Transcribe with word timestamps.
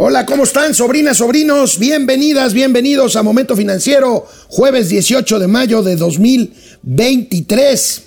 Hola, 0.00 0.26
¿cómo 0.26 0.44
están, 0.44 0.74
sobrinas, 0.74 1.16
sobrinos? 1.16 1.80
Bienvenidas, 1.80 2.54
bienvenidos 2.54 3.16
a 3.16 3.24
Momento 3.24 3.56
Financiero, 3.56 4.28
jueves 4.46 4.88
18 4.90 5.40
de 5.40 5.48
mayo 5.48 5.82
de 5.82 5.96
2023. 5.96 8.02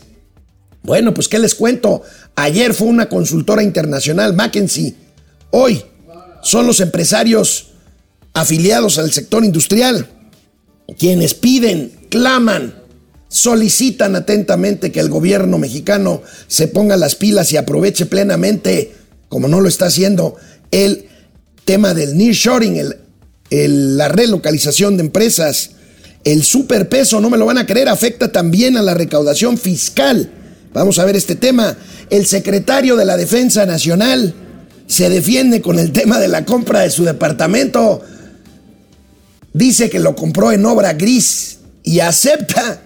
Bueno, 0.84 1.14
pues, 1.14 1.28
¿qué 1.28 1.38
les 1.38 1.54
cuento? 1.54 2.02
Ayer 2.38 2.74
fue 2.74 2.88
una 2.88 3.10
consultora 3.10 3.62
internacional, 3.62 4.34
McKinsey. 4.34 4.96
Hoy 5.50 5.84
son 6.42 6.66
los 6.66 6.80
empresarios 6.80 7.72
afiliados 8.34 8.98
al 8.98 9.12
sector 9.12 9.44
industrial 9.44 10.08
quienes 10.98 11.34
piden, 11.34 11.92
claman, 12.08 12.74
solicitan 13.28 14.16
atentamente 14.16 14.94
que 14.94 15.02
el 15.02 15.10
gobierno 15.10 15.58
mexicano 15.58 16.22
se 16.48 16.70
ponga 16.70 16.96
las 16.96 17.16
pilas 17.16 17.52
y 17.52 17.58
aproveche 17.58 18.06
plenamente, 18.06 18.94
como 19.28 19.50
no 19.50 19.60
lo 19.60 19.68
está 19.68 19.88
haciendo, 19.88 20.38
el 20.72 21.11
tema 21.66 21.94
del 21.94 22.18
nearshoring, 22.18 22.78
el, 23.50 23.98
la 23.98 24.08
relocalización 24.08 24.98
de 24.98 25.04
empresas, 25.04 25.72
el 26.24 26.44
superpeso, 26.44 27.20
no 27.20 27.30
me 27.30 27.38
lo 27.38 27.46
van 27.46 27.58
a 27.58 27.66
creer, 27.66 27.90
afecta 27.90 28.32
también 28.32 28.78
a 28.78 28.82
la 28.82 28.94
recaudación 28.94 29.58
fiscal. 29.58 30.32
Vamos 30.74 31.00
a 31.00 31.06
ver 31.06 31.16
este 31.16 31.36
tema. 31.36 31.76
El 32.10 32.26
secretario 32.26 32.96
de 32.96 33.06
la 33.06 33.18
Defensa 33.18 33.66
Nacional 33.66 34.34
se 34.88 35.10
defiende 35.10 35.62
con 35.62 35.80
el 35.80 35.92
tema 35.92 36.20
de 36.20 36.28
la 36.28 36.46
compra 36.46 36.82
de 36.82 36.90
su 36.90 37.04
departamento. 37.04 38.02
Dice 39.54 39.90
que 39.90 40.00
lo 40.00 40.16
compró 40.16 40.52
en 40.52 40.66
obra 40.66 40.94
gris 40.94 41.60
y 41.84 42.00
acepta 42.00 42.82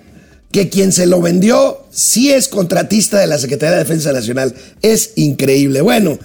que 0.52 0.70
quien 0.70 0.92
se 0.92 1.06
lo 1.06 1.22
vendió 1.22 1.86
sí 1.92 2.32
es 2.32 2.48
contratista 2.48 3.20
de 3.20 3.28
la 3.28 3.38
Secretaría 3.38 3.74
de 3.74 3.84
Defensa 3.84 4.14
Nacional. 4.14 4.56
Es 4.82 5.12
increíble. 5.16 5.82
Bueno, 5.82 6.18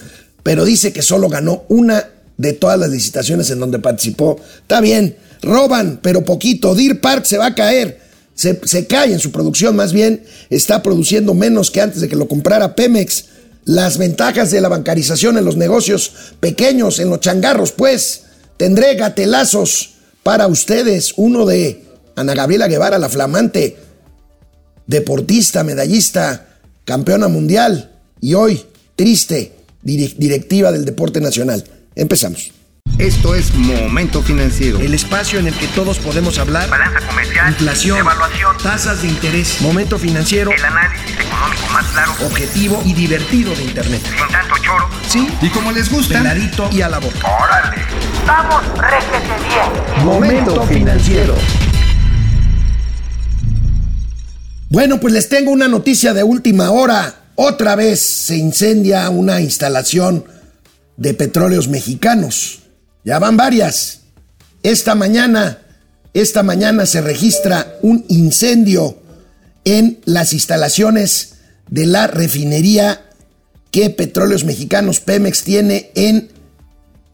pero 0.43 0.65
dice 0.65 0.93
que 0.93 1.03
solo 1.03 1.29
ganó 1.29 1.65
una 1.69 2.10
de 2.41 2.55
todas 2.55 2.79
las 2.79 2.91
licitaciones 2.91 3.51
en 3.51 3.61
donde 3.61 3.79
participó. 3.79 4.41
Está 4.63 4.81
bien, 4.81 5.17
roban, 5.43 6.01
pero 6.03 6.25
poquito. 6.25 6.75
Deer 6.75 7.01
Park 7.01 7.27
se 7.27 7.37
va 7.37 7.47
a 7.47 7.55
caer. 7.55 8.01
Se, 8.35 8.87
cae 8.87 9.13
en 9.13 9.19
su 9.19 9.31
producción, 9.33 9.77
más 9.77 9.93
bien 9.93 10.25
está 10.49 10.83
produciendo 10.83 11.35
menos 11.35 11.71
que 11.71 11.83
antes 11.83 12.01
de 12.01 12.09
que 12.09 12.17
lo 12.17 12.27
comprara 12.27 12.75
Pemex. 12.75 13.27
Las 13.67 13.99
ventajas 13.99 14.51
de 14.51 14.63
la 14.63 14.71
bancarización 14.71 15.37
en 15.37 15.45
los 15.45 15.59
negocios 15.59 16.13
pequeños, 16.41 16.99
en 16.99 17.11
los 17.11 17.21
changarros, 17.21 17.73
pues. 17.73 18.23
Tendré 18.57 18.95
gatelazos 18.95 19.91
para 20.23 20.47
ustedes. 20.47 21.13
Uno 21.17 21.45
de 21.45 21.85
Ana 22.17 22.35
Gabriela 22.35 22.69
Guevara, 22.69 22.99
la 22.99 23.11
flamante 23.11 23.77
deportista, 24.87 25.63
medallista, 25.63 26.49
campeona 26.87 27.29
mundial 27.29 27.93
y 28.21 28.33
hoy 28.33 28.63
triste 28.97 29.53
directiva 29.83 30.73
del 30.73 30.87
deporte 30.87 31.21
nacional. 31.21 31.63
Empezamos. 31.95 32.53
Esto 32.99 33.35
es 33.35 33.55
Momento 33.55 34.23
Financiero. 34.23 34.79
El 34.79 34.95
espacio 34.95 35.39
en 35.39 35.47
el 35.47 35.55
que 35.55 35.67
todos 35.69 35.99
podemos 35.99 36.39
hablar. 36.39 36.69
Balanza 36.69 37.01
comercial. 37.07 37.49
Inflación. 37.49 37.99
Evaluación. 37.99 38.57
Tasas 38.63 39.03
de 39.03 39.09
interés. 39.09 39.61
Momento 39.61 39.99
Financiero. 39.99 40.51
El 40.51 40.65
análisis 40.65 41.19
económico 41.19 41.67
más 41.73 41.87
claro. 41.87 42.13
Objetivo 42.27 42.83
y 42.85 42.93
divertido 42.93 43.55
de 43.55 43.65
Internet. 43.65 44.03
Sin 44.05 44.29
tanto 44.29 44.55
choro. 44.63 44.89
Sí. 45.09 45.29
Y 45.41 45.49
como 45.49 45.73
les 45.73 45.91
gusta. 45.91 46.19
Peladito 46.19 46.69
y 46.71 46.83
a 46.83 46.89
la 46.89 46.99
boca. 46.99 47.27
¡Órale! 47.27 47.83
¡Vamos, 48.27 48.63
réjete 48.79 49.35
bien! 49.49 50.05
Momento 50.05 50.63
Financiero. 50.67 51.35
Bueno, 54.69 55.01
pues 55.01 55.15
les 55.15 55.29
tengo 55.29 55.51
una 55.51 55.69
noticia 55.69 56.13
de 56.13 56.23
última 56.23 56.71
hora. 56.71 57.15
Otra 57.35 57.75
vez 57.75 58.01
se 58.01 58.37
incendia 58.37 59.09
una 59.09 59.41
instalación 59.41 60.25
de 61.01 61.15
petróleos 61.15 61.67
mexicanos. 61.67 62.61
Ya 63.05 63.19
van 63.19 63.37
varias. 63.37 64.03
Esta 64.63 64.95
mañana, 64.95 65.59
esta 66.13 66.43
mañana 66.45 66.87
se 66.87 67.01
registra 67.01 67.79
un 67.83 68.05
incendio 68.09 69.01
en 69.65 69.99
las 70.05 70.33
instalaciones 70.35 71.33
de 71.69 71.87
la 71.87 72.07
refinería 72.07 73.07
que 73.71 73.89
Petróleos 73.89 74.45
Mexicanos 74.45 75.01
Pemex 75.01 75.45
tiene 75.45 75.91
en 75.95 76.29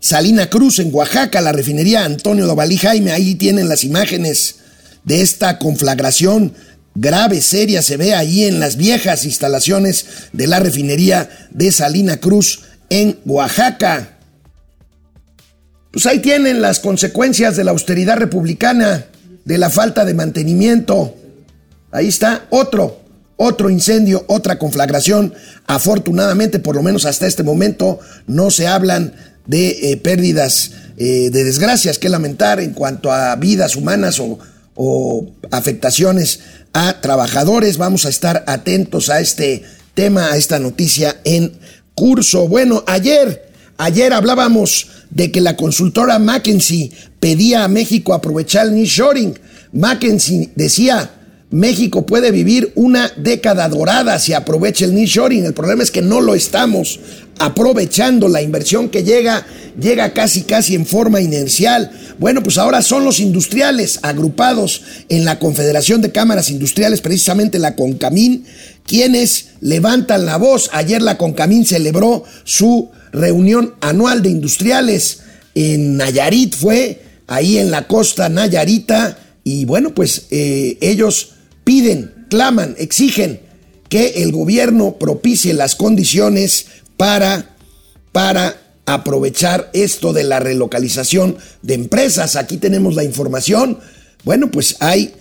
Salina 0.01 0.49
Cruz, 0.49 0.79
en 0.79 0.93
Oaxaca, 0.93 1.41
la 1.41 1.53
refinería 1.53 2.05
Antonio 2.05 2.47
Dovalí 2.47 2.79
Jaime. 2.79 3.13
Ahí 3.13 3.35
tienen 3.35 3.69
las 3.69 3.85
imágenes 3.85 4.57
de 5.05 5.21
esta 5.21 5.59
conflagración 5.59 6.55
grave, 6.95 7.41
seria, 7.43 7.83
se 7.83 7.97
ve 7.97 8.15
ahí 8.15 8.45
en 8.45 8.59
las 8.59 8.77
viejas 8.77 9.25
instalaciones 9.27 10.07
de 10.33 10.47
la 10.47 10.59
refinería 10.59 11.29
de 11.51 11.71
Salina 11.71 12.17
Cruz 12.17 12.63
en 12.91 13.19
Oaxaca. 13.25 14.17
Pues 15.91 16.07
ahí 16.07 16.19
tienen 16.19 16.61
las 16.61 16.81
consecuencias 16.81 17.57
de 17.57 17.65
la 17.65 17.71
austeridad 17.71 18.19
republicana, 18.19 19.07
de 19.45 19.59
la 19.59 19.71
falta 19.71 20.05
de 20.05 20.15
mantenimiento. 20.15 21.17
Ahí 21.91 22.09
está 22.09 22.47
otro, 22.51 23.01
otro 23.37 23.71
incendio, 23.71 24.25
otra 24.29 24.59
conflagración. 24.59 25.33
Afortunadamente, 25.67 26.59
por 26.59 26.77
lo 26.77 26.83
menos 26.83 27.07
hasta 27.07 27.27
este 27.27 27.43
momento, 27.43 27.99
no 28.27 28.51
se 28.51 28.67
hablan 28.67 29.15
de 29.47 29.93
eh, 29.93 29.97
pérdidas, 29.97 30.73
eh, 30.99 31.31
de 31.31 31.45
desgracias 31.45 31.99
que 31.99 32.09
lamentar 32.09 32.61
en 32.61 32.73
cuanto 32.73 33.11
a 33.11 33.35
vidas 33.37 33.77
humanas 33.77 34.21
o, 34.21 34.39
o 34.75 35.31
afectaciones 35.51 36.41
a 36.73 37.01
trabajadores. 37.01 37.79
Vamos 37.79 38.05
a 38.05 38.11
estar 38.11 38.45
atentos 38.47 39.09
a 39.09 39.21
este 39.21 39.65
tema, 39.95 40.31
a 40.33 40.37
esta 40.37 40.59
noticia 40.59 41.17
en 41.25 41.59
curso. 41.97 42.47
Bueno, 42.47 42.85
ayer 42.87 43.47
Ayer 43.79 44.15
hablábamos 44.15 44.89
de 45.11 45.31
que 45.31 45.43
la 45.43 45.57
consultora 45.57 46.19
McKinsey 46.19 46.91
pedía 47.21 47.65
a 47.65 47.69
México 47.69 48.15
aprovechar 48.15 48.67
el 48.67 48.75
nearshoring. 48.75 49.39
McKinsey 49.73 50.51
decía, 50.55 51.11
México 51.51 52.07
puede 52.07 52.31
vivir 52.31 52.73
una 52.75 53.13
década 53.19 53.69
dorada 53.69 54.19
si 54.19 54.33
aprovecha 54.33 54.87
el 54.87 54.95
nearshoring. 54.95 55.45
El 55.45 55.53
problema 55.53 55.83
es 55.83 55.91
que 55.91 56.01
no 56.01 56.23
lo 56.23 56.35
estamos 56.35 57.01
aprovechando. 57.39 58.29
La 58.29 58.41
inversión 58.41 58.89
que 58.89 59.05
llega 59.05 59.47
llega 59.79 60.15
casi 60.15 60.43
casi 60.43 60.75
en 60.75 60.87
forma 60.87 61.21
inercial. 61.21 61.91
Bueno, 62.19 62.43
pues 62.43 62.57
ahora 62.57 62.81
son 62.81 63.05
los 63.05 63.21
industriales 63.21 63.99
agrupados 64.03 64.83
en 65.11 65.27
la 65.27 65.39
Confederación 65.39 66.01
de 66.01 66.13
Cámaras 66.13 66.49
Industriales, 66.49 67.03
precisamente 67.03 67.59
la 67.59 67.77
CONCAMIN, 67.77 68.47
quienes 68.87 69.49
levantan 69.61 70.27
la 70.27 70.37
voz. 70.37 70.71
Ayer 70.73 71.03
la 71.03 71.19
CONCAMIN 71.19 71.67
celebró 71.67 72.25
su 72.45 72.91
reunión 73.13 73.75
anual 73.81 74.23
de 74.23 74.31
industriales 74.31 75.21
en 75.55 75.97
Nayarit, 75.97 76.55
fue 76.55 77.03
ahí 77.27 77.59
en 77.59 77.71
la 77.71 77.87
costa 77.87 78.29
Nayarita, 78.29 79.19
y 79.43 79.65
bueno, 79.65 79.95
pues 79.95 80.27
eh, 80.31 80.77
ellos 80.81 81.35
piden, 81.65 82.27
claman, 82.29 82.75
exigen 82.79 83.41
que 83.89 84.23
el 84.23 84.33
gobierno 84.33 84.97
propicie 84.99 85.55
las 85.55 85.77
condiciones 85.77 86.67
para, 86.97 87.57
para 88.13 88.61
aprovechar 88.87 89.71
esto 89.73 90.13
de 90.13 90.25
la 90.25 90.41
relocalización 90.41 91.37
de 91.63 91.75
empresas. 91.75 92.37
Aquí 92.37 92.57
tenemos 92.57 92.95
la 92.95 93.05
información. 93.05 93.79
Bueno, 94.25 94.51
pues 94.51 94.77
hay, 94.81 95.15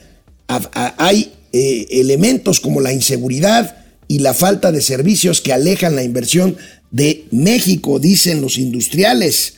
hay 0.47 1.34
eh, 1.58 1.88
elementos 2.02 2.60
como 2.60 2.82
la 2.82 2.92
inseguridad 2.92 3.78
y 4.10 4.20
la 4.20 4.34
falta 4.34 4.74
de 4.74 4.82
servicios 4.82 5.40
que 5.40 5.54
alejan 5.54 5.96
la 5.96 6.04
inversión 6.04 6.58
de 6.92 7.24
México, 7.32 7.98
dicen 7.98 8.42
los 8.42 8.58
industriales. 8.58 9.54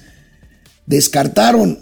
Descartaron, 0.86 1.80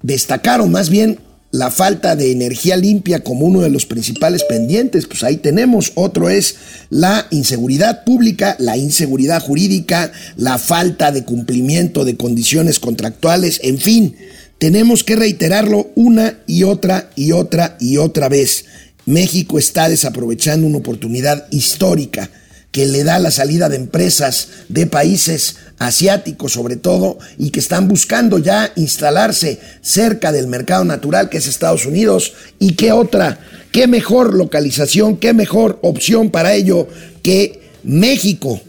destacaron 0.00 0.70
más 0.70 0.88
bien 0.88 1.18
la 1.50 1.70
falta 1.70 2.16
de 2.16 2.32
energía 2.32 2.78
limpia 2.78 3.22
como 3.22 3.44
uno 3.44 3.60
de 3.60 3.68
los 3.68 3.84
principales 3.84 4.42
pendientes. 4.44 5.04
Pues 5.04 5.22
ahí 5.22 5.36
tenemos. 5.36 5.92
Otro 5.96 6.30
es 6.30 6.56
la 6.88 7.26
inseguridad 7.30 8.04
pública, 8.04 8.56
la 8.58 8.78
inseguridad 8.78 9.42
jurídica, 9.42 10.12
la 10.38 10.56
falta 10.56 11.12
de 11.12 11.26
cumplimiento 11.26 12.06
de 12.06 12.16
condiciones 12.16 12.80
contractuales, 12.80 13.60
en 13.62 13.76
fin. 13.76 14.16
Tenemos 14.56 15.04
que 15.04 15.14
reiterarlo 15.14 15.90
una 15.94 16.38
y 16.46 16.62
otra 16.62 17.10
y 17.16 17.32
otra 17.32 17.76
y 17.78 17.98
otra 17.98 18.30
vez. 18.30 18.64
México 19.08 19.58
está 19.58 19.88
desaprovechando 19.88 20.66
una 20.66 20.76
oportunidad 20.76 21.46
histórica 21.50 22.28
que 22.70 22.84
le 22.84 23.04
da 23.04 23.18
la 23.18 23.30
salida 23.30 23.70
de 23.70 23.76
empresas 23.76 24.48
de 24.68 24.86
países 24.86 25.56
asiáticos 25.78 26.52
sobre 26.52 26.76
todo 26.76 27.18
y 27.38 27.48
que 27.48 27.58
están 27.58 27.88
buscando 27.88 28.36
ya 28.36 28.70
instalarse 28.76 29.60
cerca 29.80 30.30
del 30.30 30.46
mercado 30.46 30.84
natural 30.84 31.30
que 31.30 31.38
es 31.38 31.46
Estados 31.46 31.86
Unidos 31.86 32.34
y 32.58 32.74
qué 32.74 32.92
otra, 32.92 33.40
qué 33.72 33.86
mejor 33.86 34.34
localización, 34.34 35.16
qué 35.16 35.32
mejor 35.32 35.78
opción 35.80 36.30
para 36.30 36.52
ello 36.52 36.86
que 37.22 37.62
México. 37.84 38.60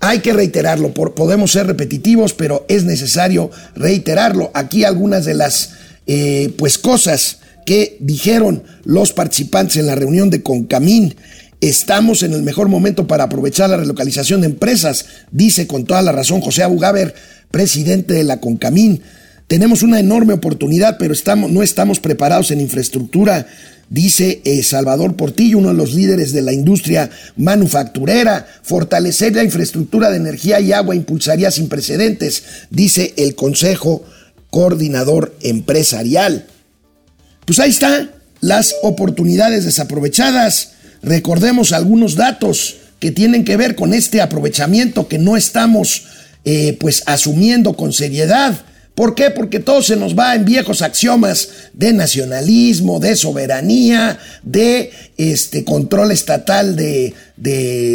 Hay 0.00 0.18
que 0.18 0.32
reiterarlo, 0.32 0.92
podemos 0.92 1.52
ser 1.52 1.68
repetitivos, 1.68 2.34
pero 2.34 2.66
es 2.68 2.82
necesario 2.82 3.52
reiterarlo. 3.76 4.50
Aquí 4.52 4.82
algunas 4.82 5.24
de 5.24 5.34
las 5.34 5.74
eh, 6.08 6.52
pues 6.58 6.76
cosas 6.76 7.38
que 7.64 7.96
dijeron 8.00 8.62
los 8.84 9.12
participantes 9.12 9.76
en 9.76 9.86
la 9.86 9.94
reunión 9.94 10.30
de 10.30 10.42
Concamín 10.42 11.14
Estamos 11.62 12.24
en 12.24 12.32
el 12.32 12.42
mejor 12.42 12.66
momento 12.66 13.06
para 13.06 13.22
aprovechar 13.22 13.70
la 13.70 13.76
relocalización 13.76 14.40
de 14.40 14.48
empresas, 14.48 15.06
dice 15.30 15.68
con 15.68 15.84
toda 15.84 16.02
la 16.02 16.10
razón 16.10 16.40
José 16.40 16.64
Abugaber, 16.64 17.14
presidente 17.52 18.14
de 18.14 18.24
la 18.24 18.40
CONCAMIN. 18.40 19.00
Tenemos 19.46 19.84
una 19.84 20.00
enorme 20.00 20.32
oportunidad, 20.32 20.96
pero 20.98 21.14
no 21.48 21.62
estamos 21.62 22.00
preparados 22.00 22.50
en 22.50 22.60
infraestructura, 22.60 23.46
dice 23.88 24.40
eh, 24.44 24.64
Salvador 24.64 25.14
Portillo, 25.14 25.58
uno 25.58 25.68
de 25.68 25.74
los 25.74 25.94
líderes 25.94 26.32
de 26.32 26.42
la 26.42 26.52
industria 26.52 27.10
manufacturera. 27.36 28.44
Fortalecer 28.64 29.36
la 29.36 29.44
infraestructura 29.44 30.10
de 30.10 30.16
energía 30.16 30.58
y 30.58 30.72
agua 30.72 30.96
impulsaría 30.96 31.52
sin 31.52 31.68
precedentes, 31.68 32.42
dice 32.70 33.14
el 33.16 33.36
Consejo 33.36 34.02
Coordinador 34.50 35.36
Empresarial. 35.42 36.46
Pues 37.44 37.58
ahí 37.58 37.70
está, 37.70 38.08
las 38.40 38.74
oportunidades 38.82 39.64
desaprovechadas. 39.64 40.72
Recordemos 41.02 41.72
algunos 41.72 42.14
datos 42.14 42.76
que 43.00 43.10
tienen 43.10 43.44
que 43.44 43.56
ver 43.56 43.74
con 43.74 43.94
este 43.94 44.20
aprovechamiento 44.20 45.08
que 45.08 45.18
no 45.18 45.36
estamos 45.36 46.04
eh, 46.44 46.76
pues 46.78 47.02
asumiendo 47.06 47.74
con 47.74 47.92
seriedad. 47.92 48.64
¿Por 48.94 49.14
qué? 49.14 49.30
Porque 49.30 49.58
todo 49.58 49.82
se 49.82 49.96
nos 49.96 50.16
va 50.16 50.34
en 50.34 50.44
viejos 50.44 50.82
axiomas 50.82 51.48
de 51.72 51.92
nacionalismo, 51.94 53.00
de 53.00 53.16
soberanía, 53.16 54.18
de 54.42 54.92
este, 55.16 55.64
control 55.64 56.12
estatal 56.12 56.76
de, 56.76 57.14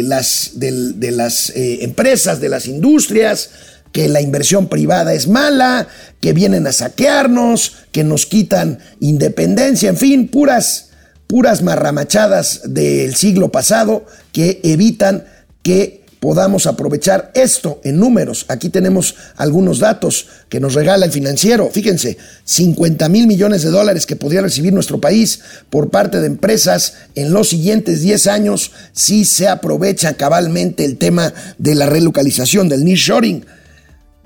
las, 0.04 0.52
de, 0.54 1.10
las 1.12 1.50
eh, 1.50 1.84
empresas, 1.84 2.40
de 2.40 2.48
las 2.48 2.66
industrias, 2.66 3.50
que 3.92 4.08
la 4.08 4.20
inversión 4.20 4.68
privada 4.68 5.14
es 5.14 5.28
mala, 5.28 5.88
que 6.20 6.32
vienen 6.32 6.66
a 6.66 6.72
saquearnos, 6.72 7.76
que 7.92 8.04
nos 8.04 8.26
quitan 8.26 8.78
independencia, 9.00 9.88
en 9.88 9.96
fin, 9.96 10.28
puras 10.28 10.88
puras 11.28 11.62
marramachadas 11.62 12.62
del 12.64 13.14
siglo 13.14 13.52
pasado 13.52 14.06
que 14.32 14.60
evitan 14.64 15.24
que 15.62 15.98
podamos 16.20 16.66
aprovechar 16.66 17.30
esto 17.34 17.80
en 17.84 17.98
números. 17.98 18.46
Aquí 18.48 18.70
tenemos 18.70 19.14
algunos 19.36 19.78
datos 19.78 20.26
que 20.48 20.58
nos 20.58 20.74
regala 20.74 21.06
el 21.06 21.12
financiero. 21.12 21.70
Fíjense, 21.70 22.16
50 22.44 23.08
mil 23.08 23.26
millones 23.26 23.62
de 23.62 23.70
dólares 23.70 24.06
que 24.06 24.16
podría 24.16 24.40
recibir 24.40 24.72
nuestro 24.72 25.00
país 25.00 25.40
por 25.70 25.90
parte 25.90 26.20
de 26.20 26.26
empresas 26.26 26.94
en 27.14 27.32
los 27.32 27.50
siguientes 27.50 28.00
10 28.00 28.26
años 28.26 28.72
si 28.92 29.24
se 29.24 29.46
aprovecha 29.46 30.14
cabalmente 30.14 30.84
el 30.84 30.96
tema 30.96 31.32
de 31.58 31.74
la 31.74 31.86
relocalización, 31.86 32.68
del 32.68 32.84
nearshoring. 32.84 33.44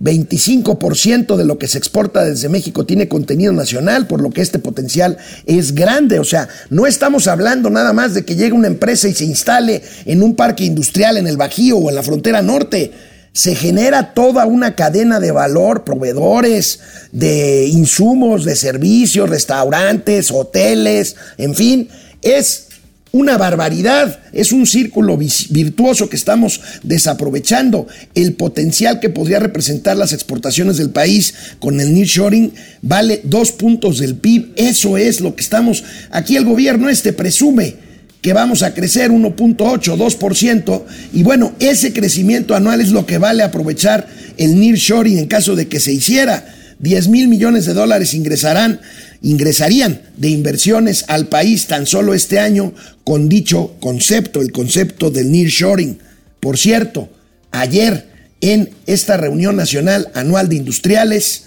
25% 0.03 1.37
de 1.37 1.45
lo 1.45 1.59
que 1.59 1.69
se 1.69 1.79
exporta 1.79 2.25
desde 2.25 2.49
México 2.49 2.85
tiene 2.85 3.09
contenido 3.09 3.53
nacional, 3.53 4.09
por 4.09 4.21
lo 4.21 4.31
que 4.31 4.43
este 4.43 4.59
potencial 4.59 5.17
es 5.47 5.75
grande. 5.75 6.19
O 6.19 6.25
sea, 6.25 6.49
no 6.71 6.87
estamos 6.87 7.29
hablando 7.29 7.71
nada 7.71 7.93
más 7.93 8.13
de 8.13 8.25
que 8.25 8.35
llegue 8.35 8.53
una 8.53 8.67
empresa 8.67 9.09
y 9.09 9.15
se 9.15 9.25
instale 9.25 9.83
en 10.05 10.23
un 10.23 10.35
parque 10.35 10.65
industrial 10.65 11.17
en 11.17 11.29
el 11.29 11.37
Bajío 11.37 11.79
o 11.79 11.89
en 11.89 11.95
la 11.95 12.03
frontera 12.03 12.43
norte. 12.43 12.91
Se 13.33 13.55
genera 13.55 14.13
toda 14.13 14.45
una 14.45 14.75
cadena 14.75 15.21
de 15.21 15.31
valor, 15.31 15.85
proveedores 15.85 16.81
de 17.13 17.67
insumos, 17.69 18.45
de 18.45 18.57
servicios, 18.57 19.31
restaurantes, 19.31 20.31
hoteles, 20.33 21.17
en 21.39 21.55
fin. 21.55 21.89
Es 22.21 22.67
una 23.12 23.37
barbaridad. 23.37 24.20
Es 24.32 24.53
un 24.53 24.67
círculo 24.67 25.17
virtuoso 25.17 26.09
que 26.09 26.17
estamos 26.17 26.61
desaprovechando. 26.82 27.87
El 28.14 28.32
potencial 28.35 28.99
que 28.99 29.11
podría 29.11 29.38
representar 29.38 29.97
las 29.97 30.12
exportaciones 30.12 30.79
del 30.79 30.91
país 30.91 31.35
con 31.61 31.81
el 31.81 31.94
nearshoring 31.94 32.53
vale 32.81 33.20
dos 33.25 33.53
puntos 33.53 33.99
del 33.99 34.17
PIB. 34.17 34.53
Eso 34.56 34.97
es 34.97 35.20
lo 35.20 35.37
que 35.37 35.43
estamos. 35.43 35.85
Aquí 36.11 36.37
el 36.37 36.44
gobierno 36.44 36.88
este 36.88 37.12
presume 37.12 37.76
que 38.23 38.32
vamos 38.32 38.62
a 38.62 38.73
crecer 38.73 39.11
1.8, 39.11 39.56
2%. 39.56 40.82
Y 41.12 41.23
bueno, 41.23 41.53
ese 41.58 41.93
crecimiento 41.93 42.55
anual 42.55 42.81
es 42.81 42.91
lo 42.91 43.05
que 43.05 43.19
vale 43.19 43.43
aprovechar 43.43 44.06
el 44.38 44.58
nearshoring 44.58 45.19
en 45.19 45.26
caso 45.26 45.55
de 45.55 45.69
que 45.69 45.81
se 45.81 45.93
hiciera. 45.93 46.44
10 46.82 47.08
mil 47.08 47.29
millones 47.29 47.64
de 47.64 47.75
dólares 47.75 48.12
ingresarán 48.12 48.81
ingresarían 49.23 50.02
de 50.17 50.29
inversiones 50.29 51.05
al 51.08 51.29
país 51.29 51.69
tan 51.69 51.87
solo 51.87 52.12
este 52.12 52.40
año 52.40 52.75
con 53.05 53.29
dicho 53.29 53.76
concepto, 53.81 54.40
el 54.40 54.50
concepto 54.50 55.11
del 55.11 55.31
nearshoring. 55.31 55.99
Por 56.40 56.58
cierto, 56.58 57.08
ayer 57.52 58.08
en 58.40 58.70
esta 58.87 59.17
reunión 59.17 59.55
nacional 59.55 60.11
anual 60.14 60.49
de 60.49 60.56
industriales, 60.56 61.44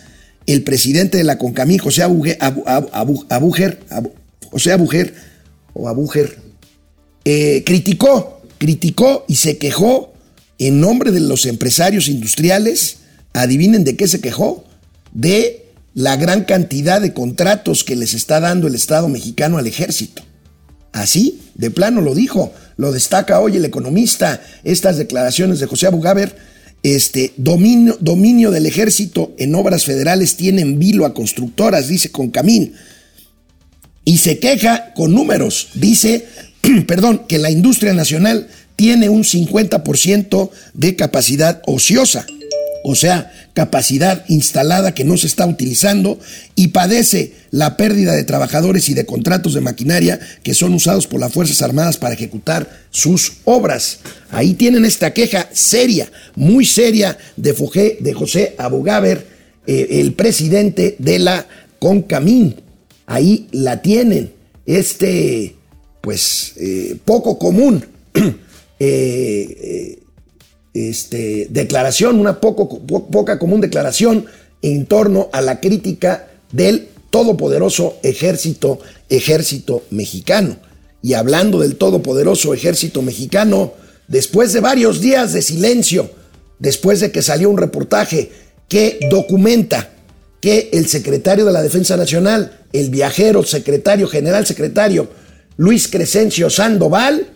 el 0.48 0.64
presidente 0.64 1.18
de 1.18 1.26
la 1.26 1.38
CONCAMI, 1.38 1.80
José 1.80 2.04
Abuger, 2.04 2.38
José 4.50 4.72
Abuger, 4.72 5.14
o 5.74 5.90
Abuger, 5.90 6.40
eh, 7.26 7.64
criticó, 7.66 8.42
criticó 8.58 9.26
y 9.28 9.36
se 9.36 9.58
quejó 9.58 10.14
en 10.60 10.80
nombre 10.80 11.12
de 11.12 11.20
los 11.20 11.46
empresarios 11.46 12.08
industriales, 12.08 13.00
adivinen 13.34 13.84
de 13.84 13.98
qué 13.98 14.08
se 14.08 14.22
quejó, 14.22 14.64
de 15.16 15.66
la 15.94 16.18
gran 16.18 16.44
cantidad 16.44 17.02
de 17.02 17.14
contratos 17.14 17.84
que 17.84 17.96
les 17.96 18.14
está 18.14 18.40
dando 18.42 18.68
el 18.68 18.76
Estado 18.76 19.08
mexicano 19.08 19.58
al 19.58 19.66
ejército. 19.66 20.22
Así, 20.92 21.42
de 21.56 21.72
plano 21.72 22.02
lo 22.02 22.14
dijo, 22.14 22.54
lo 22.78 22.92
destaca 22.92 23.40
hoy 23.40 23.58
el 23.58 23.66
economista, 23.66 24.42
estas 24.64 24.98
declaraciones 24.98 25.60
de 25.60 25.68
José 25.68 25.88
Abugaber, 25.88 26.36
este 26.84 27.34
dominio, 27.38 27.98
dominio 28.00 28.52
del 28.52 28.66
ejército 28.66 29.34
en 29.40 29.56
obras 29.56 29.86
federales 29.86 30.36
tienen 30.36 30.78
vilo 30.80 31.06
a 31.06 31.14
constructoras, 31.14 31.88
dice 31.88 32.12
Concamín, 32.12 32.74
y 34.04 34.20
se 34.20 34.38
queja 34.38 34.94
con 34.94 35.14
números, 35.14 35.70
dice, 35.76 36.28
perdón, 36.88 37.24
que 37.28 37.40
la 37.40 37.50
industria 37.50 37.94
nacional 37.94 38.48
tiene 38.76 39.08
un 39.08 39.24
50% 39.24 40.50
de 40.74 40.96
capacidad 40.98 41.62
ociosa 41.66 42.26
o 42.88 42.94
sea, 42.94 43.32
capacidad 43.56 44.26
instalada 44.28 44.94
que 44.94 45.06
no 45.06 45.16
se 45.16 45.28
está 45.28 45.48
utilizando 45.48 46.20
y 46.56 46.68
padece 46.68 47.32
la 47.52 47.78
pérdida 47.78 48.12
de 48.12 48.26
trabajadores 48.26 48.90
y 48.90 48.94
de 48.94 49.06
contratos 49.06 49.54
de 49.54 49.62
maquinaria 49.62 50.20
que 50.44 50.54
son 50.54 50.74
usados 50.74 51.08
por 51.08 51.22
las 51.22 51.32
Fuerzas 51.32 51.62
Armadas 51.62 51.96
para 51.96 52.14
ejecutar 52.14 52.70
sus 52.92 53.38
obras. 53.46 54.00
Ahí 54.30 54.56
tienen 54.56 54.84
esta 54.84 55.14
queja 55.14 55.50
seria, 55.54 56.12
muy 56.36 56.66
seria 56.66 57.18
de, 57.38 57.54
de 58.02 58.14
José 58.14 58.56
Abugaber, 58.58 59.26
eh, 59.66 59.88
el 60.02 60.14
presidente 60.14 60.98
de 61.00 61.20
la 61.20 61.48
CONCAMIN. 61.80 62.58
Ahí 63.06 63.48
la 63.52 63.82
tienen. 63.82 64.34
Este, 64.66 65.56
pues, 66.02 66.54
eh, 66.58 66.98
poco 67.06 67.40
común. 67.40 67.86
eh, 68.80 70.00
este, 70.76 71.48
declaración, 71.50 72.20
una 72.20 72.42
poco, 72.42 72.68
poca 73.10 73.40
común 73.40 73.62
declaración 73.62 74.26
en 74.62 74.86
torno 74.86 75.30
a 75.32 75.42
la 75.42 75.62
crítica 75.62 76.28
del 76.52 76.90
todopoderoso 77.10 77.96
ejército, 78.04 78.80
ejército 79.10 79.84
mexicano. 79.90 80.58
Y 81.02 81.14
hablando 81.14 81.60
del 81.60 81.78
todopoderoso 81.78 82.54
ejército 82.54 83.02
mexicano, 83.02 83.74
después 84.10 84.52
de 84.52 84.60
varios 84.60 85.00
días 85.00 85.32
de 85.32 85.42
silencio, 85.42 86.12
después 86.60 87.00
de 87.00 87.12
que 87.12 87.22
salió 87.22 87.50
un 87.50 87.58
reportaje 87.58 88.32
que 88.68 89.00
documenta 89.10 89.92
que 90.42 90.70
el 90.74 90.88
secretario 90.88 91.46
de 91.46 91.54
la 91.54 91.64
Defensa 91.64 91.96
Nacional, 91.96 92.66
el 92.74 92.90
viajero 92.90 93.44
secretario, 93.44 94.08
general 94.08 94.46
secretario 94.46 95.08
Luis 95.56 95.88
Crescencio 95.88 96.50
Sandoval, 96.50 97.30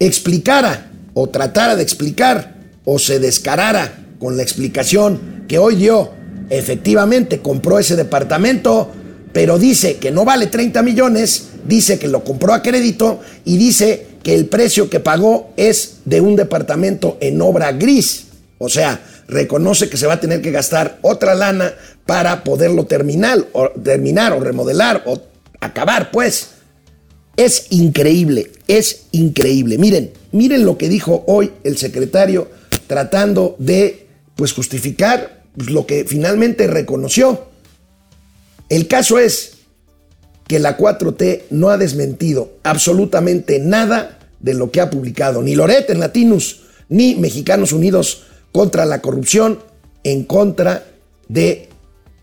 explicara 0.00 0.90
o 1.14 1.28
tratara 1.28 1.76
de 1.76 1.82
explicar 1.82 2.54
o 2.84 2.98
se 2.98 3.18
descarara 3.18 4.04
con 4.18 4.36
la 4.36 4.42
explicación 4.42 5.44
que 5.48 5.58
hoy 5.58 5.76
dio, 5.76 6.10
efectivamente 6.50 7.40
compró 7.40 7.78
ese 7.78 7.96
departamento, 7.96 8.90
pero 9.32 9.58
dice 9.58 9.96
que 9.96 10.10
no 10.10 10.24
vale 10.24 10.46
30 10.46 10.82
millones, 10.82 11.48
dice 11.66 11.98
que 11.98 12.08
lo 12.08 12.24
compró 12.24 12.52
a 12.52 12.62
crédito 12.62 13.20
y 13.44 13.56
dice 13.56 14.06
que 14.22 14.34
el 14.34 14.46
precio 14.46 14.88
que 14.88 15.00
pagó 15.00 15.52
es 15.56 15.98
de 16.04 16.20
un 16.20 16.36
departamento 16.36 17.18
en 17.20 17.40
obra 17.42 17.72
gris. 17.72 18.26
O 18.58 18.68
sea, 18.68 19.00
reconoce 19.28 19.88
que 19.88 19.96
se 19.96 20.06
va 20.06 20.14
a 20.14 20.20
tener 20.20 20.40
que 20.40 20.50
gastar 20.50 20.98
otra 21.02 21.34
lana 21.34 21.74
para 22.06 22.44
poderlo 22.44 22.86
terminar 22.86 23.46
o, 23.52 23.68
terminar, 23.70 24.32
o 24.32 24.40
remodelar 24.40 25.02
o 25.06 25.20
acabar, 25.60 26.10
pues. 26.10 26.50
Es 27.36 27.66
increíble, 27.70 28.52
es 28.68 29.06
increíble. 29.10 29.78
Miren, 29.78 30.12
miren 30.32 30.64
lo 30.64 30.78
que 30.78 30.88
dijo 30.88 31.24
hoy 31.26 31.52
el 31.64 31.76
secretario 31.76 32.48
tratando 32.86 33.56
de 33.58 34.06
pues 34.36 34.52
justificar 34.52 35.42
lo 35.56 35.86
que 35.86 36.04
finalmente 36.04 36.66
reconoció. 36.66 37.46
El 38.68 38.86
caso 38.86 39.18
es 39.18 39.52
que 40.46 40.58
la 40.58 40.76
4T 40.76 41.42
no 41.50 41.70
ha 41.70 41.78
desmentido 41.78 42.58
absolutamente 42.62 43.58
nada 43.58 44.18
de 44.40 44.54
lo 44.54 44.70
que 44.70 44.80
ha 44.80 44.90
publicado 44.90 45.42
ni 45.42 45.54
Loret 45.54 45.88
en 45.90 46.00
Latinus 46.00 46.60
ni 46.88 47.14
Mexicanos 47.14 47.72
Unidos 47.72 48.24
contra 48.52 48.84
la 48.84 49.00
corrupción 49.00 49.58
en 50.04 50.24
contra 50.24 50.86
de 51.28 51.68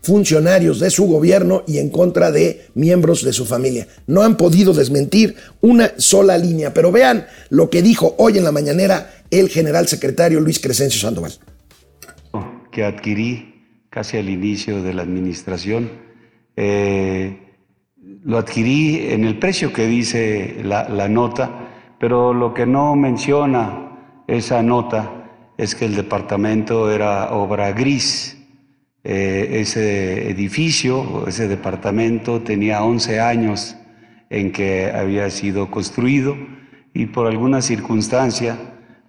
funcionarios 0.02 0.80
de 0.80 0.90
su 0.90 1.06
gobierno 1.06 1.62
y 1.66 1.78
en 1.78 1.90
contra 1.90 2.30
de 2.30 2.66
miembros 2.74 3.24
de 3.24 3.32
su 3.32 3.46
familia. 3.46 3.86
No 4.06 4.22
han 4.22 4.36
podido 4.36 4.72
desmentir 4.72 5.36
una 5.60 5.92
sola 5.96 6.36
línea, 6.36 6.74
pero 6.74 6.90
vean 6.90 7.26
lo 7.50 7.70
que 7.70 7.82
dijo 7.82 8.14
hoy 8.18 8.38
en 8.38 8.44
la 8.44 8.52
mañanera 8.52 9.10
el 9.30 9.48
general 9.48 9.88
secretario 9.88 10.40
Luis 10.40 10.60
Crescencio 10.60 11.00
Sandoval. 11.00 11.32
Que 12.70 12.84
adquirí 12.84 13.66
casi 13.90 14.16
al 14.16 14.28
inicio 14.28 14.82
de 14.82 14.94
la 14.94 15.02
administración, 15.02 15.90
eh, 16.56 17.38
lo 18.24 18.38
adquirí 18.38 19.10
en 19.10 19.24
el 19.24 19.38
precio 19.38 19.72
que 19.72 19.86
dice 19.86 20.56
la, 20.64 20.88
la 20.88 21.08
nota, 21.08 21.68
pero 22.00 22.32
lo 22.32 22.54
que 22.54 22.66
no 22.66 22.96
menciona 22.96 24.22
esa 24.26 24.62
nota 24.62 25.54
es 25.58 25.74
que 25.74 25.84
el 25.84 25.94
departamento 25.94 26.90
era 26.90 27.32
obra 27.32 27.72
gris 27.72 28.41
eh, 29.04 29.60
ese 29.60 30.30
edificio, 30.30 31.26
ese 31.26 31.48
departamento 31.48 32.40
tenía 32.40 32.84
11 32.84 33.20
años 33.20 33.76
en 34.30 34.52
que 34.52 34.92
había 34.92 35.28
sido 35.30 35.70
construido 35.70 36.36
y 36.94 37.06
por 37.06 37.26
alguna 37.26 37.62
circunstancia 37.62 38.56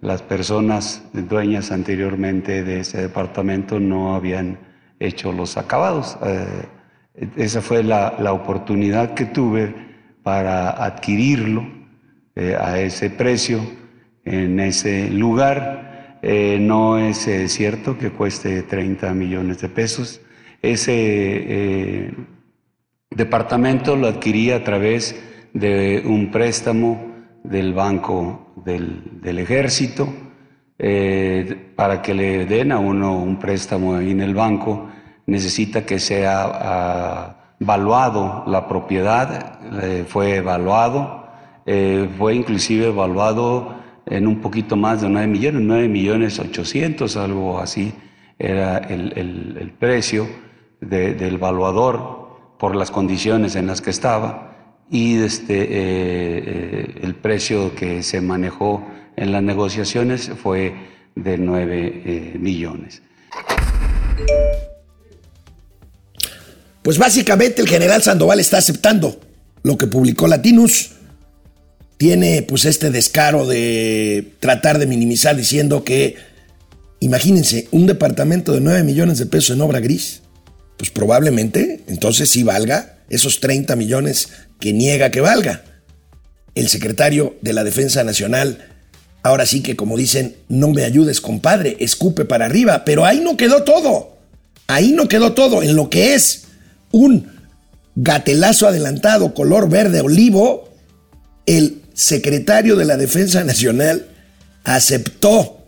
las 0.00 0.20
personas 0.20 1.02
dueñas 1.12 1.70
anteriormente 1.70 2.62
de 2.64 2.80
ese 2.80 3.00
departamento 3.00 3.80
no 3.80 4.14
habían 4.14 4.58
hecho 4.98 5.32
los 5.32 5.56
acabados. 5.56 6.18
Eh, 6.26 6.66
esa 7.36 7.62
fue 7.62 7.82
la, 7.84 8.32
oportunidad 8.32 9.14
que 9.14 9.26
tuve 9.26 9.74
para 10.22 10.70
adquirirlo 10.84 11.66
eh, 12.34 12.56
a 12.60 12.80
ese 12.80 13.10
precio 13.10 13.60
en 14.24 14.58
ese 14.58 15.08
lugar 15.10 15.93
eh, 16.26 16.56
no 16.58 16.96
es 16.96 17.28
eh, 17.28 17.48
cierto 17.48 17.98
que 17.98 18.10
cueste 18.10 18.62
30 18.62 19.12
millones 19.12 19.60
de 19.60 19.68
pesos. 19.68 20.22
Ese 20.62 20.94
eh, 20.96 22.14
departamento 23.10 23.94
lo 23.94 24.06
adquirí 24.06 24.50
a 24.50 24.64
través 24.64 25.22
de 25.52 26.02
un 26.06 26.30
préstamo 26.30 27.12
del 27.42 27.74
Banco 27.74 28.54
del, 28.64 29.38
Ejército 29.38 30.08
para 31.76 32.00
que 32.00 32.14
le 32.14 32.46
den 32.46 32.72
a 32.72 32.78
uno 32.78 33.18
un 33.18 33.38
préstamo 33.38 34.00
en 34.00 34.22
el 34.22 34.34
banco 34.34 34.88
necesita 35.26 35.84
que 35.84 35.98
sea 35.98 36.44
ah, 36.46 37.54
evaluado 37.60 38.44
la 38.46 38.66
propiedad, 38.66 39.60
fue 40.08 40.36
evaluado, 40.36 41.28
fue 42.16 42.34
inclusive 42.34 42.86
evaluado 42.86 43.83
en 44.06 44.26
un 44.26 44.40
poquito 44.40 44.76
más 44.76 45.02
de 45.02 45.08
9 45.08 45.26
millones, 45.26 45.62
9 45.62 45.88
millones 45.88 46.38
800, 46.38 47.16
algo 47.16 47.58
así 47.58 47.92
era 48.38 48.78
el, 48.78 49.72
precio 49.78 50.28
del 50.80 51.38
valuador 51.38 52.56
por 52.58 52.76
las 52.76 52.90
condiciones 52.90 53.56
en 53.56 53.66
las 53.66 53.80
que 53.80 53.90
estaba 53.90 54.54
y 54.90 55.16
este, 55.22 55.62
eh, 55.62 55.68
eh, 55.70 56.94
el 57.02 57.14
precio 57.14 57.74
que 57.74 58.02
se 58.02 58.20
manejó 58.20 58.86
en 59.16 59.32
las 59.32 59.42
negociaciones 59.42 60.30
fue 60.42 60.74
de 61.14 61.38
9 61.38 62.02
eh, 62.04 62.36
millones. 62.38 63.02
Pues 66.82 66.98
básicamente 66.98 67.62
el 67.62 67.68
general 67.68 68.02
Sandoval 68.02 68.40
está 68.40 68.58
aceptando 68.58 69.18
lo 69.62 69.78
que 69.78 69.86
publicó 69.86 70.26
Latinus 70.26 70.93
tiene 71.96 72.42
pues 72.42 72.64
este 72.64 72.90
descaro 72.90 73.46
de 73.46 74.32
tratar 74.40 74.78
de 74.78 74.86
minimizar 74.86 75.36
diciendo 75.36 75.84
que, 75.84 76.16
imagínense, 77.00 77.68
un 77.70 77.86
departamento 77.86 78.52
de 78.52 78.60
9 78.60 78.82
millones 78.82 79.18
de 79.18 79.26
pesos 79.26 79.56
en 79.56 79.62
obra 79.62 79.80
gris, 79.80 80.22
pues 80.76 80.90
probablemente 80.90 81.82
entonces 81.86 82.30
sí 82.30 82.42
valga 82.42 82.98
esos 83.08 83.40
30 83.40 83.76
millones 83.76 84.28
que 84.58 84.72
niega 84.72 85.10
que 85.10 85.20
valga. 85.20 85.62
El 86.54 86.68
secretario 86.68 87.36
de 87.42 87.52
la 87.52 87.64
Defensa 87.64 88.02
Nacional, 88.04 88.68
ahora 89.22 89.46
sí 89.46 89.62
que 89.62 89.76
como 89.76 89.96
dicen, 89.96 90.36
no 90.48 90.68
me 90.68 90.84
ayudes 90.84 91.20
compadre, 91.20 91.76
escupe 91.80 92.24
para 92.24 92.46
arriba, 92.46 92.84
pero 92.84 93.04
ahí 93.04 93.20
no 93.20 93.36
quedó 93.36 93.62
todo, 93.62 94.16
ahí 94.66 94.92
no 94.92 95.08
quedó 95.08 95.32
todo, 95.32 95.62
en 95.62 95.76
lo 95.76 95.90
que 95.90 96.14
es 96.14 96.44
un 96.90 97.32
gatelazo 97.96 98.66
adelantado 98.66 99.34
color 99.34 99.68
verde 99.68 100.00
olivo, 100.00 100.68
el 101.46 101.83
secretario 101.94 102.76
de 102.76 102.84
la 102.84 102.96
Defensa 102.96 103.42
Nacional 103.44 104.06
aceptó 104.64 105.64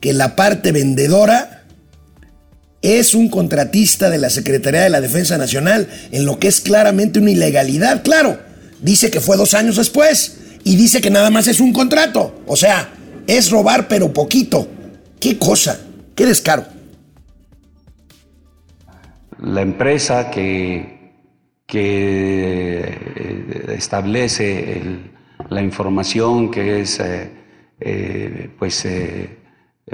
que 0.00 0.12
la 0.12 0.36
parte 0.36 0.70
vendedora 0.72 1.64
es 2.82 3.14
un 3.14 3.28
contratista 3.28 4.10
de 4.10 4.18
la 4.18 4.30
Secretaría 4.30 4.82
de 4.82 4.90
la 4.90 5.00
Defensa 5.00 5.36
Nacional, 5.36 5.88
en 6.12 6.24
lo 6.26 6.38
que 6.38 6.46
es 6.48 6.60
claramente 6.60 7.18
una 7.18 7.32
ilegalidad. 7.32 8.02
Claro, 8.04 8.38
dice 8.80 9.10
que 9.10 9.20
fue 9.20 9.36
dos 9.36 9.54
años 9.54 9.76
después 9.76 10.36
y 10.62 10.76
dice 10.76 11.00
que 11.00 11.10
nada 11.10 11.30
más 11.30 11.48
es 11.48 11.58
un 11.58 11.72
contrato. 11.72 12.42
O 12.46 12.56
sea, 12.56 12.90
es 13.26 13.50
robar 13.50 13.88
pero 13.88 14.12
poquito. 14.12 14.68
¿Qué 15.18 15.38
cosa? 15.38 15.80
¿Qué 16.14 16.26
descaro? 16.26 16.66
La 19.40 19.62
empresa 19.62 20.30
que, 20.30 21.12
que 21.66 22.80
eh, 22.80 23.74
establece 23.76 24.78
el, 24.78 25.17
la 25.50 25.62
información 25.62 26.50
que 26.50 26.80
es 26.80 27.00
eh, 27.00 27.30
eh, 27.80 28.50
pues, 28.58 28.84
eh, 28.84 29.38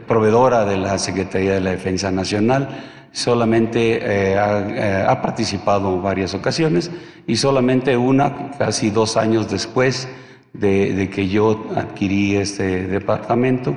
proveedora 0.06 0.64
de 0.64 0.76
la 0.76 0.98
Secretaría 0.98 1.54
de 1.54 1.60
la 1.60 1.70
Defensa 1.70 2.10
Nacional. 2.10 2.68
Solamente 3.12 4.36
ha, 4.36 5.22
participado 5.22 5.94
en 5.94 6.02
varias 6.02 6.34
ocasiones 6.34 6.90
y 7.28 7.36
solamente 7.36 7.96
una, 7.96 8.50
casi 8.58 8.90
dos 8.90 9.16
años 9.16 9.48
después 9.48 10.08
de, 10.52 11.08
que 11.14 11.28
yo 11.28 11.64
adquirí 11.76 12.34
este 12.34 12.88
departamento, 12.88 13.76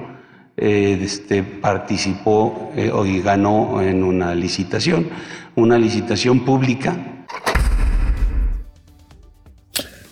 este, 0.56 1.44
participó 1.44 2.72
y 2.76 3.22
ganó 3.22 3.80
en 3.80 4.04
una 4.04 4.34
licitación, 4.34 5.08
una 5.54 5.78
licitación 5.78 6.40
pública 6.40 7.17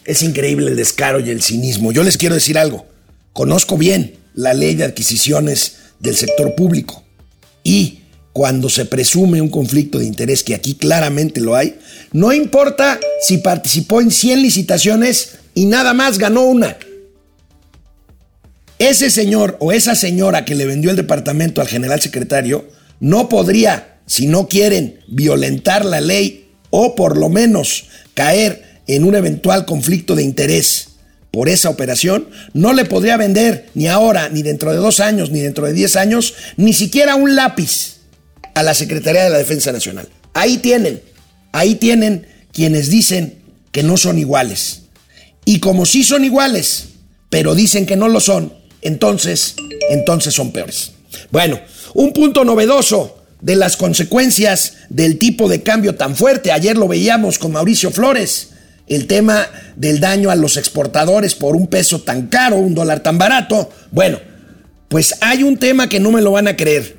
es 0.06 0.22
increíble 0.22 0.72
el 0.72 0.78
descaro 0.78 1.20
y 1.20 1.30
el 1.30 1.42
cinismo. 1.42 1.92
Yo 1.92 2.04
les 2.04 2.18
quiero 2.18 2.36
decir 2.36 2.58
algo. 2.58 2.86
Conozco 3.34 3.78
bien 3.78 4.16
la 4.34 4.54
ley 4.54 4.76
de 4.76 4.86
adquisiciones 4.86 5.78
del 6.00 6.16
sector 6.16 6.56
público 6.56 7.04
y 7.64 8.02
cuando 8.32 8.70
se 8.70 8.86
presume 8.86 9.42
un 9.42 9.50
conflicto 9.50 9.98
de 9.98 10.06
interés, 10.06 10.44
que 10.44 10.56
aquí 10.56 10.76
claramente 10.76 11.40
lo 11.40 11.56
hay, 11.56 11.80
no 12.12 12.34
importa 12.34 13.00
si 13.22 13.38
participó 13.38 14.02
en 14.02 14.12
100 14.12 14.42
licitaciones 14.42 15.38
y 15.54 15.66
nada 15.66 15.94
más 15.94 16.18
ganó 16.18 16.44
una. 16.44 16.78
Ese 18.78 19.10
señor 19.10 19.56
o 19.62 19.72
esa 19.72 19.96
señora 19.96 20.44
que 20.44 20.54
le 20.54 20.66
vendió 20.66 20.90
el 20.90 20.98
departamento 20.98 21.62
al 21.62 21.70
general 21.70 22.02
secretario 22.02 22.68
no 23.00 23.30
podría, 23.30 24.00
si 24.06 24.28
no 24.28 24.50
quieren, 24.50 25.00
violentar 25.08 25.86
la 25.86 26.02
ley 26.02 26.50
o 26.72 26.94
por 26.94 27.18
lo 27.18 27.30
menos 27.30 27.86
caer 28.14 28.75
en 28.88 29.04
un 29.04 29.16
eventual 29.16 29.66
conflicto 29.66 30.16
de 30.16 30.24
interés 30.24 30.90
por 31.32 31.50
esa 31.50 31.70
operación, 31.70 32.30
no 32.54 32.72
le 32.72 32.86
podría 32.86 33.18
vender 33.18 33.70
ni 33.74 33.88
ahora, 33.88 34.30
ni 34.30 34.42
dentro 34.42 34.72
de 34.72 34.78
dos 34.78 35.02
años, 35.02 35.32
ni 35.32 35.42
dentro 35.42 35.66
de 35.66 35.74
diez 35.74 35.96
años, 35.98 36.34
ni 36.56 36.74
siquiera 36.74 37.16
un 37.16 37.36
lápiz 37.36 37.98
a 38.54 38.64
la 38.64 38.74
Secretaría 38.74 39.26
de 39.26 39.30
la 39.30 39.38
Defensa 39.38 39.72
Nacional. 39.72 40.08
Ahí 40.34 40.58
tienen, 40.60 41.02
ahí 41.52 41.76
tienen 41.76 42.26
quienes 42.54 42.90
dicen 42.90 43.40
que 43.74 43.84
no 43.84 43.98
son 43.98 44.18
iguales. 44.18 44.84
Y 45.44 45.60
como 45.60 45.86
sí 45.86 46.06
son 46.06 46.24
iguales, 46.24 46.86
pero 47.30 47.54
dicen 47.54 47.86
que 47.86 47.98
no 47.98 48.08
lo 48.08 48.22
son, 48.22 48.54
entonces, 48.82 49.56
entonces 49.90 50.34
son 50.34 50.54
peores. 50.54 50.94
Bueno, 51.32 51.60
un 51.94 52.14
punto 52.14 52.46
novedoso 52.46 53.18
de 53.42 53.58
las 53.58 53.76
consecuencias 53.76 54.74
del 54.90 55.20
tipo 55.20 55.50
de 55.50 55.64
cambio 55.64 55.96
tan 55.96 56.16
fuerte, 56.16 56.54
ayer 56.54 56.78
lo 56.78 56.88
veíamos 56.88 57.38
con 57.38 57.52
Mauricio 57.52 57.92
Flores, 57.92 58.52
el 58.88 59.08
tema 59.08 59.48
del 59.76 60.00
daño 60.00 60.30
a 60.30 60.36
los 60.36 60.58
exportadores 60.58 61.36
por 61.36 61.56
un 61.56 61.68
peso 61.68 62.02
tan 62.02 62.28
caro, 62.28 62.58
un 62.58 62.76
dólar 62.76 63.02
tan 63.02 63.18
barato. 63.18 63.70
Bueno, 63.92 64.20
pues 64.88 65.16
hay 65.22 65.44
un 65.44 65.58
tema 65.58 65.90
que 65.90 66.00
no 66.00 66.12
me 66.12 66.22
lo 66.22 66.32
van 66.32 66.48
a 66.48 66.56
creer. 66.56 66.98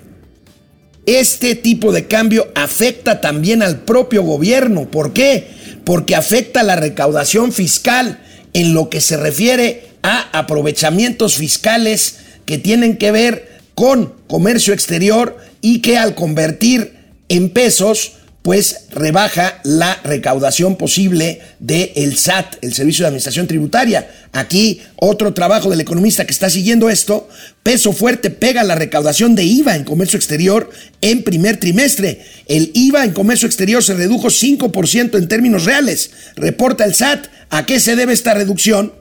Este 1.07 1.55
tipo 1.55 1.93
de 1.93 2.07
cambio 2.07 2.49
afecta 2.57 3.21
también 3.21 3.63
al 3.63 3.81
propio 3.81 4.23
gobierno. 4.23 4.91
¿Por 4.91 5.13
qué? 5.13 5.49
Porque 5.85 6.17
afecta 6.17 6.65
la 6.65 6.75
recaudación 6.75 7.53
fiscal 7.53 8.21
en 8.53 8.75
lo 8.75 8.91
que 8.91 9.01
se 9.01 9.17
refiere 9.17 9.87
a 10.03 10.37
aprovechamientos 10.37 11.37
fiscales 11.37 12.17
que 12.45 12.59
tienen 12.59 12.97
que 12.97 13.13
ver 13.13 13.61
con 13.77 14.15
comercio 14.27 14.75
exterior 14.75 15.37
y 15.61 15.81
que 15.81 15.99
al 15.99 16.15
convertir 16.15 16.97
en 17.29 17.51
pesos 17.51 18.13
pues 18.47 18.87
rebaja 18.93 19.59
la 19.65 19.99
recaudación 20.05 20.77
posible 20.77 21.41
del 21.59 21.91
el 21.97 22.17
SAT, 22.17 22.59
el 22.63 22.75
Servicio 22.75 23.03
de 23.03 23.09
Administración 23.09 23.49
Tributaria. 23.49 24.09
Aquí 24.31 24.83
otro 24.95 25.35
trabajo 25.35 25.69
del 25.69 25.81
economista 25.81 26.25
que 26.25 26.31
está 26.31 26.49
siguiendo 26.49 26.89
esto, 26.89 27.29
peso 27.65 27.93
fuerte 27.93 28.31
pega 28.31 28.63
la 28.63 28.77
recaudación 28.77 29.35
de 29.35 29.43
IVA 29.43 29.75
en 29.75 29.83
comercio 29.83 30.17
exterior 30.17 30.71
en 31.01 31.25
primer 31.25 31.57
trimestre. 31.57 32.25
El 32.47 32.71
IVA 32.73 33.03
en 33.03 33.15
comercio 33.15 33.49
exterior 33.49 33.83
se 33.83 33.95
redujo 33.95 34.29
5% 34.29 35.19
en 35.19 35.27
términos 35.27 35.65
reales, 35.65 36.13
reporta 36.37 36.85
el 36.85 36.95
SAT. 36.95 37.27
¿A 37.51 37.67
qué 37.67 37.81
se 37.81 37.97
debe 37.97 38.13
esta 38.13 38.35
reducción? 38.35 38.93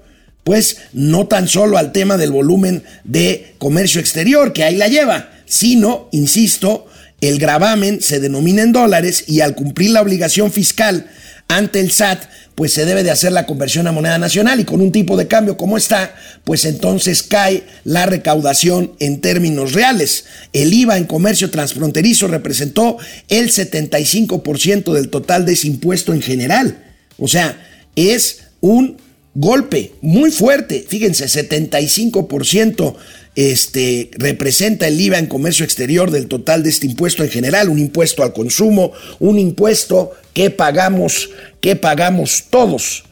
Pues 0.44 0.78
no 0.92 1.28
tan 1.28 1.48
solo 1.48 1.78
al 1.78 1.92
tema 1.92 2.18
del 2.18 2.32
volumen 2.32 2.84
de 3.04 3.54
comercio 3.60 4.02
exterior, 4.02 4.54
que 4.54 4.64
ahí 4.64 4.76
la 4.76 4.88
lleva, 4.88 5.30
sino, 5.46 6.10
insisto, 6.12 6.88
el 7.22 7.40
gravamen 7.40 8.02
se 8.02 8.20
denomina 8.20 8.62
en 8.62 8.72
dólares 8.72 9.24
y 9.28 9.42
al 9.42 9.56
cumplir 9.56 9.92
la 9.92 10.02
obligación 10.02 10.52
fiscal 10.52 11.08
ante 11.48 11.80
el 11.80 11.92
SAT, 11.92 12.24
pues 12.56 12.74
se 12.74 12.86
debe 12.86 13.04
de 13.04 13.12
hacer 13.12 13.32
la 13.32 13.46
conversión 13.46 13.86
a 13.86 13.92
moneda 13.92 14.18
nacional 14.18 14.60
y 14.60 14.66
con 14.66 14.82
un 14.82 14.92
tipo 14.92 15.18
de 15.18 15.28
cambio 15.28 15.58
como 15.58 15.78
está, 15.78 16.16
pues 16.44 16.66
entonces 16.66 17.22
cae 17.22 17.64
la 17.84 18.06
recaudación 18.06 18.94
en 19.00 19.22
términos 19.22 19.74
reales. 19.74 20.26
El 20.54 20.74
IVA 20.74 20.98
en 20.98 21.06
comercio 21.06 21.52
transfronterizo 21.52 22.28
representó 22.28 22.98
el 23.28 23.52
75% 23.52 24.94
del 24.94 25.10
total 25.10 25.46
de 25.46 25.54
ese 25.54 25.68
impuesto 25.68 26.14
en 26.14 26.22
general. 26.22 26.84
O 27.18 27.28
sea, 27.28 27.62
es 27.96 28.40
un 28.62 28.98
golpe 29.36 29.94
muy 30.02 30.32
fuerte. 30.32 30.86
Fíjense, 30.88 31.26
75% 31.26 32.96
este, 33.36 34.10
representa 34.14 34.88
el 34.88 35.00
IVA 35.00 35.20
en 35.20 35.28
comercio 35.28 35.66
exterior 35.66 36.12
del 36.12 36.28
total 36.28 36.64
de 36.64 36.70
este 36.70 36.88
impuesto 36.88 37.24
en 37.24 37.30
general, 37.30 37.70
un 37.70 37.80
impuesto 37.80 38.24
al 38.24 38.34
consumo, 38.34 38.92
un 39.20 39.40
impuesto 39.40 40.12
que 40.34 40.50
pagamos, 40.50 41.30
que 41.62 41.76
pagamos 41.76 42.46
todos. 42.50 43.05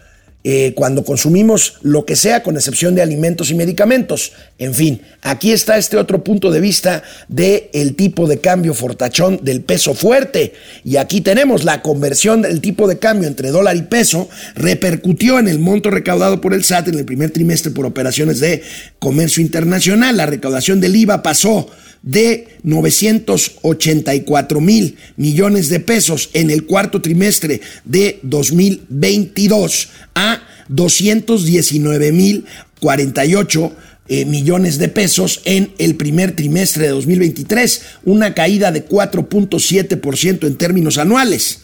Eh, 0.46 0.74
cuando 0.76 1.06
consumimos 1.06 1.76
lo 1.84 2.06
que 2.06 2.18
sea, 2.18 2.44
con 2.44 2.58
excepción 2.58 2.96
de 2.96 3.02
alimentos 3.02 3.50
y 3.50 3.56
medicamentos. 3.56 4.34
En 4.58 4.74
fin, 4.74 5.02
aquí 5.22 5.54
está 5.54 5.78
este 5.78 5.96
otro 5.96 6.22
punto 6.22 6.52
de 6.52 6.60
vista 6.60 7.02
del 7.30 7.70
el 7.72 7.96
tipo 7.96 8.28
de 8.28 8.40
cambio 8.40 8.74
fortachón 8.74 9.40
del 9.42 9.62
peso 9.62 9.94
fuerte. 9.94 10.52
Y 10.84 10.98
aquí 10.98 11.22
tenemos 11.22 11.64
la 11.64 11.82
conversión 11.82 12.42
del 12.42 12.60
tipo 12.60 12.90
de 12.90 13.00
cambio 13.00 13.30
entre 13.30 13.52
dólar 13.52 13.78
y 13.78 13.84
peso, 13.84 14.28
repercutió 14.56 15.40
en 15.40 15.48
el 15.48 15.60
monto 15.60 15.90
recaudado 15.90 16.42
por 16.42 16.54
el 16.54 16.66
SAT 16.66 16.90
en 16.90 17.00
el 17.00 17.06
primer 17.06 17.32
trimestre 17.32 17.72
por 17.72 17.86
operaciones 17.86 18.42
de 18.42 18.64
comercio 19.00 19.42
internacional. 19.42 20.18
La 20.18 20.26
recaudación 20.26 20.82
del 20.82 20.98
IVA 20.98 21.24
pasó 21.24 21.70
de 22.04 22.60
984 22.64 24.62
mil 24.62 24.98
millones 25.16 25.70
de 25.70 25.80
pesos 25.80 26.30
en 26.34 26.52
el 26.52 26.66
cuarto 26.66 27.02
trimestre 27.02 27.62
de 27.86 28.20
2022 28.22 29.90
a 30.14 30.42
219 30.68 32.12
mil 32.12 32.46
48 32.80 33.74
eh, 34.10 34.26
millones 34.26 34.78
de 34.80 34.90
pesos 34.90 35.42
en 35.46 35.72
el 35.78 35.96
primer 35.96 36.36
trimestre 36.36 36.84
de 36.84 36.90
2023, 36.90 37.82
una 38.04 38.34
caída 38.34 38.74
de 38.74 38.86
4.7% 38.86 40.46
en 40.46 40.56
términos 40.58 40.98
anuales. 40.98 41.63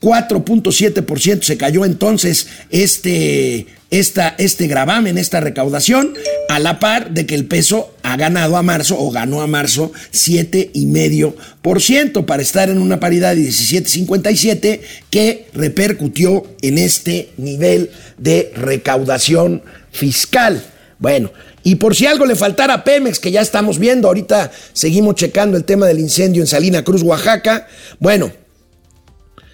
4.7% 0.00 1.42
se 1.42 1.58
cayó 1.58 1.84
entonces 1.84 2.46
este, 2.70 3.66
esta, 3.90 4.34
este 4.38 4.66
gravamen, 4.66 5.18
esta 5.18 5.40
recaudación, 5.40 6.14
a 6.48 6.58
la 6.58 6.80
par 6.80 7.10
de 7.10 7.26
que 7.26 7.34
el 7.34 7.44
peso 7.44 7.92
ha 8.02 8.16
ganado 8.16 8.56
a 8.56 8.62
marzo 8.62 8.98
o 8.98 9.10
ganó 9.10 9.42
a 9.42 9.46
marzo 9.46 9.92
7,5% 10.12 12.24
para 12.24 12.40
estar 12.42 12.70
en 12.70 12.78
una 12.78 12.98
paridad 12.98 13.36
de 13.36 13.42
17,57 13.42 14.80
que 15.10 15.48
repercutió 15.52 16.46
en 16.62 16.78
este 16.78 17.28
nivel 17.36 17.90
de 18.16 18.52
recaudación 18.56 19.62
fiscal. 19.90 20.64
Bueno, 20.98 21.30
y 21.62 21.74
por 21.74 21.94
si 21.94 22.06
algo 22.06 22.24
le 22.24 22.36
faltara 22.36 22.72
a 22.74 22.84
Pemex, 22.84 23.18
que 23.18 23.32
ya 23.32 23.42
estamos 23.42 23.78
viendo, 23.78 24.08
ahorita 24.08 24.50
seguimos 24.72 25.16
checando 25.16 25.58
el 25.58 25.64
tema 25.64 25.86
del 25.86 25.98
incendio 25.98 26.42
en 26.42 26.46
Salina 26.46 26.82
Cruz, 26.82 27.02
Oaxaca. 27.02 27.68
Bueno, 27.98 28.32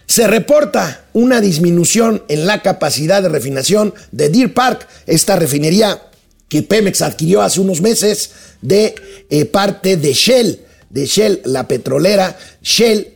se 0.06 0.26
reporta 0.26 1.04
una 1.12 1.40
disminución 1.40 2.22
en 2.28 2.46
la 2.46 2.62
capacidad 2.62 3.22
de 3.22 3.28
refinación 3.28 3.94
de 4.12 4.28
Deer 4.28 4.54
Park, 4.54 4.86
esta 5.06 5.36
refinería 5.36 6.00
que 6.48 6.62
Pemex 6.62 7.02
adquirió 7.02 7.42
hace 7.42 7.60
unos 7.60 7.80
meses 7.80 8.30
de 8.62 8.94
eh, 9.30 9.44
parte 9.46 9.96
de 9.96 10.12
Shell, 10.12 10.60
de 10.90 11.06
Shell, 11.06 11.40
la 11.44 11.66
petrolera. 11.66 12.38
Shell 12.62 13.14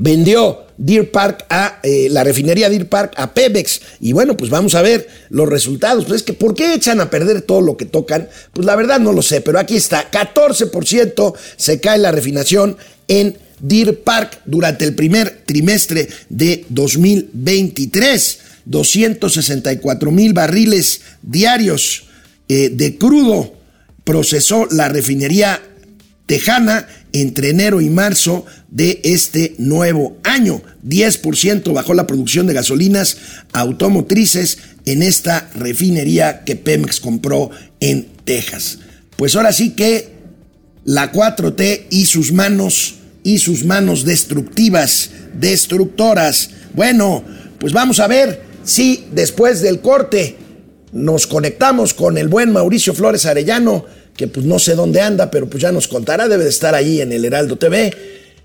vendió 0.00 0.66
Deer 0.76 1.10
Park 1.10 1.46
a 1.50 1.80
eh, 1.82 2.08
la 2.10 2.24
refinería 2.24 2.68
Deer 2.68 2.88
Park 2.88 3.12
a 3.16 3.32
Pemex. 3.32 3.80
Y 4.00 4.12
bueno, 4.12 4.36
pues 4.36 4.50
vamos 4.50 4.74
a 4.74 4.82
ver 4.82 5.08
los 5.28 5.48
resultados. 5.48 6.04
Pues 6.04 6.20
es 6.20 6.22
que, 6.24 6.32
¿por 6.32 6.54
qué 6.54 6.74
echan 6.74 7.00
a 7.00 7.10
perder 7.10 7.42
todo 7.42 7.60
lo 7.60 7.76
que 7.76 7.84
tocan? 7.84 8.28
Pues 8.52 8.66
la 8.66 8.76
verdad 8.76 8.98
no 8.98 9.12
lo 9.12 9.22
sé, 9.22 9.40
pero 9.40 9.58
aquí 9.58 9.76
está: 9.76 10.10
14% 10.10 11.34
se 11.56 11.80
cae 11.80 11.98
la 11.98 12.12
refinación 12.12 12.76
en 13.06 13.38
Deer 13.60 14.00
Park 14.00 14.40
durante 14.44 14.84
el 14.84 14.94
primer 14.94 15.42
trimestre 15.46 16.08
de 16.28 16.64
2023. 16.68 18.38
264 18.64 20.10
mil 20.10 20.34
barriles 20.34 21.00
diarios 21.22 22.04
eh, 22.48 22.70
de 22.70 22.98
crudo 22.98 23.54
procesó 24.04 24.66
la 24.70 24.88
refinería 24.88 25.62
tejana 26.26 26.86
entre 27.12 27.50
enero 27.50 27.80
y 27.80 27.88
marzo 27.88 28.44
de 28.70 29.00
este 29.02 29.54
nuevo 29.58 30.18
año. 30.22 30.62
10% 30.86 31.72
bajó 31.72 31.94
la 31.94 32.06
producción 32.06 32.46
de 32.46 32.54
gasolinas 32.54 33.16
automotrices 33.52 34.58
en 34.84 35.02
esta 35.02 35.50
refinería 35.54 36.44
que 36.44 36.56
Pemex 36.56 37.00
compró 37.00 37.50
en 37.80 38.08
Texas. 38.24 38.78
Pues 39.16 39.34
ahora 39.36 39.52
sí 39.52 39.70
que 39.70 40.10
la 40.84 41.12
4T 41.12 41.86
y 41.90 42.06
sus 42.06 42.32
manos 42.32 42.97
y 43.22 43.38
sus 43.38 43.64
manos 43.64 44.04
destructivas, 44.04 45.10
destructoras. 45.34 46.50
Bueno, 46.74 47.24
pues 47.58 47.72
vamos 47.72 48.00
a 48.00 48.06
ver 48.06 48.42
si 48.64 49.06
después 49.12 49.60
del 49.62 49.80
corte 49.80 50.36
nos 50.92 51.26
conectamos 51.26 51.94
con 51.94 52.18
el 52.18 52.28
buen 52.28 52.52
Mauricio 52.52 52.94
Flores 52.94 53.26
Arellano, 53.26 53.84
que 54.16 54.26
pues 54.26 54.46
no 54.46 54.58
sé 54.58 54.74
dónde 54.74 55.00
anda, 55.00 55.30
pero 55.30 55.48
pues 55.48 55.62
ya 55.62 55.72
nos 55.72 55.88
contará, 55.88 56.28
debe 56.28 56.44
de 56.44 56.50
estar 56.50 56.74
ahí 56.74 57.00
en 57.00 57.12
el 57.12 57.24
Heraldo 57.24 57.56
TV. 57.56 57.92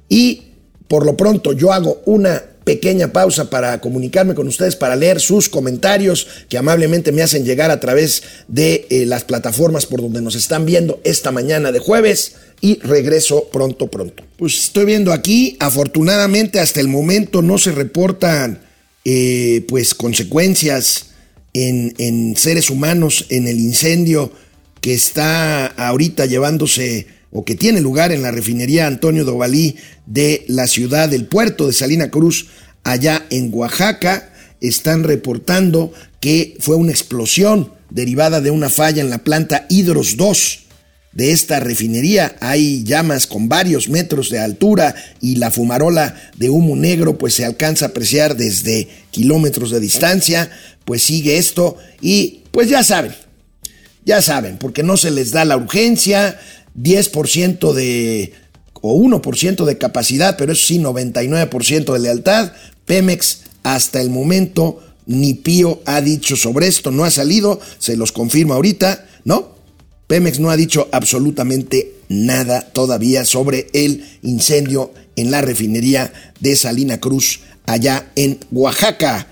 Y 0.09 0.43
por 0.87 1.05
lo 1.05 1.17
pronto 1.17 1.53
yo 1.53 1.73
hago 1.73 2.01
una 2.05 2.41
pequeña 2.63 3.11
pausa 3.11 3.49
para 3.49 3.79
comunicarme 3.81 4.35
con 4.35 4.47
ustedes, 4.47 4.75
para 4.75 4.95
leer 4.95 5.19
sus 5.19 5.49
comentarios 5.49 6.27
que 6.49 6.57
amablemente 6.57 7.11
me 7.11 7.21
hacen 7.21 7.45
llegar 7.45 7.71
a 7.71 7.79
través 7.79 8.23
de 8.47 8.87
eh, 8.89 9.05
las 9.05 9.23
plataformas 9.23 9.85
por 9.85 10.01
donde 10.01 10.21
nos 10.21 10.35
están 10.35 10.65
viendo 10.65 10.99
esta 11.03 11.31
mañana 11.31 11.71
de 11.71 11.79
jueves 11.79 12.35
y 12.61 12.79
regreso 12.79 13.49
pronto, 13.51 13.87
pronto. 13.87 14.23
Pues 14.37 14.57
estoy 14.57 14.85
viendo 14.85 15.11
aquí, 15.11 15.57
afortunadamente 15.59 16.59
hasta 16.59 16.79
el 16.79 16.87
momento 16.87 17.41
no 17.41 17.57
se 17.57 17.71
reportan 17.71 18.61
eh, 19.05 19.65
pues 19.67 19.93
consecuencias 19.93 21.07
en, 21.53 21.93
en 21.97 22.35
seres 22.37 22.69
humanos 22.69 23.25
en 23.29 23.47
el 23.47 23.59
incendio 23.59 24.31
que 24.79 24.93
está 24.93 25.67
ahorita 25.67 26.25
llevándose 26.25 27.07
o 27.33 27.43
que 27.43 27.55
tiene 27.55 27.81
lugar 27.81 28.11
en 28.11 28.21
la 28.21 28.31
refinería 28.31 28.87
Antonio 28.87 29.25
Dovalí 29.25 29.75
de 30.05 30.45
la 30.47 30.67
ciudad 30.67 31.09
del 31.09 31.25
puerto 31.25 31.67
de 31.67 31.73
Salina 31.73 32.09
Cruz, 32.09 32.47
allá 32.83 33.25
en 33.31 33.49
Oaxaca. 33.51 34.31
Están 34.61 35.03
reportando 35.03 35.91
que 36.21 36.55
fue 36.59 36.75
una 36.75 36.91
explosión 36.91 37.73
derivada 37.89 38.39
de 38.39 38.51
una 38.51 38.69
falla 38.69 39.01
en 39.01 39.09
la 39.09 39.23
planta 39.23 39.65
Hidros 39.69 40.15
2 40.15 40.59
de 41.11 41.31
esta 41.31 41.59
refinería. 41.59 42.35
Hay 42.39 42.83
llamas 42.83 43.27
con 43.27 43.49
varios 43.49 43.89
metros 43.89 44.29
de 44.29 44.39
altura 44.39 44.95
y 45.19 45.35
la 45.35 45.51
fumarola 45.51 46.15
de 46.37 46.49
humo 46.49 46.75
negro 46.75 47.17
pues 47.17 47.33
se 47.33 47.45
alcanza 47.45 47.85
a 47.85 47.87
apreciar 47.89 48.37
desde 48.37 48.87
kilómetros 49.11 49.71
de 49.71 49.79
distancia. 49.79 50.51
Pues 50.85 51.03
sigue 51.03 51.37
esto 51.37 51.77
y 51.99 52.41
pues 52.51 52.69
ya 52.69 52.83
saben, 52.83 53.13
ya 54.05 54.21
saben, 54.21 54.57
porque 54.57 54.83
no 54.83 54.97
se 54.97 55.11
les 55.11 55.31
da 55.31 55.45
la 55.45 55.57
urgencia, 55.57 56.39
10% 56.77 57.73
de 57.73 58.33
o 58.85 58.99
1% 58.99 59.63
de 59.63 59.77
capacidad, 59.77 60.35
pero 60.37 60.51
eso 60.51 60.67
sí, 60.67 60.79
99% 60.79 61.93
de 61.93 61.99
lealtad. 61.99 62.51
Pemex 62.85 63.43
hasta 63.63 64.01
el 64.01 64.09
momento 64.09 64.81
ni 65.05 65.33
Pío 65.33 65.81
ha 65.85 66.01
dicho 66.01 66.35
sobre 66.35 66.67
esto, 66.67 66.91
no 66.91 67.05
ha 67.05 67.11
salido, 67.11 67.59
se 67.79 67.95
los 67.95 68.11
confirmo 68.11 68.53
ahorita, 68.53 69.05
¿no? 69.23 69.53
Pemex 70.07 70.39
no 70.39 70.49
ha 70.49 70.57
dicho 70.57 70.89
absolutamente 70.91 71.93
nada 72.09 72.61
todavía 72.73 73.25
sobre 73.25 73.67
el 73.73 74.05
incendio 74.21 74.93
en 75.15 75.31
la 75.31 75.41
refinería 75.41 76.11
de 76.39 76.55
Salina 76.55 76.99
Cruz, 76.99 77.39
allá 77.65 78.11
en 78.15 78.39
Oaxaca. 78.51 79.27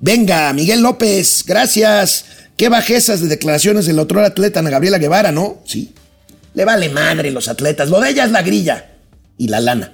Venga, 0.00 0.52
Miguel 0.52 0.82
López, 0.82 1.44
gracias. 1.46 2.24
Qué 2.56 2.68
bajezas 2.68 3.20
de 3.20 3.28
declaraciones 3.28 3.86
del 3.86 3.98
otro 3.98 4.20
atleta, 4.24 4.60
Ana 4.60 4.70
Gabriela 4.70 4.98
Guevara, 4.98 5.30
¿no? 5.30 5.58
Sí, 5.64 5.92
le 6.56 6.64
vale 6.64 6.88
madre 6.88 7.30
los 7.30 7.48
atletas. 7.48 7.90
Lo 7.90 8.00
de 8.00 8.10
ella 8.10 8.24
es 8.24 8.32
la 8.32 8.42
grilla 8.42 8.86
y 9.36 9.48
la 9.48 9.60
lana. 9.60 9.92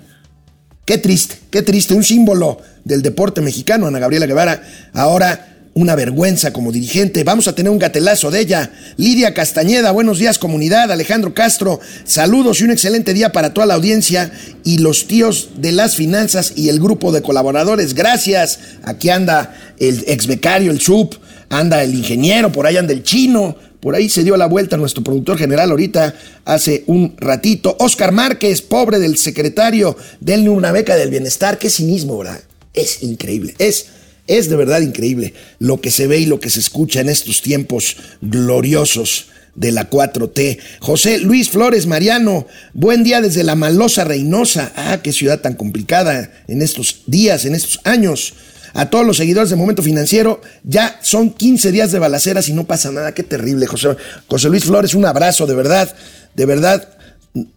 Qué 0.87 0.97
triste, 0.97 1.37
qué 1.51 1.63
triste, 1.63 1.93
un 1.93 2.05
símbolo 2.05 2.61
del 2.85 3.03
deporte 3.03 3.41
mexicano, 3.41 3.89
Ana 3.89 3.99
Gabriela 3.99 4.27
Guevara, 4.27 4.63
ahora 4.95 5.49
una 5.75 5.97
vergüenza 5.97 6.53
como 6.53 6.71
dirigente. 6.71 7.25
Vamos 7.25 7.49
a 7.49 7.55
tener 7.55 7.71
un 7.71 7.81
gatelazo 7.81 8.31
de 8.31 8.41
ella. 8.41 8.71
Lidia 8.97 9.35
Castañeda, 9.35 9.91
buenos 9.91 10.19
días 10.19 10.39
comunidad. 10.39 10.93
Alejandro 10.93 11.35
Castro, 11.35 11.81
saludos 12.05 12.61
y 12.61 12.65
un 12.65 12.71
excelente 12.71 13.13
día 13.13 13.33
para 13.33 13.53
toda 13.53 13.67
la 13.67 13.75
audiencia 13.75 14.31
y 14.63 14.79
los 14.79 15.09
tíos 15.09 15.51
de 15.57 15.73
las 15.73 15.97
finanzas 15.97 16.53
y 16.55 16.69
el 16.69 16.79
grupo 16.79 17.11
de 17.11 17.23
colaboradores. 17.23 17.95
Gracias. 17.95 18.61
Aquí 18.85 19.11
anda 19.11 19.53
el 19.79 20.05
ex 20.07 20.29
becario, 20.29 20.71
el 20.71 20.81
sub, 20.81 21.19
anda 21.49 21.83
el 21.83 21.93
ingeniero, 21.95 22.53
por 22.53 22.67
ahí 22.67 22.77
anda 22.77 22.93
el 22.93 23.03
chino. 23.03 23.57
Por 23.83 23.97
ahí 23.97 24.09
se 24.09 24.23
dio 24.23 24.37
la 24.37 24.47
vuelta 24.47 24.77
nuestro 24.77 25.03
productor 25.03 25.37
general 25.37 25.73
ahorita 25.73 26.15
hace 26.45 26.85
un 26.87 27.17
ratito. 27.19 27.77
Oscar 27.81 28.13
Márquez, 28.13 28.63
pobre 28.63 29.01
del 29.01 29.19
secretario, 29.19 29.97
denle 30.21 30.51
una 30.51 30.71
beca 30.71 30.95
del 30.95 31.11
bienestar. 31.11 31.59
Qué 31.59 31.69
cinismo, 31.69 32.17
¿verdad? 32.17 32.41
Es 32.75 33.03
increíble. 33.03 33.57
Es 33.59 33.87
es 34.29 34.49
de 34.49 34.55
verdad 34.57 34.81
increíble 34.83 35.35
lo 35.59 35.81
que 35.81 35.91
se 35.91 36.07
ve 36.07 36.21
y 36.21 36.27
lo 36.27 36.39
que 36.39 36.49
se 36.49 36.61
escucha 36.61 37.01
en 37.01 37.09
estos 37.09 37.43
tiempos 37.43 37.97
gloriosos 38.21 39.27
de 39.57 39.73
la 39.73 39.91
4T. 39.91 40.59
José 40.79 41.19
Luis 41.19 41.51
Flores 41.51 41.87
Mariano, 41.87 42.47
buen 42.73 43.03
día 43.03 43.21
desde 43.21 43.43
la 43.43 43.57
Malosa 43.57 44.05
Reynosa. 44.05 44.73
Ah, 44.77 45.01
qué 45.03 45.13
ciudad 45.13 45.41
tan 45.41 45.55
complicada 45.55 46.33
en 46.47 46.63
estos 46.63 47.03
días, 47.07 47.45
en 47.45 47.57
estos 47.57 47.81
años. 47.83 48.35
A 48.75 48.89
todos 48.89 49.07
los 49.07 49.19
seguidores 49.19 49.51
de 49.51 49.57
Momento 49.57 49.83
Financiero, 49.83 50.41
ya 50.65 50.99
son 51.03 51.31
15 51.31 51.73
días 51.73 51.93
de 51.93 51.99
balaceras 51.99 52.49
y 52.49 52.53
no 52.53 52.65
pasa 52.65 52.91
nada. 52.91 53.13
Qué 53.13 53.23
terrible, 53.23 53.67
José, 53.67 53.97
José 54.29 54.49
Luis 54.49 54.65
Flores, 54.65 54.95
un 54.95 55.05
abrazo, 55.05 55.47
de 55.47 55.55
verdad, 55.55 55.95
de 56.35 56.47
verdad 56.47 56.89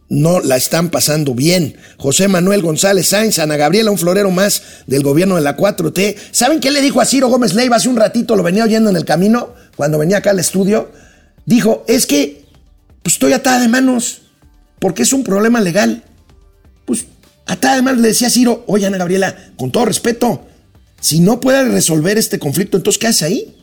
no 0.10 0.40
la 0.40 0.56
están 0.56 0.90
pasando 0.90 1.34
bien. 1.34 1.76
José 1.98 2.28
Manuel 2.28 2.62
González 2.62 3.10
Sainz, 3.10 3.40
Ana 3.40 3.58
Gabriela, 3.58 3.92
un 3.92 3.98
florero 3.98 4.32
más 4.32 4.62
del 4.88 5.04
gobierno 5.04 5.36
de 5.36 5.42
la 5.42 5.58
4T. 5.58 6.16
¿Saben 6.32 6.60
qué 6.60 6.72
le 6.72 6.82
dijo 6.82 7.02
a 7.02 7.06
Ciro 7.06 7.28
Gómez 7.28 7.54
Leiva 7.54 7.78
hace 7.78 7.90
un 7.90 7.98
ratito? 7.98 8.36
Lo 8.36 8.44
venía 8.44 8.64
oyendo 8.64 8.90
en 8.90 8.96
el 8.96 9.06
camino, 9.06 9.54
cuando 9.76 9.98
venía 9.98 10.18
acá 10.18 10.32
al 10.32 10.40
estudio. 10.40 10.92
Dijo, 11.46 11.84
es 11.88 12.06
que 12.06 12.46
pues, 13.04 13.16
estoy 13.16 13.34
atada 13.34 13.60
de 13.60 13.68
manos, 13.68 14.22
porque 14.80 15.04
es 15.04 15.14
un 15.14 15.24
problema 15.24 15.60
legal. 15.60 16.04
Pues 16.86 17.06
atada 17.46 17.76
de 17.76 17.82
manos 17.82 18.02
le 18.02 18.10
decía 18.10 18.28
a 18.28 18.32
Ciro, 18.32 18.64
oye 18.68 18.86
Ana 18.86 18.98
Gabriela, 18.98 19.36
con 19.58 19.72
todo 19.72 19.86
respeto, 19.86 20.48
si 21.06 21.20
no 21.20 21.40
puede 21.40 21.64
resolver 21.66 22.18
este 22.18 22.40
conflicto, 22.40 22.78
entonces 22.78 22.98
¿qué 22.98 23.06
hace 23.06 23.26
ahí? 23.26 23.56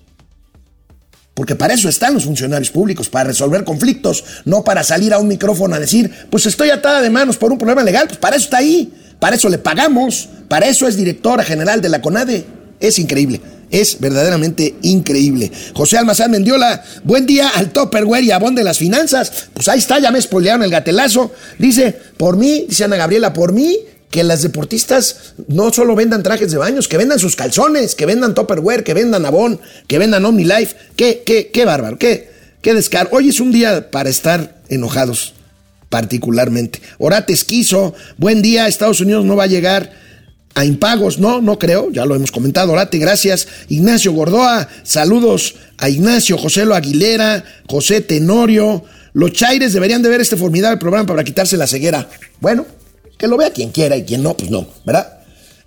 Porque 1.34 1.56
para 1.56 1.74
eso 1.74 1.88
están 1.88 2.14
los 2.14 2.22
funcionarios 2.22 2.70
públicos, 2.70 3.08
para 3.08 3.24
resolver 3.24 3.64
conflictos, 3.64 4.22
no 4.44 4.62
para 4.62 4.84
salir 4.84 5.12
a 5.12 5.18
un 5.18 5.26
micrófono 5.26 5.74
a 5.74 5.80
decir, 5.80 6.08
pues 6.30 6.46
estoy 6.46 6.70
atada 6.70 7.02
de 7.02 7.10
manos 7.10 7.38
por 7.38 7.50
un 7.50 7.58
problema 7.58 7.82
legal, 7.82 8.06
pues 8.06 8.18
para 8.20 8.36
eso 8.36 8.44
está 8.44 8.58
ahí, 8.58 8.92
para 9.18 9.34
eso 9.34 9.48
le 9.48 9.58
pagamos, 9.58 10.28
para 10.46 10.68
eso 10.68 10.86
es 10.86 10.94
directora 10.94 11.42
general 11.42 11.80
de 11.80 11.88
la 11.88 12.00
CONADE. 12.00 12.44
Es 12.78 13.00
increíble, 13.00 13.40
es 13.72 13.98
verdaderamente 13.98 14.76
increíble. 14.82 15.50
José 15.74 15.98
Almazán 15.98 16.30
Mendiola, 16.30 16.84
buen 17.02 17.26
día 17.26 17.48
al 17.48 17.72
Topperware 17.72 18.22
y 18.22 18.30
Abón 18.30 18.54
de 18.54 18.62
las 18.62 18.78
Finanzas. 18.78 19.48
Pues 19.52 19.66
ahí 19.66 19.80
está, 19.80 19.98
ya 19.98 20.12
me 20.12 20.22
spoilearon 20.22 20.62
el 20.62 20.70
gatelazo. 20.70 21.32
Dice, 21.58 21.90
por 22.16 22.36
mí, 22.36 22.66
dice 22.68 22.84
Ana 22.84 22.96
Gabriela, 22.96 23.32
por 23.32 23.52
mí, 23.52 23.78
que 24.12 24.22
las 24.22 24.42
deportistas 24.42 25.32
no 25.48 25.72
solo 25.72 25.96
vendan 25.96 26.22
trajes 26.22 26.52
de 26.52 26.58
baños, 26.58 26.86
que 26.86 26.98
vendan 26.98 27.18
sus 27.18 27.34
calzones, 27.34 27.94
que 27.94 28.04
vendan 28.04 28.34
Topperware, 28.34 28.84
que 28.84 28.92
vendan 28.92 29.24
Avon, 29.24 29.58
que 29.88 29.98
vendan 29.98 30.26
OmniLife. 30.26 30.76
Qué, 30.96 31.22
qué, 31.24 31.50
qué 31.50 31.64
bárbaro, 31.64 31.96
qué, 31.98 32.30
qué 32.60 32.74
descaro. 32.74 33.08
Hoy 33.12 33.30
es 33.30 33.40
un 33.40 33.52
día 33.52 33.90
para 33.90 34.10
estar 34.10 34.60
enojados, 34.68 35.32
particularmente. 35.88 36.82
Orates 36.98 37.42
quiso, 37.44 37.94
buen 38.18 38.42
día, 38.42 38.68
Estados 38.68 39.00
Unidos 39.00 39.24
no 39.24 39.34
va 39.34 39.44
a 39.44 39.48
llegar 39.48 39.90
a 40.54 40.66
impagos, 40.66 41.18
no, 41.18 41.40
no 41.40 41.58
creo, 41.58 41.90
ya 41.90 42.04
lo 42.04 42.14
hemos 42.14 42.30
comentado, 42.30 42.72
Orate, 42.72 42.98
gracias. 42.98 43.48
Ignacio 43.70 44.12
Gordoa, 44.12 44.68
saludos 44.82 45.54
a 45.78 45.88
Ignacio, 45.88 46.36
José 46.36 46.66
Lo 46.66 46.74
Aguilera, 46.74 47.44
José 47.66 48.02
Tenorio. 48.02 48.84
Los 49.14 49.32
Chaires 49.32 49.72
deberían 49.72 50.02
de 50.02 50.10
ver 50.10 50.20
este 50.20 50.36
formidable 50.36 50.76
programa 50.76 51.06
para 51.06 51.24
quitarse 51.24 51.56
la 51.56 51.66
ceguera. 51.66 52.10
Bueno, 52.40 52.66
que 53.22 53.28
lo 53.28 53.36
vea 53.36 53.52
quien 53.52 53.70
quiera 53.70 53.96
y 53.96 54.02
quien 54.02 54.20
no, 54.20 54.36
pues 54.36 54.50
no, 54.50 54.66
¿verdad? 54.84 55.20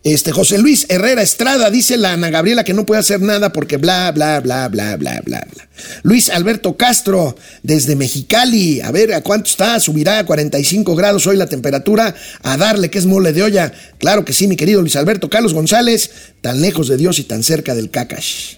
Este 0.03 0.33
José 0.33 0.57
Luis 0.57 0.87
Herrera 0.89 1.21
Estrada 1.21 1.69
dice 1.69 1.95
la 1.95 2.11
Ana 2.11 2.29
Gabriela 2.29 2.65
que 2.65 2.73
no 2.73 2.85
puede 2.85 2.99
hacer 2.99 3.21
nada 3.21 3.53
porque 3.53 3.77
bla, 3.77 4.11
bla, 4.11 4.41
bla, 4.41 4.67
bla, 4.67 4.97
bla, 4.97 5.21
bla, 5.21 5.47
bla. 5.53 5.67
Luis 6.03 6.29
Alberto 6.29 6.75
Castro 6.75 7.37
desde 7.63 7.95
Mexicali, 7.95 8.81
a 8.81 8.91
ver 8.91 9.13
a 9.13 9.21
cuánto 9.21 9.49
está, 9.49 9.79
subirá 9.79 10.19
a 10.19 10.25
45 10.25 10.97
grados 10.97 11.27
hoy 11.27 11.37
la 11.37 11.47
temperatura, 11.47 12.13
a 12.43 12.57
darle 12.57 12.89
que 12.89 12.97
es 12.97 13.05
mole 13.05 13.31
de 13.31 13.43
olla. 13.43 13.71
Claro 13.99 14.25
que 14.25 14.33
sí, 14.33 14.49
mi 14.49 14.57
querido 14.57 14.81
Luis 14.81 14.97
Alberto 14.97 15.29
Carlos 15.29 15.53
González, 15.53 16.11
tan 16.41 16.59
lejos 16.59 16.89
de 16.89 16.97
Dios 16.97 17.19
y 17.19 17.23
tan 17.23 17.41
cerca 17.41 17.73
del 17.73 17.89
cacash. 17.89 18.55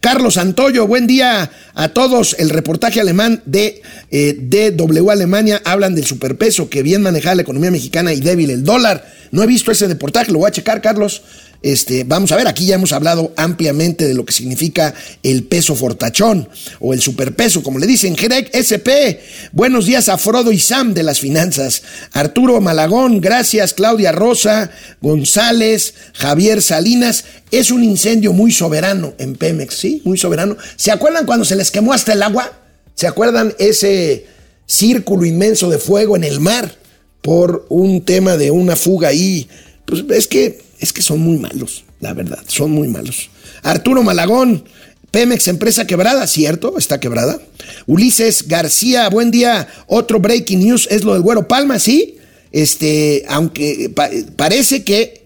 Carlos 0.00 0.36
Antoyo, 0.36 0.86
buen 0.86 1.08
día 1.08 1.50
a 1.74 1.88
todos. 1.88 2.36
El 2.38 2.50
reportaje 2.50 3.00
alemán 3.00 3.42
de 3.46 3.82
eh, 4.12 4.38
DW 4.38 5.10
Alemania 5.10 5.60
hablan 5.64 5.96
del 5.96 6.06
superpeso 6.06 6.70
que 6.70 6.84
bien 6.84 7.02
maneja 7.02 7.34
la 7.34 7.42
economía 7.42 7.72
mexicana 7.72 8.12
y 8.12 8.20
débil 8.20 8.50
el 8.50 8.62
dólar. 8.62 9.04
No 9.32 9.42
he 9.42 9.46
visto 9.48 9.72
ese 9.72 9.88
reportaje, 9.88 10.30
lo 10.30 10.38
voy 10.38 10.48
a 10.48 10.52
checar, 10.52 10.80
Carlos. 10.80 11.22
Este, 11.60 12.04
vamos 12.04 12.30
a 12.30 12.36
ver, 12.36 12.46
aquí 12.46 12.66
ya 12.66 12.76
hemos 12.76 12.92
hablado 12.92 13.32
ampliamente 13.36 14.06
de 14.06 14.14
lo 14.14 14.24
que 14.24 14.32
significa 14.32 14.94
el 15.24 15.42
peso 15.42 15.74
fortachón 15.74 16.48
o 16.78 16.94
el 16.94 17.02
superpeso, 17.02 17.64
como 17.64 17.80
le 17.80 17.86
dicen. 17.86 18.16
Jerek 18.16 18.54
SP, 18.54 19.18
buenos 19.50 19.86
días 19.86 20.08
a 20.08 20.18
Frodo 20.18 20.52
y 20.52 20.60
Sam 20.60 20.94
de 20.94 21.02
las 21.02 21.18
finanzas. 21.18 21.82
Arturo 22.12 22.60
Malagón, 22.60 23.20
gracias. 23.20 23.74
Claudia 23.74 24.12
Rosa, 24.12 24.70
González, 25.00 25.94
Javier 26.14 26.62
Salinas. 26.62 27.24
Es 27.50 27.72
un 27.72 27.82
incendio 27.82 28.32
muy 28.32 28.52
soberano 28.52 29.14
en 29.18 29.34
Pemex, 29.34 29.74
¿sí? 29.74 30.00
Muy 30.04 30.16
soberano. 30.16 30.56
¿Se 30.76 30.92
acuerdan 30.92 31.26
cuando 31.26 31.44
se 31.44 31.56
les 31.56 31.72
quemó 31.72 31.92
hasta 31.92 32.12
el 32.12 32.22
agua? 32.22 32.52
¿Se 32.94 33.08
acuerdan 33.08 33.52
ese 33.58 34.26
círculo 34.66 35.24
inmenso 35.24 35.68
de 35.70 35.78
fuego 35.78 36.14
en 36.14 36.22
el 36.22 36.38
mar 36.38 36.76
por 37.20 37.66
un 37.68 38.04
tema 38.04 38.36
de 38.36 38.52
una 38.52 38.76
fuga 38.76 39.08
ahí? 39.08 39.48
Pues 39.86 40.04
es 40.10 40.28
que 40.28 40.67
es 40.78 40.92
que 40.92 41.02
son 41.02 41.20
muy 41.20 41.38
malos, 41.38 41.84
la 42.00 42.14
verdad, 42.14 42.38
son 42.46 42.70
muy 42.70 42.88
malos. 42.88 43.30
Arturo 43.62 44.02
Malagón, 44.02 44.64
Pemex, 45.10 45.48
empresa 45.48 45.86
quebrada, 45.86 46.26
cierto, 46.26 46.76
está 46.78 47.00
quebrada. 47.00 47.40
Ulises 47.86 48.46
García, 48.46 49.08
buen 49.08 49.30
día. 49.30 49.68
Otro 49.86 50.20
breaking 50.20 50.60
news 50.60 50.86
es 50.90 51.02
lo 51.04 51.14
del 51.14 51.22
Güero 51.22 51.48
Palma, 51.48 51.78
sí. 51.78 52.18
Este, 52.52 53.24
aunque 53.28 53.92
parece 54.36 54.84
que 54.84 55.24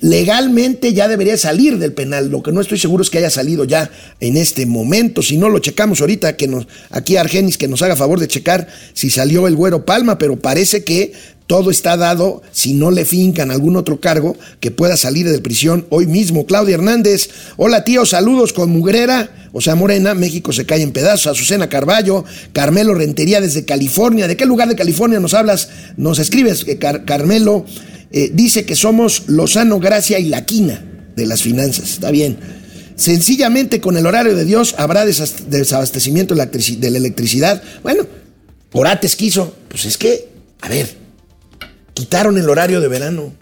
legalmente 0.00 0.94
ya 0.94 1.08
debería 1.08 1.36
salir 1.36 1.78
del 1.78 1.92
penal. 1.92 2.30
Lo 2.30 2.42
que 2.42 2.52
no 2.52 2.60
estoy 2.60 2.78
seguro 2.78 3.02
es 3.02 3.10
que 3.10 3.18
haya 3.18 3.30
salido 3.30 3.64
ya 3.64 3.90
en 4.20 4.36
este 4.36 4.64
momento. 4.64 5.22
Si 5.22 5.36
no 5.36 5.48
lo 5.48 5.58
checamos 5.58 6.00
ahorita, 6.00 6.36
que 6.36 6.48
nos, 6.48 6.66
aquí 6.90 7.16
Argenis 7.16 7.58
que 7.58 7.68
nos 7.68 7.82
haga 7.82 7.96
favor 7.96 8.18
de 8.18 8.28
checar 8.28 8.66
si 8.94 9.10
salió 9.10 9.46
el 9.46 9.56
Güero 9.56 9.84
Palma, 9.84 10.16
pero 10.16 10.36
parece 10.36 10.84
que 10.84 11.12
todo 11.50 11.72
está 11.72 11.96
dado 11.96 12.42
si 12.52 12.74
no 12.74 12.92
le 12.92 13.04
fincan 13.04 13.50
algún 13.50 13.74
otro 13.74 13.98
cargo 13.98 14.36
que 14.60 14.70
pueda 14.70 14.96
salir 14.96 15.28
de 15.28 15.40
prisión 15.40 15.84
hoy 15.90 16.06
mismo. 16.06 16.46
Claudia 16.46 16.76
Hernández, 16.76 17.28
hola 17.56 17.82
tío, 17.82 18.06
saludos 18.06 18.52
con 18.52 18.70
Mugrera, 18.70 19.48
o 19.50 19.60
sea, 19.60 19.74
Morena, 19.74 20.14
México 20.14 20.52
se 20.52 20.64
cae 20.64 20.82
en 20.82 20.92
pedazos. 20.92 21.26
Azucena 21.26 21.68
Carballo, 21.68 22.24
Carmelo 22.52 22.94
Rentería 22.94 23.40
desde 23.40 23.64
California. 23.64 24.28
¿De 24.28 24.36
qué 24.36 24.46
lugar 24.46 24.68
de 24.68 24.76
California 24.76 25.18
nos 25.18 25.34
hablas? 25.34 25.70
Nos 25.96 26.20
escribes, 26.20 26.64
que 26.64 26.78
Carmelo 26.78 27.64
eh, 28.12 28.30
dice 28.32 28.64
que 28.64 28.76
somos 28.76 29.24
Lozano, 29.26 29.80
Gracia 29.80 30.20
y 30.20 30.26
La 30.26 30.46
Quina 30.46 30.84
de 31.16 31.26
las 31.26 31.42
finanzas. 31.42 31.90
Está 31.90 32.12
bien. 32.12 32.38
Sencillamente 32.94 33.80
con 33.80 33.96
el 33.96 34.06
horario 34.06 34.36
de 34.36 34.44
Dios 34.44 34.76
habrá 34.78 35.04
desabastecimiento 35.04 36.36
de 36.36 36.90
la 36.92 36.98
electricidad. 36.98 37.60
Bueno, 37.82 38.06
Orates 38.70 39.16
quiso. 39.16 39.52
Pues 39.68 39.84
es 39.86 39.98
que, 39.98 40.28
a 40.60 40.68
ver, 40.68 41.00
Quitaron 42.00 42.38
el 42.38 42.48
horario 42.48 42.80
de 42.80 42.88
verano. 42.88 43.34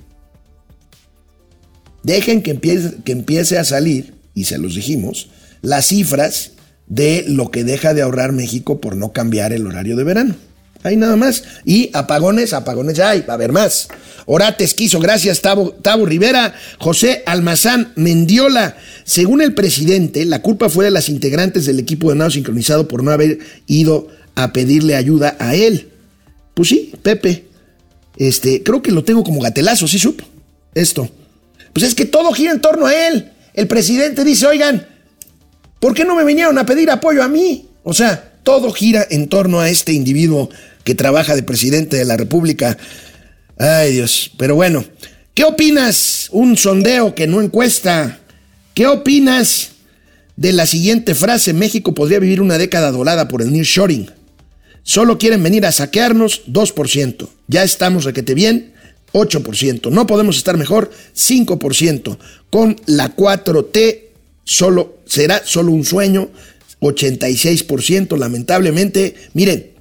Dejen 2.02 2.42
que 2.42 2.50
empiece, 2.50 2.96
que 3.04 3.12
empiece 3.12 3.56
a 3.56 3.62
salir, 3.62 4.14
y 4.34 4.46
se 4.46 4.58
los 4.58 4.74
dijimos, 4.74 5.30
las 5.62 5.86
cifras 5.86 6.54
de 6.88 7.24
lo 7.28 7.52
que 7.52 7.62
deja 7.62 7.94
de 7.94 8.02
ahorrar 8.02 8.32
México 8.32 8.80
por 8.80 8.96
no 8.96 9.12
cambiar 9.12 9.52
el 9.52 9.64
horario 9.64 9.94
de 9.94 10.02
verano. 10.02 10.34
Ahí 10.82 10.96
nada 10.96 11.14
más. 11.14 11.44
Y 11.64 11.90
apagones, 11.92 12.52
apagones 12.52 12.98
hay, 12.98 13.20
va 13.20 13.34
a 13.34 13.36
haber 13.36 13.52
más. 13.52 13.86
Orates 14.26 14.74
quiso, 14.74 14.98
gracias 14.98 15.40
Tabo, 15.40 15.70
Tabo 15.70 16.04
Rivera, 16.04 16.52
José 16.80 17.22
Almazán 17.26 17.92
Mendiola. 17.94 18.76
Según 19.04 19.40
el 19.40 19.54
presidente, 19.54 20.24
la 20.24 20.42
culpa 20.42 20.68
fue 20.68 20.86
de 20.86 20.90
las 20.90 21.08
integrantes 21.08 21.64
del 21.64 21.78
equipo 21.78 22.10
de 22.10 22.16
nado 22.16 22.30
sincronizado 22.30 22.88
por 22.88 23.04
no 23.04 23.12
haber 23.12 23.38
ido 23.68 24.08
a 24.34 24.52
pedirle 24.52 24.96
ayuda 24.96 25.36
a 25.38 25.54
él. 25.54 25.90
Pues 26.54 26.70
sí, 26.70 26.92
Pepe, 27.04 27.47
este, 28.18 28.64
creo 28.64 28.82
que 28.82 28.90
lo 28.90 29.04
tengo 29.04 29.22
como 29.22 29.40
gatelazo, 29.40 29.86
¿sí 29.86 29.98
supo? 29.98 30.24
Esto. 30.74 31.08
Pues 31.72 31.86
es 31.86 31.94
que 31.94 32.04
todo 32.04 32.32
gira 32.32 32.50
en 32.50 32.60
torno 32.60 32.86
a 32.86 33.08
él. 33.08 33.30
El 33.54 33.68
presidente 33.68 34.24
dice, 34.24 34.46
oigan, 34.46 34.86
¿por 35.78 35.94
qué 35.94 36.04
no 36.04 36.16
me 36.16 36.24
vinieron 36.24 36.58
a 36.58 36.66
pedir 36.66 36.90
apoyo 36.90 37.22
a 37.22 37.28
mí? 37.28 37.68
O 37.84 37.94
sea, 37.94 38.34
todo 38.42 38.72
gira 38.72 39.06
en 39.08 39.28
torno 39.28 39.60
a 39.60 39.70
este 39.70 39.92
individuo 39.92 40.50
que 40.82 40.96
trabaja 40.96 41.36
de 41.36 41.44
presidente 41.44 41.96
de 41.96 42.04
la 42.04 42.16
República. 42.16 42.76
Ay 43.56 43.92
Dios, 43.92 44.32
pero 44.36 44.56
bueno, 44.56 44.84
¿qué 45.34 45.44
opinas? 45.44 46.28
Un 46.32 46.56
sondeo 46.56 47.14
que 47.14 47.26
no 47.26 47.40
encuesta. 47.40 48.18
¿Qué 48.74 48.86
opinas 48.86 49.70
de 50.36 50.52
la 50.52 50.66
siguiente 50.66 51.14
frase? 51.14 51.52
México 51.52 51.94
podría 51.94 52.18
vivir 52.18 52.40
una 52.40 52.58
década 52.58 52.90
dorada 52.90 53.28
por 53.28 53.42
el 53.42 53.52
nearshoring. 53.52 54.10
Solo 54.88 55.18
quieren 55.18 55.42
venir 55.42 55.66
a 55.66 55.70
saquearnos 55.70 56.46
2%. 56.46 57.28
Ya 57.46 57.62
estamos 57.62 58.04
requete 58.04 58.32
bien, 58.32 58.72
8%. 59.12 59.90
No 59.90 60.06
podemos 60.06 60.38
estar 60.38 60.56
mejor, 60.56 60.90
5%. 61.14 62.16
Con 62.48 62.74
la 62.86 63.14
4T 63.14 64.04
solo 64.44 64.96
será 65.04 65.42
solo 65.44 65.72
un 65.72 65.84
sueño, 65.84 66.30
86%. 66.80 68.16
Lamentablemente, 68.16 69.14
miren, 69.34 69.72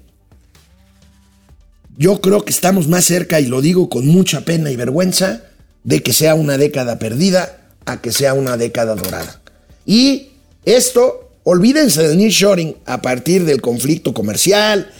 yo 1.97 2.19
creo 2.19 2.43
que 2.43 2.51
estamos 2.51 2.89
más 2.89 3.05
cerca, 3.05 3.39
y 3.39 3.45
lo 3.45 3.61
digo 3.61 3.87
con 3.87 4.07
mucha 4.07 4.41
pena 4.41 4.71
y 4.71 4.75
vergüenza, 4.75 5.43
de 5.85 6.03
que 6.03 6.11
sea 6.11 6.35
una 6.35 6.57
década 6.57 6.99
perdida 6.99 7.69
a 7.85 8.01
que 8.01 8.11
sea 8.11 8.33
una 8.33 8.57
década 8.57 8.95
dorada. 8.95 9.41
Y 9.85 10.31
esto, 10.65 11.26
olvídense 11.49 12.05
del 12.05 12.17
nearshoring 12.17 12.75
a 12.86 13.01
partir 13.01 13.45
del 13.45 13.62
conflicto 13.62 14.13
comercial, 14.13 14.91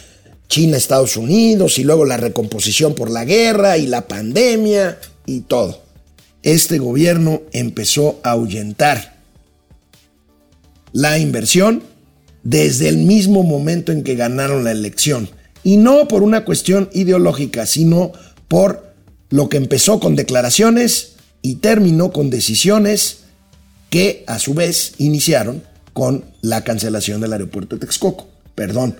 China-Estados 0.48 1.18
Unidos, 1.18 1.78
y 1.78 1.84
luego 1.84 2.06
la 2.06 2.16
recomposición 2.16 2.94
por 2.94 3.10
la 3.10 3.26
guerra 3.26 3.76
y 3.76 3.86
la 3.86 4.08
pandemia 4.08 4.98
y 5.26 5.40
todo. 5.42 5.82
Este 6.42 6.78
gobierno 6.78 7.42
empezó 7.52 8.18
a 8.22 8.30
ahuyentar 8.30 9.18
la 10.92 11.18
inversión 11.18 11.82
desde 12.44 12.88
el 12.88 12.96
mismo 12.96 13.42
momento 13.42 13.92
en 13.92 14.02
que 14.02 14.14
ganaron 14.14 14.64
la 14.64 14.72
elección. 14.72 15.28
Y 15.64 15.76
no 15.76 16.08
por 16.08 16.22
una 16.22 16.46
cuestión 16.46 16.88
ideológica, 16.94 17.66
sino 17.66 18.12
por 18.48 18.94
lo 19.28 19.50
que 19.50 19.58
empezó 19.58 20.00
con 20.00 20.16
declaraciones 20.16 21.16
y 21.42 21.56
terminó 21.56 22.10
con 22.10 22.30
decisiones 22.30 23.18
que 23.90 24.24
a 24.26 24.38
su 24.38 24.54
vez 24.54 24.94
iniciaron 24.96 25.62
con 25.98 26.24
la 26.42 26.62
cancelación 26.62 27.20
del 27.20 27.32
aeropuerto 27.32 27.74
de 27.74 27.84
Texcoco. 27.84 28.28
Perdón, 28.54 28.94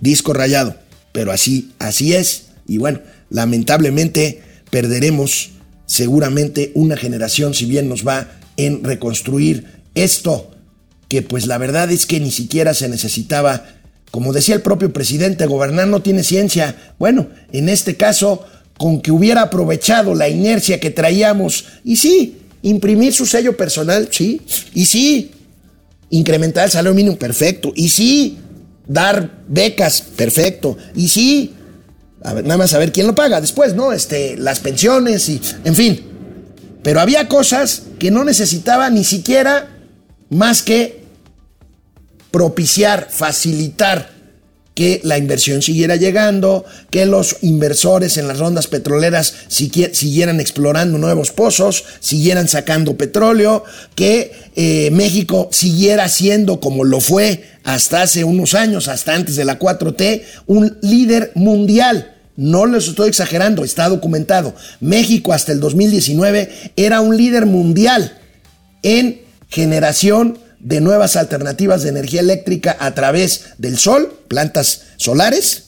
disco 0.00 0.32
rayado, 0.32 0.74
pero 1.12 1.30
así, 1.30 1.70
así 1.78 2.12
es. 2.12 2.46
Y 2.66 2.78
bueno, 2.78 2.98
lamentablemente 3.30 4.42
perderemos 4.68 5.50
seguramente 5.86 6.72
una 6.74 6.96
generación 6.96 7.54
si 7.54 7.66
bien 7.66 7.88
nos 7.88 8.04
va 8.04 8.32
en 8.56 8.82
reconstruir 8.82 9.82
esto, 9.94 10.50
que 11.08 11.22
pues 11.22 11.46
la 11.46 11.56
verdad 11.56 11.92
es 11.92 12.04
que 12.04 12.18
ni 12.18 12.32
siquiera 12.32 12.74
se 12.74 12.88
necesitaba 12.88 13.66
como 14.10 14.32
decía 14.32 14.56
el 14.56 14.62
propio 14.62 14.92
presidente, 14.92 15.46
gobernar 15.46 15.86
no 15.86 16.02
tiene 16.02 16.24
ciencia. 16.24 16.94
Bueno, 16.98 17.28
en 17.52 17.68
este 17.68 17.96
caso, 17.96 18.44
con 18.76 19.00
que 19.02 19.12
hubiera 19.12 19.42
aprovechado 19.42 20.16
la 20.16 20.28
inercia 20.28 20.80
que 20.80 20.90
traíamos, 20.90 21.64
y 21.84 21.96
sí, 21.96 22.38
imprimir 22.62 23.12
su 23.12 23.24
sello 23.24 23.56
personal, 23.56 24.08
sí, 24.10 24.40
y 24.72 24.86
sí, 24.86 25.33
incrementar 26.16 26.64
el 26.64 26.70
salario 26.70 26.94
mínimo, 26.94 27.16
perfecto, 27.16 27.72
y 27.74 27.88
sí, 27.88 28.38
dar 28.86 29.42
becas, 29.48 30.02
perfecto, 30.02 30.76
y 30.94 31.08
sí, 31.08 31.54
nada 32.22 32.56
más 32.56 32.72
a 32.74 32.78
ver 32.78 32.92
quién 32.92 33.06
lo 33.06 33.14
paga 33.14 33.40
después, 33.40 33.74
¿no? 33.74 33.92
Este, 33.92 34.36
las 34.36 34.60
pensiones 34.60 35.28
y, 35.28 35.40
en 35.64 35.74
fin. 35.74 36.02
Pero 36.82 37.00
había 37.00 37.28
cosas 37.28 37.82
que 37.98 38.10
no 38.10 38.24
necesitaba 38.24 38.90
ni 38.90 39.04
siquiera 39.04 39.68
más 40.30 40.62
que 40.62 41.04
propiciar, 42.30 43.08
facilitar 43.10 44.13
que 44.74 45.00
la 45.04 45.18
inversión 45.18 45.62
siguiera 45.62 45.96
llegando, 45.96 46.64
que 46.90 47.06
los 47.06 47.36
inversores 47.42 48.16
en 48.16 48.26
las 48.26 48.38
rondas 48.38 48.66
petroleras 48.66 49.34
siguieran 49.48 50.40
explorando 50.40 50.98
nuevos 50.98 51.30
pozos, 51.30 51.84
siguieran 52.00 52.48
sacando 52.48 52.96
petróleo, 52.96 53.64
que 53.94 54.32
eh, 54.56 54.90
México 54.90 55.48
siguiera 55.52 56.08
siendo, 56.08 56.58
como 56.58 56.84
lo 56.84 57.00
fue 57.00 57.44
hasta 57.62 58.02
hace 58.02 58.24
unos 58.24 58.54
años, 58.54 58.88
hasta 58.88 59.14
antes 59.14 59.36
de 59.36 59.44
la 59.44 59.58
4T, 59.58 60.22
un 60.46 60.76
líder 60.82 61.30
mundial. 61.34 62.10
No 62.36 62.66
les 62.66 62.88
estoy 62.88 63.08
exagerando, 63.08 63.62
está 63.62 63.88
documentado. 63.88 64.56
México 64.80 65.32
hasta 65.32 65.52
el 65.52 65.60
2019 65.60 66.72
era 66.74 67.00
un 67.00 67.16
líder 67.16 67.46
mundial 67.46 68.18
en 68.82 69.22
generación 69.48 70.38
de 70.64 70.80
nuevas 70.80 71.14
alternativas 71.14 71.82
de 71.82 71.90
energía 71.90 72.20
eléctrica 72.20 72.76
a 72.80 72.94
través 72.94 73.50
del 73.58 73.78
sol, 73.78 74.18
plantas 74.28 74.86
solares, 74.96 75.66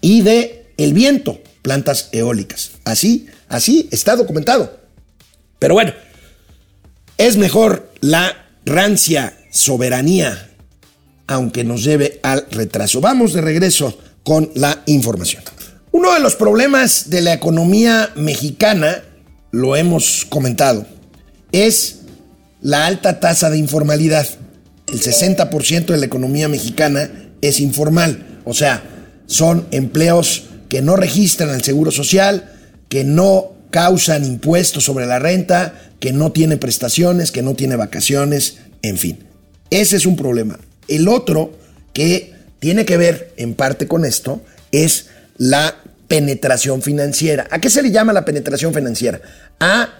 y 0.00 0.22
de 0.22 0.72
el 0.78 0.94
viento, 0.94 1.40
plantas 1.62 2.08
eólicas. 2.10 2.72
Así, 2.84 3.26
así 3.48 3.88
está 3.92 4.16
documentado. 4.16 4.80
Pero 5.58 5.74
bueno, 5.74 5.92
es 7.18 7.36
mejor 7.36 7.92
la 8.00 8.48
rancia 8.64 9.36
soberanía, 9.52 10.50
aunque 11.26 11.62
nos 11.62 11.84
lleve 11.84 12.18
al 12.22 12.46
retraso. 12.50 13.02
Vamos 13.02 13.34
de 13.34 13.42
regreso 13.42 13.98
con 14.24 14.50
la 14.54 14.82
información. 14.86 15.42
Uno 15.92 16.14
de 16.14 16.20
los 16.20 16.34
problemas 16.34 17.10
de 17.10 17.20
la 17.20 17.34
economía 17.34 18.10
mexicana, 18.16 19.04
lo 19.52 19.76
hemos 19.76 20.24
comentado, 20.24 20.86
es 21.52 22.03
la 22.64 22.86
alta 22.86 23.20
tasa 23.20 23.50
de 23.50 23.58
informalidad. 23.58 24.26
El 24.88 25.00
60% 25.00 25.86
de 25.86 25.98
la 25.98 26.06
economía 26.06 26.48
mexicana 26.48 27.10
es 27.42 27.60
informal, 27.60 28.40
o 28.44 28.54
sea, 28.54 28.82
son 29.26 29.66
empleos 29.70 30.44
que 30.68 30.80
no 30.82 30.96
registran 30.96 31.50
el 31.50 31.62
seguro 31.62 31.90
social, 31.90 32.52
que 32.88 33.04
no 33.04 33.52
causan 33.70 34.24
impuestos 34.24 34.84
sobre 34.84 35.04
la 35.06 35.18
renta, 35.18 35.74
que 36.00 36.12
no 36.12 36.32
tiene 36.32 36.56
prestaciones, 36.56 37.32
que 37.32 37.42
no 37.42 37.54
tiene 37.54 37.76
vacaciones, 37.76 38.56
en 38.82 38.96
fin. 38.96 39.18
Ese 39.68 39.96
es 39.96 40.06
un 40.06 40.16
problema. 40.16 40.58
El 40.88 41.08
otro 41.08 41.52
que 41.92 42.32
tiene 42.60 42.86
que 42.86 42.96
ver 42.96 43.34
en 43.36 43.54
parte 43.54 43.86
con 43.86 44.06
esto 44.06 44.42
es 44.72 45.08
la 45.36 45.76
penetración 46.08 46.80
financiera. 46.80 47.46
¿A 47.50 47.60
qué 47.60 47.68
se 47.68 47.82
le 47.82 47.90
llama 47.90 48.14
la 48.14 48.24
penetración 48.24 48.72
financiera? 48.72 49.20
A 49.60 49.90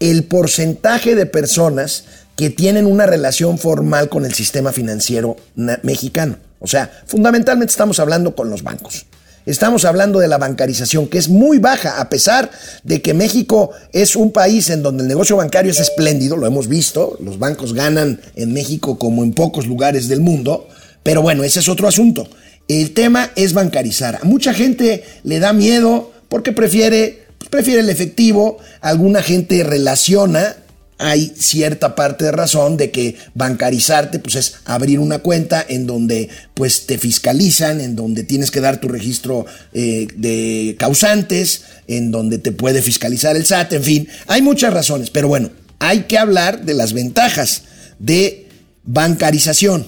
el 0.00 0.24
porcentaje 0.24 1.14
de 1.14 1.26
personas 1.26 2.04
que 2.36 2.50
tienen 2.50 2.86
una 2.86 3.06
relación 3.06 3.58
formal 3.58 4.08
con 4.08 4.24
el 4.24 4.34
sistema 4.34 4.72
financiero 4.72 5.36
mexicano. 5.82 6.36
O 6.60 6.66
sea, 6.66 6.90
fundamentalmente 7.06 7.70
estamos 7.70 7.98
hablando 7.98 8.34
con 8.34 8.50
los 8.50 8.62
bancos. 8.62 9.06
Estamos 9.46 9.84
hablando 9.84 10.18
de 10.18 10.26
la 10.26 10.38
bancarización, 10.38 11.06
que 11.06 11.18
es 11.18 11.28
muy 11.28 11.58
baja, 11.58 12.00
a 12.00 12.08
pesar 12.08 12.50
de 12.82 13.00
que 13.00 13.14
México 13.14 13.70
es 13.92 14.16
un 14.16 14.32
país 14.32 14.70
en 14.70 14.82
donde 14.82 15.04
el 15.04 15.08
negocio 15.08 15.36
bancario 15.36 15.70
es 15.70 15.78
espléndido, 15.78 16.36
lo 16.36 16.48
hemos 16.48 16.66
visto, 16.66 17.16
los 17.20 17.38
bancos 17.38 17.72
ganan 17.72 18.20
en 18.34 18.52
México 18.52 18.98
como 18.98 19.22
en 19.22 19.32
pocos 19.32 19.68
lugares 19.68 20.08
del 20.08 20.20
mundo, 20.20 20.66
pero 21.04 21.22
bueno, 21.22 21.44
ese 21.44 21.60
es 21.60 21.68
otro 21.68 21.86
asunto. 21.86 22.28
El 22.66 22.92
tema 22.92 23.30
es 23.36 23.52
bancarizar. 23.52 24.16
A 24.16 24.24
mucha 24.24 24.52
gente 24.52 25.04
le 25.22 25.38
da 25.38 25.52
miedo 25.52 26.10
porque 26.28 26.50
prefiere 26.50 27.25
prefiere 27.50 27.80
el 27.80 27.90
efectivo, 27.90 28.58
alguna 28.80 29.22
gente 29.22 29.62
relaciona, 29.64 30.56
hay 30.98 31.32
cierta 31.36 31.94
parte 31.94 32.24
de 32.24 32.32
razón 32.32 32.76
de 32.76 32.90
que 32.90 33.16
bancarizarte 33.34 34.18
pues 34.18 34.34
es 34.36 34.54
abrir 34.64 34.98
una 34.98 35.18
cuenta 35.18 35.64
en 35.68 35.86
donde 35.86 36.30
pues 36.54 36.86
te 36.86 36.96
fiscalizan, 36.96 37.80
en 37.80 37.96
donde 37.96 38.22
tienes 38.22 38.50
que 38.50 38.60
dar 38.60 38.80
tu 38.80 38.88
registro 38.88 39.44
eh, 39.74 40.08
de 40.16 40.74
causantes, 40.78 41.62
en 41.86 42.10
donde 42.10 42.38
te 42.38 42.52
puede 42.52 42.80
fiscalizar 42.80 43.36
el 43.36 43.44
SAT, 43.44 43.74
en 43.74 43.82
fin, 43.82 44.08
hay 44.26 44.40
muchas 44.40 44.72
razones, 44.72 45.10
pero 45.10 45.28
bueno, 45.28 45.50
hay 45.78 46.04
que 46.04 46.18
hablar 46.18 46.64
de 46.64 46.74
las 46.74 46.94
ventajas 46.94 47.62
de 47.98 48.48
bancarización 48.84 49.86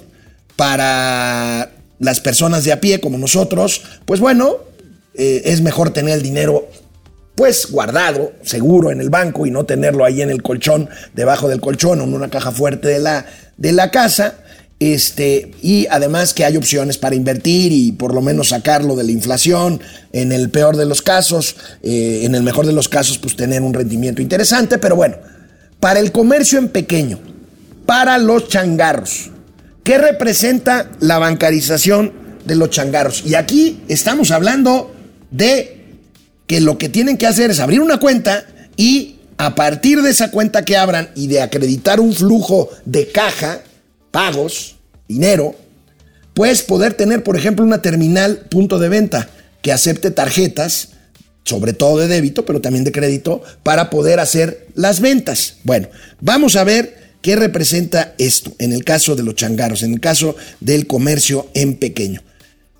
para 0.57 1.71
las 1.99 2.21
personas 2.21 2.65
de 2.65 2.73
a 2.73 2.81
pie 2.81 3.01
como 3.01 3.17
nosotros, 3.17 3.83
pues 4.05 4.21
bueno, 4.21 4.57
eh, 5.15 5.43
es 5.47 5.63
mejor 5.63 5.91
tener 5.93 6.15
el 6.15 6.23
dinero 6.23 6.69
pues 7.38 7.70
guardado, 7.70 8.33
seguro 8.42 8.90
en 8.90 9.01
el 9.01 9.11
banco 9.11 9.46
y 9.46 9.53
no 9.53 9.64
tenerlo 9.64 10.05
ahí 10.05 10.22
en 10.22 10.31
el 10.31 10.42
colchón, 10.42 10.88
debajo 11.14 11.48
del 11.48 11.61
colchón 11.61 12.01
o 12.01 12.05
en 12.05 12.12
una 12.12 12.31
caja 12.31 12.51
fuerte 12.51 12.88
de 12.88 12.98
la, 12.98 13.27
de 13.57 13.70
la 13.70 13.92
casa. 13.92 14.35
Este, 14.81 15.53
y 15.62 15.87
además 15.88 16.35
que 16.35 16.44
hay 16.44 16.57
opciones 16.57 16.98
para 16.98 17.14
invertir 17.14 17.70
y 17.70 17.92
por 17.92 18.12
lo 18.12 18.22
menos 18.22 18.48
sacarlo 18.48 18.96
de 18.96 19.05
la 19.05 19.12
inflación, 19.12 19.81
en 20.12 20.33
el 20.33 20.51
peor 20.51 20.77
de 20.77 20.85
los 20.85 21.01
casos, 21.01 21.55
eh, 21.85 22.22
en 22.24 22.35
el 22.35 22.42
mejor 22.42 22.66
de 22.66 22.72
los 22.72 22.88
casos, 22.88 23.18
pues 23.18 23.37
tener 23.37 23.62
un 23.62 23.72
rendimiento 23.72 24.20
interesante, 24.20 24.79
pero 24.79 24.96
bueno, 24.96 25.14
para 25.79 26.01
el 26.01 26.11
comercio 26.11 26.59
en 26.59 26.68
pequeño, 26.70 27.20
para 27.87 28.18
los 28.18 28.48
changarros, 28.48 29.31
¿qué 29.85 29.96
representa 29.96 30.90
la 30.98 31.20
bancarización 31.20 32.12
de 32.44 32.57
los 32.57 32.70
changarros? 32.70 33.24
Y 33.24 33.37
aquí 33.37 33.85
estamos 33.87 34.33
hablando 34.33 34.92
de 35.31 35.78
que 36.49 36.61
lo 36.61 36.79
que 36.79 36.89
tienen 36.89 37.17
que 37.17 37.29
hacer 37.29 37.53
es 37.53 37.61
abrir 37.61 37.81
una 37.81 38.01
cuenta 38.01 38.45
y 38.77 39.19
a 39.37 39.55
partir 39.55 40.03
de 40.03 40.11
esa 40.11 40.33
cuenta 40.33 40.65
que 40.65 40.77
abran 40.77 41.11
y 41.15 41.29
de 41.29 41.43
acreditar 41.43 42.01
un 42.01 42.13
flujo 42.13 42.71
de 42.85 43.07
caja, 43.13 43.61
pagos, 44.11 44.77
dinero, 45.07 45.55
puedes 46.35 46.63
poder 46.63 46.95
tener, 46.95 47.23
por 47.23 47.37
ejemplo, 47.37 47.65
una 47.65 47.83
terminal 47.83 48.47
punto 48.51 48.81
de 48.81 48.89
venta 48.89 49.29
que 49.63 49.73
acepte 49.73 50.11
tarjetas, 50.11 50.89
sobre 51.45 51.75
todo 51.75 51.99
de 51.99 52.09
débito, 52.09 52.45
pero 52.47 52.61
también 52.61 52.85
de 52.85 52.93
crédito, 52.93 53.43
para 53.63 53.91
poder 53.91 54.19
hacer 54.19 54.67
las 54.75 55.01
ventas. 55.01 55.57
Bueno, 55.65 55.89
vamos 56.21 56.57
a 56.57 56.65
ver 56.65 57.13
qué 57.21 57.37
representa 57.37 58.15
esto 58.17 58.53
en 58.59 58.73
el 58.73 58.85
caso 58.85 59.17
de 59.17 59.23
los 59.23 59.35
changarros, 59.35 59.83
en 59.83 59.93
el 59.93 60.01
caso 60.01 60.35
del 60.61 60.87
comercio 60.87 61.49
en 61.55 61.77
pequeño. 61.77 62.23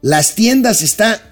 Las 0.01 0.35
tiendas 0.35 0.83
está 0.83 1.28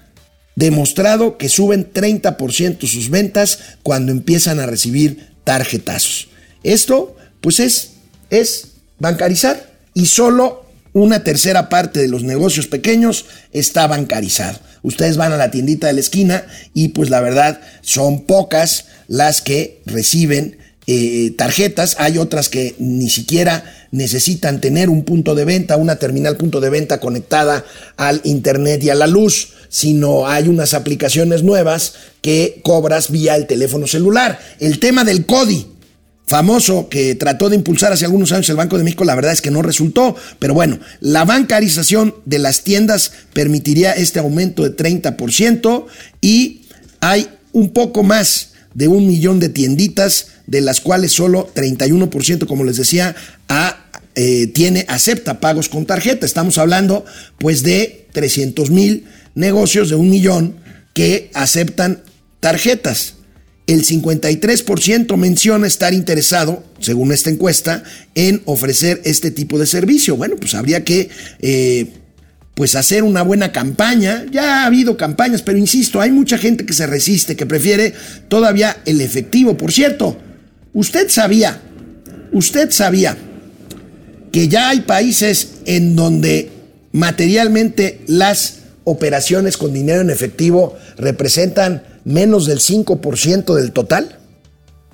demostrado 0.57 1.37
que 1.37 1.49
suben 1.49 1.93
30% 1.93 2.87
sus 2.87 3.11
ventas 3.11 3.59
cuando 3.83 4.11
empiezan 4.11 4.59
a 4.59 4.65
recibir 4.65 5.35
tarjetazos. 5.43 6.29
Esto, 6.63 7.15
pues 7.41 7.59
es, 7.59 7.91
es 8.31 8.69
bancarizar 8.97 9.71
y 9.93 10.07
solo 10.07 10.65
una 10.93 11.23
tercera 11.23 11.69
parte 11.69 11.99
de 11.99 12.07
los 12.07 12.23
negocios 12.23 12.65
pequeños 12.65 13.25
está 13.53 13.85
bancarizado. 13.85 14.57
Ustedes 14.81 15.15
van 15.15 15.31
a 15.31 15.37
la 15.37 15.51
tiendita 15.51 15.85
de 15.87 15.93
la 15.93 15.99
esquina 15.99 16.47
y 16.73 16.87
pues 16.87 17.11
la 17.11 17.21
verdad 17.21 17.61
son 17.81 18.25
pocas 18.25 18.85
las 19.07 19.41
que 19.41 19.83
reciben 19.85 20.57
eh, 20.87 21.33
tarjetas. 21.37 21.97
Hay 21.99 22.17
otras 22.17 22.49
que 22.49 22.75
ni 22.79 23.09
siquiera 23.09 23.63
necesitan 23.91 24.61
tener 24.61 24.89
un 24.89 25.03
punto 25.03 25.35
de 25.35 25.45
venta, 25.45 25.75
una 25.77 25.97
terminal 25.97 26.37
punto 26.37 26.61
de 26.61 26.69
venta 26.69 26.99
conectada 26.99 27.65
al 27.97 28.21
internet 28.23 28.83
y 28.83 28.89
a 28.89 28.95
la 28.95 29.05
luz, 29.07 29.49
sino 29.69 30.27
hay 30.27 30.47
unas 30.47 30.73
aplicaciones 30.73 31.43
nuevas 31.43 31.93
que 32.21 32.61
cobras 32.63 33.11
vía 33.11 33.35
el 33.35 33.47
teléfono 33.47 33.85
celular. 33.85 34.39
El 34.59 34.79
tema 34.79 35.03
del 35.03 35.25
CODI, 35.25 35.67
famoso 36.25 36.89
que 36.89 37.15
trató 37.15 37.49
de 37.49 37.55
impulsar 37.55 37.91
hace 37.91 38.05
algunos 38.05 38.31
años 38.31 38.49
el 38.49 38.55
Banco 38.55 38.77
de 38.77 38.83
México, 38.83 39.03
la 39.03 39.15
verdad 39.15 39.33
es 39.33 39.41
que 39.41 39.51
no 39.51 39.61
resultó, 39.61 40.15
pero 40.39 40.53
bueno, 40.53 40.79
la 40.99 41.25
bancarización 41.25 42.15
de 42.25 42.39
las 42.39 42.61
tiendas 42.61 43.11
permitiría 43.33 43.93
este 43.93 44.19
aumento 44.19 44.63
de 44.63 44.75
30% 44.75 45.85
y 46.21 46.61
hay 46.99 47.29
un 47.53 47.69
poco 47.69 48.03
más 48.03 48.51
de 48.73 48.87
un 48.87 49.07
millón 49.07 49.39
de 49.39 49.49
tienditas, 49.49 50.27
de 50.47 50.61
las 50.61 50.81
cuales 50.81 51.11
solo 51.11 51.51
31%, 51.53 52.47
como 52.47 52.63
les 52.63 52.77
decía, 52.77 53.15
eh, 54.15 54.47
tiene, 54.47 54.85
acepta 54.87 55.39
pagos 55.39 55.69
con 55.69 55.85
tarjeta. 55.85 56.25
Estamos 56.25 56.57
hablando 56.57 57.05
pues 57.37 57.61
de 57.61 58.07
300 58.13 58.71
mil 58.71 59.05
negocios 59.35 59.89
de 59.89 59.95
un 59.95 60.09
millón 60.09 60.55
que 60.93 61.29
aceptan 61.33 62.01
tarjetas. 62.39 63.13
El 63.67 63.85
53% 63.85 65.17
menciona 65.17 65.67
estar 65.67 65.93
interesado, 65.93 66.63
según 66.79 67.11
esta 67.11 67.29
encuesta, 67.29 67.83
en 68.15 68.41
ofrecer 68.45 69.01
este 69.03 69.29
tipo 69.29 69.59
de 69.59 69.67
servicio. 69.67 70.15
Bueno, 70.15 70.37
pues 70.37 70.55
habría 70.55 70.85
que 70.85 71.09
eh, 71.41 71.87
pues 72.55 72.75
hacer 72.75 73.03
una 73.03 73.23
buena 73.23 73.51
campaña. 73.51 74.25
Ya 74.31 74.63
ha 74.63 74.65
habido 74.65 74.95
campañas, 74.95 75.41
pero 75.41 75.57
insisto, 75.57 75.99
hay 75.99 76.11
mucha 76.11 76.37
gente 76.37 76.65
que 76.65 76.73
se 76.73 76.87
resiste, 76.87 77.35
que 77.35 77.45
prefiere 77.45 77.93
todavía 78.29 78.77
el 78.85 79.01
efectivo. 79.01 79.57
Por 79.57 79.73
cierto, 79.73 80.17
usted 80.73 81.09
sabía, 81.09 81.61
usted 82.31 82.71
sabía 82.71 83.17
que 84.31 84.47
ya 84.47 84.69
hay 84.69 84.81
países 84.81 85.59
en 85.65 85.95
donde 85.95 86.51
materialmente 86.91 88.01
las 88.07 88.59
operaciones 88.83 89.57
con 89.57 89.73
dinero 89.73 90.01
en 90.01 90.09
efectivo 90.09 90.77
representan 90.97 91.83
menos 92.05 92.45
del 92.45 92.59
5% 92.59 93.53
del 93.55 93.71
total. 93.71 94.17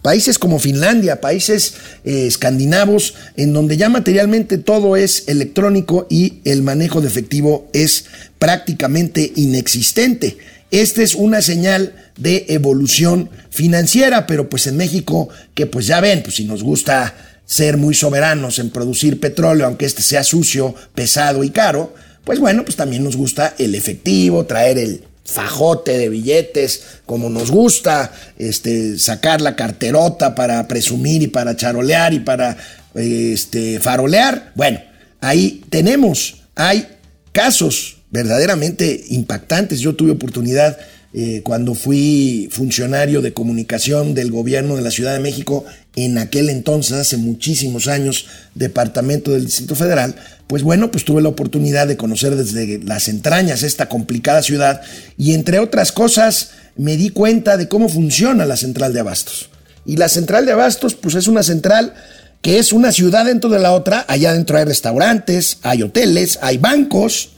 Países 0.01 0.37
como 0.37 0.59
Finlandia, 0.59 1.21
países 1.21 1.75
eh, 2.03 2.25
escandinavos, 2.27 3.13
en 3.37 3.53
donde 3.53 3.77
ya 3.77 3.87
materialmente 3.87 4.57
todo 4.57 4.97
es 4.97 5.25
electrónico 5.27 6.07
y 6.09 6.41
el 6.43 6.61
manejo 6.61 6.99
de 6.99 7.07
efectivo 7.07 7.69
es 7.71 8.05
prácticamente 8.39 9.31
inexistente. 9.35 10.37
Esta 10.73 11.03
es 11.03 11.13
una 11.13 11.43
señal 11.43 11.93
de 12.17 12.47
evolución 12.49 13.29
financiera, 13.51 14.25
pero 14.25 14.49
pues 14.49 14.65
en 14.65 14.75
México, 14.75 15.29
que 15.53 15.67
pues 15.67 15.85
ya 15.85 16.01
ven, 16.01 16.23
pues 16.23 16.37
si 16.37 16.45
nos 16.45 16.63
gusta 16.63 17.13
ser 17.45 17.77
muy 17.77 17.93
soberanos 17.93 18.57
en 18.57 18.71
producir 18.71 19.19
petróleo, 19.19 19.67
aunque 19.67 19.85
este 19.85 20.01
sea 20.01 20.23
sucio, 20.23 20.73
pesado 20.95 21.43
y 21.43 21.51
caro, 21.51 21.93
pues 22.23 22.39
bueno, 22.39 22.65
pues 22.65 22.75
también 22.75 23.03
nos 23.03 23.15
gusta 23.15 23.53
el 23.59 23.75
efectivo, 23.75 24.47
traer 24.47 24.79
el 24.79 25.03
fajote 25.23 25.95
de 25.95 26.09
billetes, 26.09 26.81
como 27.05 27.29
nos 27.29 27.51
gusta, 27.51 28.11
este, 28.39 28.97
sacar 28.97 29.41
la 29.41 29.55
carterota 29.55 30.33
para 30.33 30.67
presumir 30.67 31.21
y 31.21 31.27
para 31.27 31.55
charolear 31.55 32.15
y 32.15 32.21
para 32.21 32.57
este, 32.95 33.79
farolear. 33.79 34.51
Bueno, 34.55 34.81
ahí 35.21 35.63
tenemos, 35.69 36.41
hay 36.55 36.87
casos 37.31 37.97
verdaderamente 38.13 39.05
impactantes. 39.09 39.79
Yo 39.79 39.95
tuve 39.95 40.11
oportunidad 40.11 40.77
eh, 41.15 41.41
cuando 41.43 41.73
fui 41.73 42.47
funcionario 42.51 43.21
de 43.21 43.33
comunicación 43.33 44.13
del 44.13 44.31
gobierno 44.31 44.75
de 44.75 44.83
la 44.83 44.91
Ciudad 44.91 45.13
de 45.13 45.19
México, 45.19 45.65
en 45.95 46.17
aquel 46.17 46.49
entonces, 46.49 46.93
hace 46.93 47.17
muchísimos 47.17 47.87
años, 47.87 48.27
departamento 48.55 49.31
del 49.31 49.45
Distrito 49.45 49.75
Federal, 49.75 50.15
pues 50.47 50.63
bueno, 50.63 50.91
pues 50.91 51.05
tuve 51.05 51.21
la 51.21 51.29
oportunidad 51.29 51.87
de 51.87 51.97
conocer 51.97 52.35
desde 52.35 52.79
las 52.83 53.07
entrañas 53.07 53.63
esta 53.63 53.89
complicada 53.89 54.41
ciudad 54.43 54.81
y 55.17 55.33
entre 55.33 55.59
otras 55.59 55.91
cosas 55.91 56.51
me 56.77 56.97
di 56.97 57.09
cuenta 57.09 57.57
de 57.57 57.67
cómo 57.67 57.89
funciona 57.89 58.45
la 58.45 58.57
central 58.57 58.93
de 58.93 58.99
abastos. 58.99 59.49
Y 59.85 59.97
la 59.97 60.09
central 60.09 60.45
de 60.45 60.51
abastos, 60.51 60.95
pues 60.95 61.15
es 61.15 61.27
una 61.27 61.43
central 61.43 61.93
que 62.41 62.59
es 62.59 62.73
una 62.73 62.91
ciudad 62.91 63.25
dentro 63.25 63.49
de 63.49 63.59
la 63.59 63.71
otra, 63.71 64.05
allá 64.07 64.31
adentro 64.31 64.57
hay 64.57 64.65
restaurantes, 64.65 65.59
hay 65.61 65.81
hoteles, 65.81 66.39
hay 66.41 66.57
bancos, 66.57 67.32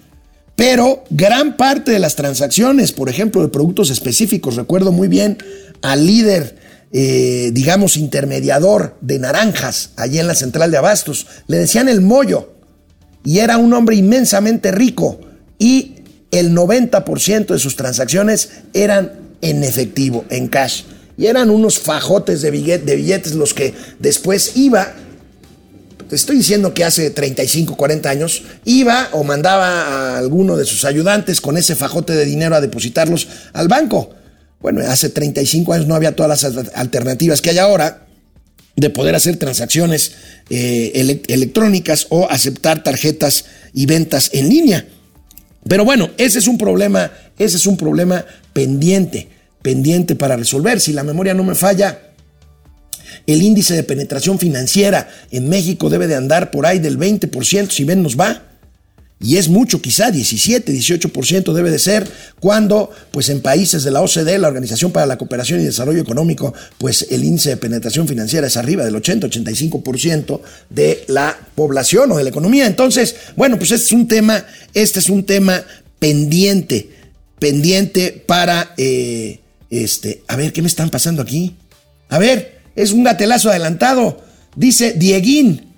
pero 0.56 1.04
gran 1.10 1.58
parte 1.58 1.92
de 1.92 2.00
las 2.00 2.16
transacciones, 2.16 2.92
por 2.92 3.10
ejemplo, 3.10 3.42
de 3.42 3.50
productos 3.50 3.90
específicos, 3.90 4.56
recuerdo 4.56 4.92
muy 4.92 5.08
bien 5.08 5.38
al 5.82 6.06
líder, 6.06 6.58
eh, 6.94 7.52
digamos, 7.54 7.98
intermediador 7.98 8.96
de 9.02 9.20
naranjas 9.20 9.92
allí 9.98 10.20
en 10.20 10.28
la 10.28 10.36
central 10.36 10.72
de 10.72 10.78
Abastos, 10.78 11.28
le 11.48 11.58
decían 11.58 11.90
el 11.90 12.02
mollo, 12.02 12.54
y 13.26 13.40
era 13.40 13.58
un 13.58 13.74
hombre 13.74 13.98
inmensamente 13.98 14.72
rico, 14.72 15.20
y 15.60 15.96
el 16.32 16.56
90% 16.56 17.48
de 17.48 17.60
sus 17.60 17.76
transacciones 17.76 18.50
eran 18.74 19.12
en 19.42 19.64
efectivo, 19.64 20.26
en 20.30 20.48
cash. 20.48 20.84
Y 21.18 21.28
eran 21.28 21.50
unos 21.50 21.80
fajotes 21.80 22.42
de, 22.42 22.52
de 22.52 22.96
billetes 22.96 23.36
los 23.36 23.54
que 23.54 23.74
después 24.00 24.56
iba 24.56 24.94
te 26.08 26.16
estoy 26.16 26.38
diciendo 26.38 26.74
que 26.74 26.84
hace 26.84 27.10
35, 27.10 27.76
40 27.76 28.10
años, 28.10 28.44
iba 28.66 29.10
o 29.12 29.24
mandaba 29.24 30.14
a 30.16 30.18
alguno 30.18 30.56
de 30.58 30.66
sus 30.66 30.86
ayudantes 30.86 31.42
con 31.42 31.58
ese 31.58 31.76
fajote 31.76 32.14
de 32.14 32.26
dinero 32.26 32.56
a 32.56 32.62
depositarlos 32.62 33.28
al 33.54 33.68
banco. 33.68 34.12
Bueno, 34.60 34.82
hace 34.88 35.10
35 35.10 35.74
años 35.74 35.88
no 35.88 35.96
había 35.96 36.16
todas 36.16 36.44
las 36.44 36.70
alternativas 36.76 37.42
que 37.42 37.52
hay 37.52 37.58
ahora 37.58 38.06
de 38.76 38.90
poder 38.90 39.16
hacer 39.16 39.38
transacciones 39.38 40.14
eh, 40.50 41.22
electrónicas 41.28 42.08
o 42.10 42.30
aceptar 42.30 42.84
tarjetas 42.84 43.46
y 43.74 43.86
ventas 43.86 44.30
en 44.34 44.50
línea. 44.50 44.86
Pero 45.68 45.86
bueno, 45.86 46.12
ese 46.18 46.40
es 46.40 46.48
un 46.48 46.58
problema, 46.58 47.12
ese 47.40 47.58
es 47.58 47.66
un 47.66 47.78
problema 47.78 48.26
pendiente, 48.54 49.30
pendiente 49.62 50.16
para 50.16 50.36
resolver. 50.36 50.80
Si 50.80 50.94
la 50.94 51.04
memoria 51.04 51.34
no 51.34 51.44
me 51.44 51.56
falla, 51.56 52.00
el 53.28 53.42
índice 53.42 53.76
de 53.76 53.84
penetración 53.84 54.40
financiera 54.40 55.10
en 55.32 55.50
México 55.50 55.90
debe 55.90 56.08
de 56.08 56.16
andar 56.16 56.52
por 56.52 56.66
ahí 56.66 56.80
del 56.80 56.98
20%, 56.98 57.70
si 57.70 57.84
bien 57.84 58.04
nos 58.04 58.20
va. 58.20 58.44
Y 59.20 59.38
es 59.38 59.48
mucho, 59.48 59.82
quizá 59.82 60.12
17, 60.12 60.74
18% 60.74 61.54
debe 61.54 61.72
de 61.72 61.80
ser, 61.80 62.08
cuando 62.42 62.92
pues 63.12 63.30
en 63.30 63.42
países 63.42 63.84
de 63.86 63.92
la 63.92 64.02
OCDE, 64.02 64.38
la 64.38 64.50
Organización 64.50 64.92
para 64.92 65.06
la 65.06 65.18
Cooperación 65.18 65.62
y 65.62 65.64
Desarrollo 65.64 66.02
Económico, 66.02 66.54
pues 66.78 67.08
el 67.10 67.24
índice 67.24 67.52
de 67.52 67.58
penetración 67.58 68.10
financiera 68.10 68.48
es 68.48 68.58
arriba 68.58 68.84
del 68.84 68.96
80, 68.96 69.28
85% 69.28 70.42
de 70.70 71.06
la 71.08 71.36
población 71.56 72.12
o 72.12 72.18
de 72.18 72.24
la 72.24 72.30
economía. 72.30 72.68
Entonces, 72.68 73.16
bueno, 73.38 73.58
pues 73.58 73.72
este 73.72 73.86
es 73.86 73.92
un 73.94 74.08
tema, 74.08 74.46
este 74.74 75.00
es 75.00 75.10
un 75.10 75.26
tema 75.26 75.64
pendiente, 75.98 76.90
pendiente 77.40 78.12
para, 78.26 78.74
eh, 78.76 79.40
este, 79.70 80.24
a 80.28 80.36
ver, 80.36 80.52
¿qué 80.52 80.62
me 80.62 80.68
están 80.68 80.90
pasando 80.90 81.22
aquí? 81.22 81.56
A 82.10 82.20
ver, 82.20 82.55
es 82.76 82.92
un 82.92 83.04
gatelazo 83.04 83.50
adelantado. 83.50 84.22
Dice 84.56 84.94
Dieguín, 84.94 85.74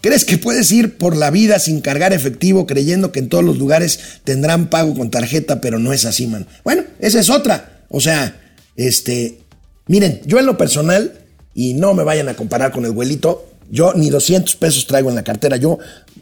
¿crees 0.00 0.24
que 0.24 0.38
puedes 0.38 0.70
ir 0.72 0.98
por 0.98 1.16
la 1.16 1.30
vida 1.30 1.58
sin 1.58 1.80
cargar 1.80 2.12
efectivo 2.12 2.66
creyendo 2.66 3.12
que 3.12 3.20
en 3.20 3.28
todos 3.28 3.44
los 3.44 3.58
lugares 3.58 4.00
tendrán 4.24 4.68
pago 4.68 4.94
con 4.94 5.10
tarjeta, 5.10 5.60
pero 5.60 5.78
no 5.78 5.92
es 5.92 6.04
así, 6.04 6.26
man? 6.26 6.46
Bueno, 6.64 6.84
esa 6.98 7.20
es 7.20 7.30
otra. 7.30 7.82
O 7.88 8.00
sea, 8.00 8.40
este, 8.76 9.38
miren, 9.86 10.20
yo 10.26 10.38
en 10.38 10.46
lo 10.46 10.58
personal, 10.58 11.12
y 11.54 11.74
no 11.74 11.94
me 11.94 12.04
vayan 12.04 12.28
a 12.28 12.34
comparar 12.34 12.72
con 12.72 12.84
el 12.84 12.90
abuelito, 12.90 13.46
yo 13.70 13.94
ni 13.94 14.10
200 14.10 14.54
pesos 14.56 14.86
traigo 14.86 15.08
en 15.08 15.16
la 15.16 15.24
cartera, 15.24 15.56
yo 15.56 15.78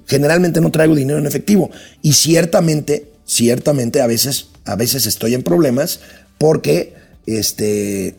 generalmente 0.07 0.61
no 0.61 0.71
traigo 0.71 0.95
dinero 0.95 1.19
en 1.19 1.27
efectivo. 1.27 1.71
Y 2.03 2.13
ciertamente, 2.13 3.11
ciertamente 3.25 4.01
a 4.01 4.07
veces, 4.07 4.49
a 4.65 4.77
veces 4.77 5.07
estoy 5.07 5.35
en 5.35 5.43
problemas 5.43 6.01
porque, 6.39 6.95
este, 7.27 8.17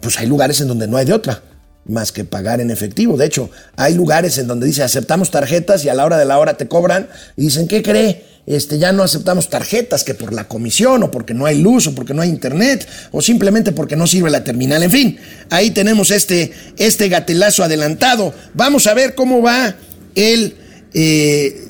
pues 0.00 0.18
hay 0.18 0.26
lugares 0.26 0.60
en 0.60 0.68
donde 0.68 0.86
no 0.88 0.96
hay 0.96 1.06
de 1.06 1.12
otra. 1.12 1.42
Más 1.88 2.12
que 2.12 2.24
pagar 2.24 2.60
en 2.60 2.70
efectivo. 2.70 3.16
De 3.16 3.26
hecho, 3.26 3.50
hay 3.76 3.94
lugares 3.94 4.38
en 4.38 4.46
donde 4.46 4.66
dice 4.66 4.82
aceptamos 4.82 5.30
tarjetas 5.30 5.84
y 5.84 5.88
a 5.88 5.94
la 5.94 6.04
hora 6.04 6.18
de 6.18 6.24
la 6.24 6.38
hora 6.38 6.56
te 6.56 6.68
cobran 6.68 7.08
y 7.36 7.42
dicen, 7.42 7.66
¿qué 7.66 7.82
cree? 7.82 8.24
Este, 8.46 8.78
ya 8.78 8.92
no 8.92 9.02
aceptamos 9.02 9.50
tarjetas 9.50 10.04
que 10.04 10.14
por 10.14 10.32
la 10.32 10.48
comisión 10.48 11.02
o 11.02 11.10
porque 11.10 11.34
no 11.34 11.44
hay 11.44 11.60
luz 11.60 11.86
o 11.86 11.94
porque 11.94 12.14
no 12.14 12.22
hay 12.22 12.30
internet 12.30 12.88
o 13.10 13.20
simplemente 13.20 13.72
porque 13.72 13.96
no 13.96 14.06
sirve 14.06 14.30
la 14.30 14.44
terminal. 14.44 14.82
En 14.82 14.90
fin, 14.90 15.18
ahí 15.50 15.70
tenemos 15.70 16.10
este, 16.10 16.52
este 16.78 17.08
gatelazo 17.08 17.62
adelantado. 17.62 18.32
Vamos 18.54 18.86
a 18.86 18.94
ver 18.94 19.14
cómo 19.14 19.42
va 19.42 19.74
el, 20.14 20.56
eh, 20.94 21.62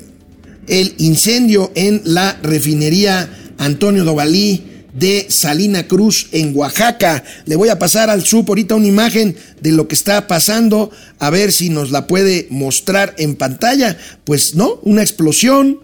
el 0.69 0.95
incendio 0.99 1.73
en 1.75 2.03
la 2.05 2.39
refinería 2.43 3.29
Antonio 3.59 4.05
Dovalí 4.05 4.68
de 4.99 5.27
Salina 5.29 5.87
Cruz 5.87 6.29
en 6.33 6.57
Oaxaca. 6.57 7.23
Le 7.47 7.57
voy 7.57 7.69
a 7.69 7.79
pasar 7.79 8.11
al 8.11 8.25
sub 8.25 8.47
ahorita 8.49 8.75
una 8.75 8.87
imagen 8.87 9.37
de 9.61 9.73
lo 9.73 9.87
que 9.89 9.95
está 9.95 10.27
pasando, 10.27 10.91
a 11.19 11.31
ver 11.31 11.53
si 11.53 11.71
nos 11.71 11.91
la 11.91 12.07
puede 12.07 12.47
mostrar 12.51 13.15
en 13.19 13.37
pantalla. 13.37 13.97
Pues 14.25 14.55
no, 14.55 14.81
una 14.83 15.03
explosión. 15.03 15.81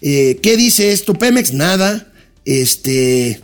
Eh, 0.00 0.38
¿Qué 0.42 0.56
dice 0.56 0.92
esto 0.92 1.14
Pemex? 1.14 1.52
Nada. 1.52 2.12
Este, 2.44 3.40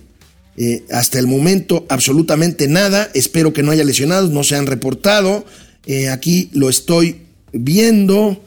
eh, 0.56 0.84
hasta 0.90 1.18
el 1.18 1.26
momento 1.26 1.86
absolutamente 1.88 2.68
nada. 2.68 3.10
Espero 3.14 3.52
que 3.52 3.62
no 3.62 3.72
haya 3.72 3.84
lesionados, 3.84 4.30
no 4.30 4.44
se 4.44 4.56
han 4.56 4.66
reportado. 4.66 5.44
Eh, 5.86 6.08
aquí 6.08 6.48
lo 6.52 6.70
estoy 6.70 7.22
viendo. 7.52 8.42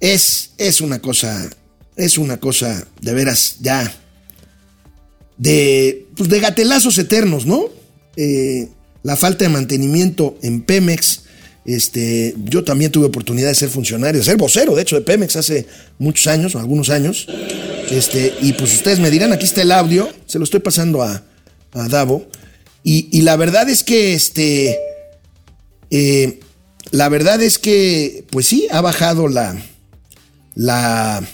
es, 0.00 0.50
es 0.58 0.80
una 0.80 1.00
cosa 1.00 1.50
es 1.96 2.18
una 2.18 2.38
cosa 2.38 2.86
de 3.00 3.14
veras 3.14 3.56
ya 3.60 3.92
de, 5.36 6.06
pues 6.16 6.28
de 6.28 6.40
gatelazos 6.40 6.98
eternos, 6.98 7.46
¿no? 7.46 7.68
Eh, 8.16 8.68
la 9.02 9.16
falta 9.16 9.44
de 9.44 9.50
mantenimiento 9.50 10.38
en 10.42 10.62
Pemex. 10.62 11.22
Este, 11.64 12.34
yo 12.44 12.62
también 12.62 12.92
tuve 12.92 13.06
oportunidad 13.06 13.48
de 13.48 13.54
ser 13.54 13.70
funcionario, 13.70 14.20
de 14.20 14.24
ser 14.24 14.36
vocero, 14.36 14.74
de 14.74 14.82
hecho, 14.82 14.96
de 14.96 15.02
Pemex 15.02 15.36
hace 15.36 15.66
muchos 15.98 16.26
años, 16.26 16.54
o 16.54 16.58
algunos 16.58 16.90
años. 16.90 17.26
Este, 17.90 18.34
y 18.40 18.52
pues 18.52 18.74
ustedes 18.74 19.00
me 19.00 19.10
dirán, 19.10 19.32
aquí 19.32 19.44
está 19.44 19.62
el 19.62 19.72
audio, 19.72 20.08
se 20.26 20.38
lo 20.38 20.44
estoy 20.44 20.60
pasando 20.60 21.02
a, 21.02 21.22
a 21.72 21.88
Davo. 21.88 22.26
Y, 22.86 23.22
la 23.22 23.36
verdad 23.36 23.70
es 23.70 23.82
que, 23.82 24.12
este, 24.12 24.78
eh, 25.90 26.40
la 26.90 27.08
verdad 27.08 27.42
es 27.42 27.58
que, 27.58 28.26
pues 28.30 28.46
sí, 28.46 28.68
ha 28.70 28.82
bajado 28.82 29.26
la, 29.26 29.56
la, 30.54 31.26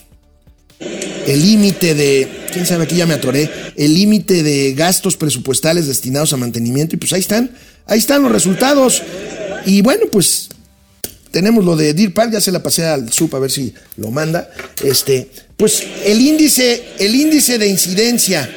el 1.27 1.43
límite 1.43 1.95
de, 1.95 2.29
quién 2.53 2.67
sabe, 2.67 2.85
aquí 2.85 2.97
ya 2.97 3.07
me 3.07 3.15
atoré, 3.15 3.51
el 3.77 3.95
límite 3.95 4.43
de 4.43 4.75
gastos 4.75 5.17
presupuestales 5.17 5.87
destinados 5.87 6.33
a 6.33 6.37
mantenimiento 6.37 6.97
y 6.97 6.99
pues 6.99 7.13
ahí 7.13 7.21
están, 7.21 7.51
ahí 7.87 7.99
están 7.99 8.23
los 8.23 8.33
resultados. 8.33 9.03
Y 9.67 9.83
bueno, 9.83 10.07
pues 10.11 10.49
tenemos 11.31 11.65
lo 11.65 11.77
de 11.77 11.95
Deer 11.95 12.13
ya 12.31 12.41
se 12.41 12.53
la 12.53 12.63
pasé 12.63 12.85
al 12.87 13.13
SUP 13.13 13.35
a 13.35 13.39
ver 13.39 13.51
si 13.51 13.73
lo 13.97 14.11
manda. 14.11 14.51
Este, 14.83 15.31
pues 15.57 15.85
el 16.05 16.21
índice, 16.21 16.83
el 16.99 17.15
índice 17.15 17.59
de 17.59 17.69
incidencia, 17.69 18.51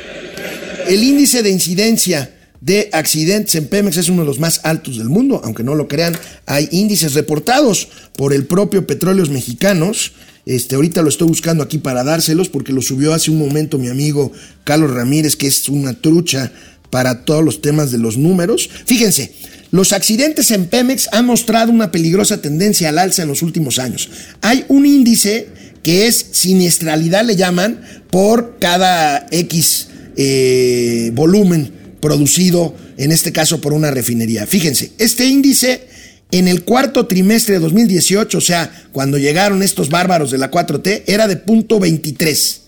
el 0.88 1.03
índice 1.03 1.43
de 1.43 1.49
incidencia 1.49 2.34
de 2.61 2.89
accidentes 2.93 3.55
en 3.55 3.68
Pemex 3.68 3.97
es 3.97 4.07
uno 4.07 4.22
de 4.22 4.28
los 4.28 4.39
más 4.39 4.61
altos 4.64 4.97
del 4.97 5.09
mundo, 5.09 5.41
aunque 5.43 5.64
no 5.64 5.76
lo 5.76 5.89
crean, 5.89 6.18
hay 6.45 6.70
índices 6.72 7.14
reportados 7.14 7.89
por 8.16 8.34
el 8.34 8.45
propio 8.45 8.88
Petróleos 8.88 9.30
Mexicanos 9.30 10.14
este, 10.46 10.76
ahorita 10.76 11.02
lo 11.02 11.10
estoy 11.10 11.28
buscando 11.28 11.64
aquí 11.64 11.78
para 11.78 12.04
dárselos 12.04 12.50
porque 12.50 12.74
lo 12.74 12.82
subió 12.82 13.14
hace 13.14 13.32
un 13.32 13.38
momento 13.38 13.78
mi 13.78 13.88
amigo 13.88 14.32
Carlos 14.64 14.91
Ramírez, 14.91 15.36
que 15.36 15.48
es 15.48 15.70
una 15.70 15.94
trucha 15.94 16.52
para 16.89 17.24
todos 17.26 17.44
los 17.44 17.62
temas 17.62 17.91
de 17.91 17.98
los 17.98 18.18
números. 18.18 18.70
Fíjense, 18.86 19.34
los 19.72 19.94
accidentes 19.94 20.52
en 20.52 20.68
Pemex 20.68 21.10
han 21.12 21.26
mostrado 21.26 21.72
una 21.72 21.91
peligrosa 21.91 22.41
tendencia 22.41 22.89
al 22.89 23.00
alza 23.00 23.24
en 23.24 23.30
los 23.30 23.41
últimos 23.41 23.80
años. 23.80 24.10
Hay 24.41 24.66
un 24.68 24.86
índice 24.86 25.48
que 25.82 26.08
es 26.08 26.28
siniestralidad, 26.32 27.26
le 27.26 27.36
llaman, 27.36 27.82
por 28.12 28.58
cada 28.60 29.26
X 29.32 29.88
eh, 30.16 31.12
volumen 31.16 31.72
producido, 32.00 32.76
en 32.98 33.12
este 33.12 33.32
caso 33.32 33.62
por 33.62 33.74
una 33.74 33.91
refinería. 33.91 34.46
Fíjense, 34.46 34.91
este 34.98 35.26
índice 35.26 35.88
en 36.34 36.47
el 36.47 36.63
cuarto 36.63 37.05
trimestre 37.05 37.53
de 37.53 37.59
2018, 37.59 38.39
o 38.39 38.41
sea, 38.41 38.88
cuando 38.91 39.19
llegaron 39.19 39.61
estos 39.61 39.89
bárbaros 39.89 40.31
de 40.31 40.39
la 40.39 40.49
4T, 40.49 41.03
era 41.05 41.27
de 41.27 41.36
punto 41.36 41.79
23. 41.79 42.61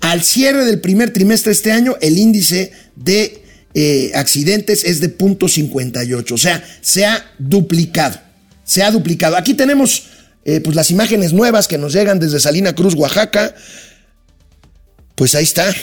Al 0.00 0.22
cierre 0.22 0.66
del 0.66 0.82
primer 0.82 1.10
trimestre 1.10 1.48
de 1.48 1.54
este 1.54 1.72
año, 1.72 1.96
el 2.02 2.18
índice 2.18 2.72
de 2.94 3.42
eh, 3.72 4.12
accidentes 4.14 4.84
es 4.84 5.00
de 5.00 5.08
punto 5.08 5.48
58, 5.48 6.34
o 6.34 6.38
sea, 6.38 6.62
se 6.82 7.06
ha 7.06 7.24
duplicado, 7.38 8.20
se 8.64 8.82
ha 8.82 8.90
duplicado. 8.90 9.38
Aquí 9.38 9.54
tenemos 9.54 10.08
eh, 10.44 10.60
pues 10.60 10.76
las 10.76 10.90
imágenes 10.90 11.32
nuevas 11.32 11.66
que 11.68 11.78
nos 11.78 11.94
llegan 11.94 12.20
desde 12.20 12.38
Salina 12.38 12.74
Cruz, 12.74 12.94
Oaxaca. 12.96 13.54
Pues 15.14 15.34
ahí 15.34 15.44
está, 15.44 15.74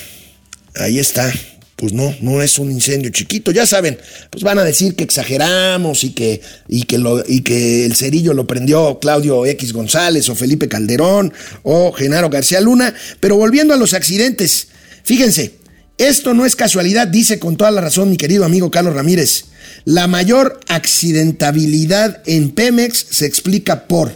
ahí 0.76 1.00
está 1.00 1.34
pues 1.82 1.94
no, 1.94 2.16
no 2.22 2.44
es 2.44 2.60
un 2.60 2.70
incendio 2.70 3.10
chiquito. 3.10 3.50
Ya 3.50 3.66
saben, 3.66 3.98
pues 4.30 4.44
van 4.44 4.60
a 4.60 4.64
decir 4.64 4.96
que 4.96 5.04
exageramos 5.04 6.04
y 6.04 6.12
que, 6.12 6.40
y 6.68 6.84
que, 6.84 7.04
y 7.28 7.42
que 7.42 7.86
el 7.88 7.96
cerillo 7.96 8.36
lo 8.36 8.46
prendió 8.46 9.00
Claudio 9.00 9.48
X 9.48 9.74
González 9.74 10.30
o 10.30 10.36
Felipe 10.36 10.70
Calderón 10.70 11.34
o 11.64 11.92
Genaro 11.92 12.30
García 12.30 12.62
Luna. 12.62 12.94
Pero 13.20 13.36
volviendo 13.36 13.74
a 13.74 13.78
los 13.78 13.96
accidentes, 13.96 14.68
fíjense, 15.04 15.56
esto 15.98 16.36
no 16.36 16.46
es 16.46 16.56
casualidad, 16.56 17.08
dice 17.08 17.40
con 17.40 17.58
toda 17.58 17.72
la 17.72 17.82
razón 17.82 18.12
mi 18.12 18.18
querido 18.18 18.46
amigo 18.46 18.70
Carlos 18.70 18.94
Ramírez. 18.94 19.46
La 19.84 20.06
mayor 20.06 20.60
accidentabilidad 20.68 22.22
en 22.28 22.52
Pemex 22.52 23.08
se 23.10 23.26
explica 23.26 23.88
por, 23.88 24.12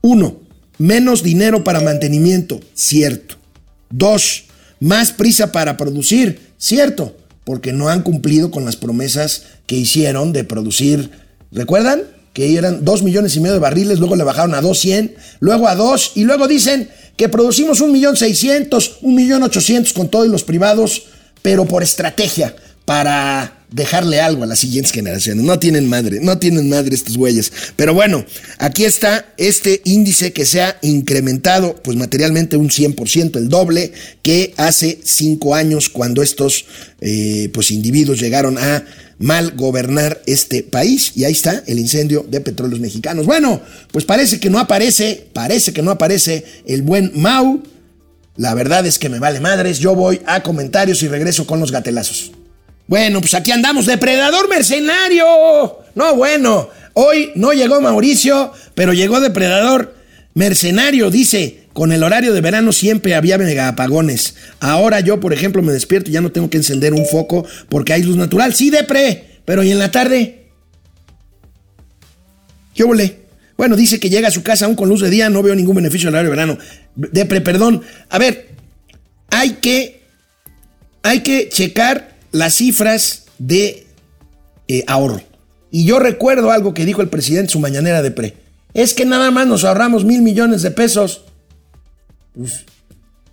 uno, 0.00 0.40
menos 0.78 1.22
dinero 1.22 1.64
para 1.64 1.82
mantenimiento, 1.82 2.62
cierto. 2.72 3.36
Dos, 3.90 4.44
más 4.80 5.12
prisa 5.12 5.52
para 5.52 5.76
producir, 5.76 6.45
cierto, 6.58 7.16
porque 7.44 7.72
no 7.72 7.88
han 7.88 8.02
cumplido 8.02 8.50
con 8.50 8.64
las 8.64 8.76
promesas 8.76 9.44
que 9.66 9.76
hicieron 9.76 10.32
de 10.32 10.44
producir, 10.44 11.10
¿recuerdan? 11.52 12.02
Que 12.32 12.56
eran 12.56 12.84
2 12.84 13.02
millones 13.02 13.36
y 13.36 13.40
medio 13.40 13.54
de 13.54 13.60
barriles, 13.60 13.98
luego 13.98 14.16
le 14.16 14.24
bajaron 14.24 14.54
a 14.54 14.60
200, 14.60 15.16
luego 15.40 15.68
a 15.68 15.74
2 15.74 16.12
y 16.16 16.24
luego 16.24 16.48
dicen 16.48 16.90
que 17.16 17.28
producimos 17.28 17.80
un 17.80 17.92
millón 17.92 18.16
600, 18.16 18.98
un 19.02 19.14
millón 19.14 19.42
800 19.42 19.92
con 19.92 20.08
todos 20.08 20.28
los 20.28 20.44
privados, 20.44 21.04
pero 21.42 21.64
por 21.64 21.82
estrategia, 21.82 22.54
para 22.84 23.55
dejarle 23.70 24.20
algo 24.20 24.44
a 24.44 24.46
las 24.46 24.58
siguientes 24.58 24.92
generaciones. 24.92 25.44
No 25.44 25.58
tienen 25.58 25.88
madre, 25.88 26.20
no 26.20 26.38
tienen 26.38 26.68
madre 26.68 26.94
estos 26.94 27.16
güeyes. 27.16 27.52
Pero 27.76 27.94
bueno, 27.94 28.24
aquí 28.58 28.84
está 28.84 29.26
este 29.36 29.82
índice 29.84 30.32
que 30.32 30.44
se 30.44 30.62
ha 30.62 30.78
incrementado, 30.82 31.76
pues 31.82 31.96
materialmente 31.96 32.56
un 32.56 32.70
100%, 32.70 33.36
el 33.36 33.48
doble 33.48 33.92
que 34.22 34.54
hace 34.56 35.00
cinco 35.04 35.54
años 35.54 35.88
cuando 35.88 36.22
estos 36.22 36.66
eh, 37.00 37.50
pues 37.52 37.70
individuos 37.70 38.20
llegaron 38.20 38.58
a 38.58 38.84
mal 39.18 39.52
gobernar 39.52 40.22
este 40.26 40.62
país. 40.62 41.12
Y 41.14 41.24
ahí 41.24 41.32
está 41.32 41.62
el 41.66 41.78
incendio 41.78 42.24
de 42.28 42.40
petróleos 42.40 42.80
mexicanos. 42.80 43.26
Bueno, 43.26 43.60
pues 43.90 44.04
parece 44.04 44.38
que 44.38 44.50
no 44.50 44.58
aparece, 44.58 45.26
parece 45.32 45.72
que 45.72 45.82
no 45.82 45.90
aparece 45.90 46.44
el 46.66 46.82
buen 46.82 47.12
Mau. 47.14 47.62
La 48.36 48.54
verdad 48.54 48.86
es 48.86 48.98
que 48.98 49.08
me 49.08 49.18
vale 49.18 49.40
madres. 49.40 49.78
Yo 49.78 49.94
voy 49.94 50.20
a 50.26 50.42
comentarios 50.42 51.02
y 51.02 51.08
regreso 51.08 51.46
con 51.46 51.58
los 51.58 51.72
gatelazos. 51.72 52.32
Bueno, 52.86 53.20
pues 53.20 53.34
aquí 53.34 53.50
andamos, 53.50 53.86
depredador 53.86 54.48
mercenario. 54.48 55.26
No, 55.94 56.14
bueno, 56.14 56.68
hoy 56.94 57.32
no 57.34 57.52
llegó 57.52 57.80
Mauricio, 57.80 58.52
pero 58.74 58.92
llegó 58.92 59.20
depredador 59.20 59.96
mercenario, 60.34 61.10
dice. 61.10 61.66
Con 61.72 61.92
el 61.92 62.02
horario 62.02 62.32
de 62.32 62.40
verano 62.40 62.72
siempre 62.72 63.14
había 63.14 63.36
mega 63.36 63.68
apagones. 63.68 64.34
Ahora 64.60 65.00
yo, 65.00 65.20
por 65.20 65.34
ejemplo, 65.34 65.60
me 65.60 65.74
despierto 65.74 66.08
y 66.08 66.14
ya 66.14 66.22
no 66.22 66.32
tengo 66.32 66.48
que 66.48 66.56
encender 66.56 66.94
un 66.94 67.04
foco 67.04 67.44
porque 67.68 67.92
hay 67.92 68.02
luz 68.02 68.16
natural. 68.16 68.54
Sí, 68.54 68.70
depre, 68.70 69.40
pero 69.44 69.62
¿y 69.62 69.72
en 69.72 69.78
la 69.78 69.90
tarde? 69.90 70.46
¿Qué 72.74 72.82
volé? 72.82 73.26
Bueno, 73.58 73.76
dice 73.76 74.00
que 74.00 74.08
llega 74.08 74.28
a 74.28 74.30
su 74.30 74.42
casa 74.42 74.64
aún 74.64 74.74
con 74.74 74.88
luz 74.88 75.02
de 75.02 75.10
día, 75.10 75.28
no 75.28 75.42
veo 75.42 75.54
ningún 75.54 75.76
beneficio 75.76 76.06
del 76.06 76.14
horario 76.14 76.30
de 76.30 76.36
verano. 76.36 76.58
Depre, 76.94 77.42
perdón. 77.42 77.82
A 78.08 78.18
ver, 78.18 78.48
hay 79.28 79.50
que, 79.60 80.00
hay 81.02 81.20
que 81.20 81.50
checar 81.50 82.15
las 82.36 82.54
cifras 82.54 83.24
de 83.38 83.86
eh, 84.68 84.84
ahorro. 84.86 85.22
Y 85.70 85.84
yo 85.84 85.98
recuerdo 85.98 86.50
algo 86.50 86.74
que 86.74 86.84
dijo 86.84 87.02
el 87.02 87.08
presidente 87.08 87.46
en 87.46 87.50
su 87.50 87.60
mañanera 87.60 88.02
de 88.02 88.10
pre. 88.10 88.36
Es 88.74 88.94
que 88.94 89.04
nada 89.04 89.30
más 89.30 89.46
nos 89.46 89.64
ahorramos 89.64 90.04
mil 90.04 90.22
millones 90.22 90.62
de 90.62 90.70
pesos. 90.70 91.22
Pues, 92.34 92.64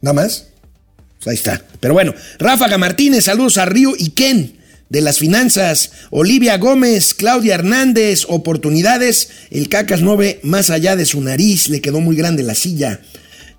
nada 0.01 0.13
más. 0.13 0.47
Pues 1.17 1.27
ahí 1.27 1.35
está. 1.35 1.61
Pero 1.79 1.93
bueno, 1.93 2.13
Ráfaga 2.39 2.77
Martínez, 2.77 3.25
saludos 3.25 3.57
a 3.57 3.65
Río 3.65 3.93
y 3.97 4.11
Ken 4.11 4.57
de 4.89 5.01
las 5.01 5.19
finanzas. 5.19 5.91
Olivia 6.09 6.57
Gómez, 6.57 7.13
Claudia 7.13 7.55
Hernández, 7.55 8.25
oportunidades. 8.27 9.29
El 9.51 9.67
Cacas 9.67 10.01
no 10.01 10.15
ve 10.15 10.39
más 10.43 10.69
allá 10.69 10.95
de 10.95 11.05
su 11.05 11.19
nariz, 11.19 11.67
le 11.67 11.81
quedó 11.81 11.99
muy 11.99 12.15
grande 12.15 12.43
la 12.43 12.55
silla. 12.55 13.01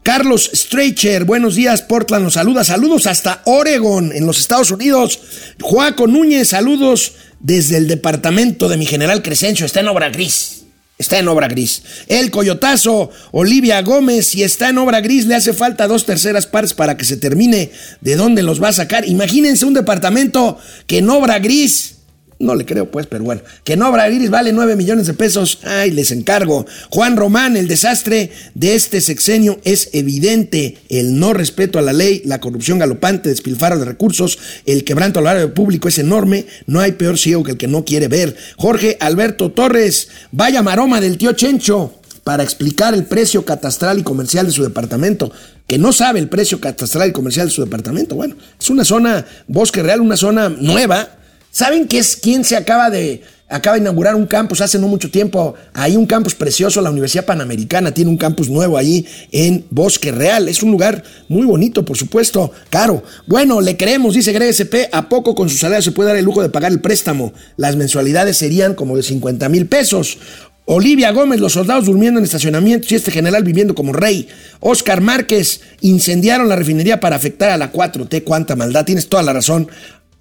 Carlos 0.05 0.51
Streicher, 0.53 1.25
buenos 1.25 1.55
días, 1.55 1.81
Portland 1.81 2.25
nos 2.25 2.35
saluda, 2.35 2.63
saludos 2.63 3.07
hasta 3.07 3.41
Oregon, 3.47 4.13
en 4.13 4.27
los 4.27 4.39
Estados 4.39 4.71
Unidos. 4.71 5.19
Joaco 5.63 6.07
Núñez, 6.07 6.49
saludos 6.49 7.13
desde 7.41 7.79
el 7.79 7.89
departamento 7.89 8.69
de 8.69 8.77
mi 8.77 8.85
general 8.85 9.23
Crescencio, 9.23 9.65
está 9.65 9.81
en 9.81 9.89
obra 9.89 10.11
gris. 10.11 10.65
Está 10.99 11.19
en 11.19 11.27
obra 11.27 11.49
gris. 11.49 11.83
El 12.07 12.31
Coyotazo, 12.31 13.11
Olivia 13.33 13.81
Gómez, 13.81 14.27
si 14.27 14.43
está 14.43 14.69
en 14.69 14.77
obra 14.77 15.01
gris, 15.01 15.25
le 15.25 15.37
hace 15.37 15.55
falta 15.55 15.89
dos 15.89 16.05
terceras 16.05 16.47
partes 16.47 16.75
para 16.75 16.99
que 16.99 17.07
se 17.07 17.17
termine. 17.17 17.71
¿De 18.03 18.17
dónde 18.17 18.43
los 18.43 18.63
va 18.63 18.69
a 18.69 18.75
sacar? 18.75 19.09
Imagínense 19.09 19.65
un 19.65 19.73
departamento 19.73 20.59
que 20.87 20.99
en 20.99 21.09
obra 21.09 21.39
gris 21.39 21.94
no 22.39 22.55
le 22.55 22.65
creo, 22.65 22.91
pues, 22.91 23.07
pero 23.07 23.25
bueno. 23.25 23.43
Que 23.63 23.77
no 23.77 23.89
obra 23.89 24.09
Iris 24.09 24.31
vale 24.31 24.53
9 24.53 24.77
millones 24.77 25.07
de 25.07 25.15
pesos. 25.15 25.61
Ay, 25.65 25.91
les 25.91 26.11
encargo. 26.11 26.67
Juan 26.91 27.17
Román, 27.17 27.57
el 27.57 27.69
desastre 27.69 28.31
de 28.55 28.75
este 28.75 29.01
sexenio 29.01 29.61
es 29.65 29.91
evidente. 29.93 30.79
El 30.89 31.19
no 31.19 31.33
respeto 31.33 31.79
a 31.79 31.83
la 31.83 31.93
ley, 31.93 32.23
la 32.25 32.41
corrupción 32.41 32.79
galopante, 32.79 33.29
despilfarro 33.29 33.79
de 33.79 33.85
recursos, 33.85 34.39
el 34.67 34.85
quebranto 34.85 35.19
al 35.19 35.27
horario 35.27 35.55
público 35.55 35.89
es 35.89 35.99
enorme. 35.99 36.47
No 36.67 36.81
hay 36.81 36.93
peor 36.93 37.19
ciego 37.19 37.45
que 37.45 37.53
el 37.53 37.59
que 37.59 37.69
no 37.69 37.85
quiere 37.85 38.09
ver. 38.09 38.37
Jorge 38.57 38.97
Alberto 39.01 39.53
Torres, 39.53 40.09
vaya 40.33 40.63
maroma 40.63 41.01
del 41.01 41.19
tío 41.19 41.33
Chencho 41.33 42.01
para 42.25 42.43
explicar 42.43 42.95
el 42.95 43.05
precio 43.05 43.45
catastral 43.45 43.99
y 43.99 44.03
comercial 44.03 44.47
de 44.47 44.53
su 44.53 44.63
departamento, 44.63 45.31
que 45.67 45.79
no 45.79 45.93
sabe 45.93 46.19
el 46.19 46.29
precio 46.29 46.59
catastral 46.59 47.11
y 47.11 47.13
comercial 47.13 47.49
de 47.49 47.53
su 47.53 47.63
departamento. 47.63 48.15
Bueno, 48.15 48.37
es 48.59 48.71
una 48.71 48.85
zona, 48.85 49.27
Bosque 49.47 49.83
Real, 49.83 50.01
una 50.01 50.17
zona 50.17 50.49
nueva, 50.49 51.19
¿Saben 51.55 51.87
qué 51.87 51.99
es 51.99 52.17
quién 52.17 52.43
se 52.43 52.57
acaba 52.57 52.91
de 52.91 53.23
acaba 53.49 53.77
de 53.77 53.83
inaugurar 53.83 54.17
un 54.17 54.27
campus 54.27 54.61
hace 54.61 54.77
no 54.77 54.89
mucho 54.89 55.09
tiempo? 55.09 55.55
Hay 55.73 55.97
un 55.97 56.05
campus 56.05 56.35
precioso, 56.35 56.81
la 56.81 56.91
Universidad 56.91 57.27
Panamericana 57.27 57.95
tiene 57.95 58.11
un 58.11 58.17
campus 58.17 58.51
nuevo 58.51 58.77
ahí 58.77 59.07
en 59.31 59.65
Bosque 59.71 60.11
Real. 60.11 60.49
Es 60.49 60.65
un 60.65 60.73
lugar 60.73 61.05
muy 61.29 61.47
bonito, 61.47 61.85
por 61.85 61.97
supuesto, 61.97 62.51
caro. 62.71 63.05
Bueno, 63.29 63.61
le 63.61 63.77
creemos, 63.77 64.15
dice 64.15 64.33
Greg 64.33 64.49
SP, 64.51 64.91
¿a 64.91 65.09
poco 65.09 65.37
con 65.37 65.49
su 65.49 65.57
salario 65.57 65.81
se 65.81 65.93
puede 65.93 66.09
dar 66.09 66.17
el 66.17 66.25
lujo 66.25 66.43
de 66.43 66.49
pagar 66.49 66.73
el 66.73 66.81
préstamo? 66.81 67.33
Las 67.57 67.77
mensualidades 67.77 68.37
serían 68.37 68.75
como 68.75 68.97
de 68.97 69.05
50 69.05 69.49
mil 69.49 69.67
pesos. 69.67 70.19
Olivia 70.67 71.13
Gómez, 71.13 71.39
los 71.39 71.53
soldados 71.53 71.85
durmiendo 71.85 72.19
en 72.19 72.25
estacionamientos 72.25 72.91
y 72.91 72.97
este 72.97 73.13
general 73.13 73.45
viviendo 73.45 73.77
como 73.77 73.93
rey. 73.93 74.27
Oscar 74.59 75.03
Márquez, 75.03 75.61
incendiaron 75.83 76.49
la 76.49 76.57
refinería 76.57 76.99
para 76.99 77.15
afectar 77.15 77.51
a 77.51 77.59
la 77.59 77.71
4T. 77.71 78.25
Cuánta 78.25 78.57
maldad, 78.57 78.85
tienes 78.85 79.09
toda 79.09 79.23
la 79.23 79.35
razón. 79.35 79.69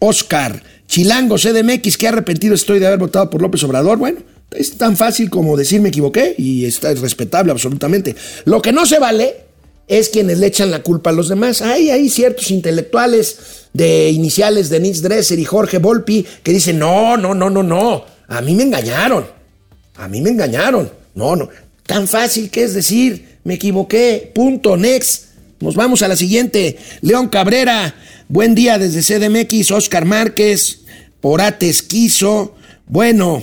Oscar, 0.06 0.62
Chilango, 0.86 1.38
CDMX, 1.38 1.97
qué 1.97 2.10
arrepentido 2.10 2.56
estoy 2.56 2.80
de 2.80 2.88
haber 2.88 2.99
votado 2.99 3.30
por 3.30 3.41
López 3.41 3.64
Obrador. 3.64 3.97
Bueno, 3.97 4.20
es 4.51 4.78
tan 4.78 4.97
fácil 4.97 5.30
como 5.30 5.56
decir 5.56 5.80
me 5.80 5.89
equivoqué 5.89 6.36
y 6.38 6.66
está 6.66 6.91
es 6.91 6.99
respetable 6.99 7.54
absolutamente. 7.54 8.16
Lo 8.43 8.62
que 8.62 8.74
no 8.74 8.86
se 8.86 8.99
vale 8.99 9.38
es 9.88 10.10
quienes 10.10 10.39
le 10.39 10.47
echan 10.47 10.72
la 10.72 10.84
culpa 10.84 11.10
a 11.10 11.14
los 11.14 11.30
demás. 11.30 11.62
Hay, 11.62 11.89
hay 11.89 12.10
ciertos 12.10 12.51
intelectuales 12.51 13.68
de 13.72 14.10
iniciales, 14.10 14.70
Denise 14.70 15.01
Dresser 15.01 15.39
y 15.39 15.45
Jorge 15.45 15.78
Volpi, 15.78 16.26
que 16.43 16.51
dicen, 16.51 16.80
no, 16.80 17.16
no, 17.16 17.34
no, 17.34 17.49
no, 17.49 17.64
no, 17.64 18.06
a 18.28 18.41
mí 18.41 18.56
me 18.56 18.64
engañaron, 18.64 19.26
a 19.95 20.08
mí 20.10 20.22
me 20.22 20.32
engañaron. 20.32 20.91
No, 21.16 21.36
no, 21.36 21.47
tan 21.86 22.10
fácil 22.10 22.49
que 22.49 22.64
es 22.64 22.74
decir, 22.74 23.39
me 23.45 23.54
equivoqué, 23.54 24.32
punto, 24.36 24.76
next. 24.76 25.23
Nos 25.64 25.76
vamos 25.76 26.01
a 26.01 26.09
la 26.09 26.18
siguiente. 26.18 26.78
León 26.99 27.30
Cabrera, 27.30 27.95
buen 28.28 28.53
día 28.53 28.78
desde 28.78 29.01
CDMX, 29.01 29.72
Oscar 29.72 30.03
Márquez, 30.03 30.80
Orates 31.22 31.82
Quiso. 31.82 32.53
Bueno, 32.86 33.41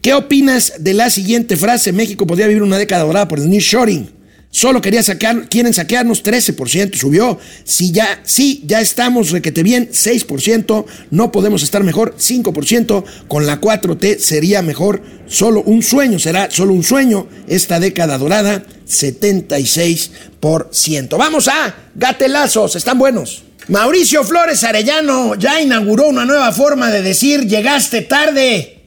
¿qué 0.00 0.14
opinas 0.14 0.72
de 0.78 0.94
la 0.94 1.10
siguiente 1.10 1.58
frase? 1.58 1.92
México 1.92 2.26
podría 2.26 2.46
vivir 2.46 2.62
una 2.62 2.78
década 2.78 3.04
dorada 3.04 3.28
por 3.28 3.38
el 3.38 3.50
nearshoring. 3.50 4.08
Solo 4.54 4.82
quería 4.82 5.02
sacar, 5.02 5.48
quieren 5.48 5.72
saquearnos 5.72 6.22
13%, 6.22 6.94
subió. 6.94 7.38
Si 7.64 7.90
ya, 7.90 8.20
sí, 8.22 8.62
ya 8.66 8.82
estamos 8.82 9.30
requete 9.30 9.62
bien, 9.62 9.88
6%, 9.88 10.84
no 11.10 11.32
podemos 11.32 11.62
estar 11.62 11.82
mejor, 11.82 12.14
5%, 12.18 13.02
con 13.28 13.46
la 13.46 13.62
4T 13.62 14.18
sería 14.18 14.60
mejor, 14.60 15.02
solo 15.26 15.62
un 15.62 15.82
sueño, 15.82 16.18
será 16.18 16.50
solo 16.50 16.74
un 16.74 16.82
sueño, 16.82 17.28
esta 17.48 17.80
década 17.80 18.18
dorada, 18.18 18.62
76%. 18.86 21.16
Vamos 21.16 21.48
a 21.48 21.74
gatelazos, 21.94 22.76
están 22.76 22.98
buenos. 22.98 23.44
Mauricio 23.68 24.22
Flores 24.22 24.64
Arellano 24.64 25.34
ya 25.34 25.62
inauguró 25.62 26.08
una 26.08 26.26
nueva 26.26 26.52
forma 26.52 26.90
de 26.90 27.00
decir 27.00 27.48
llegaste 27.48 28.02
tarde. 28.02 28.80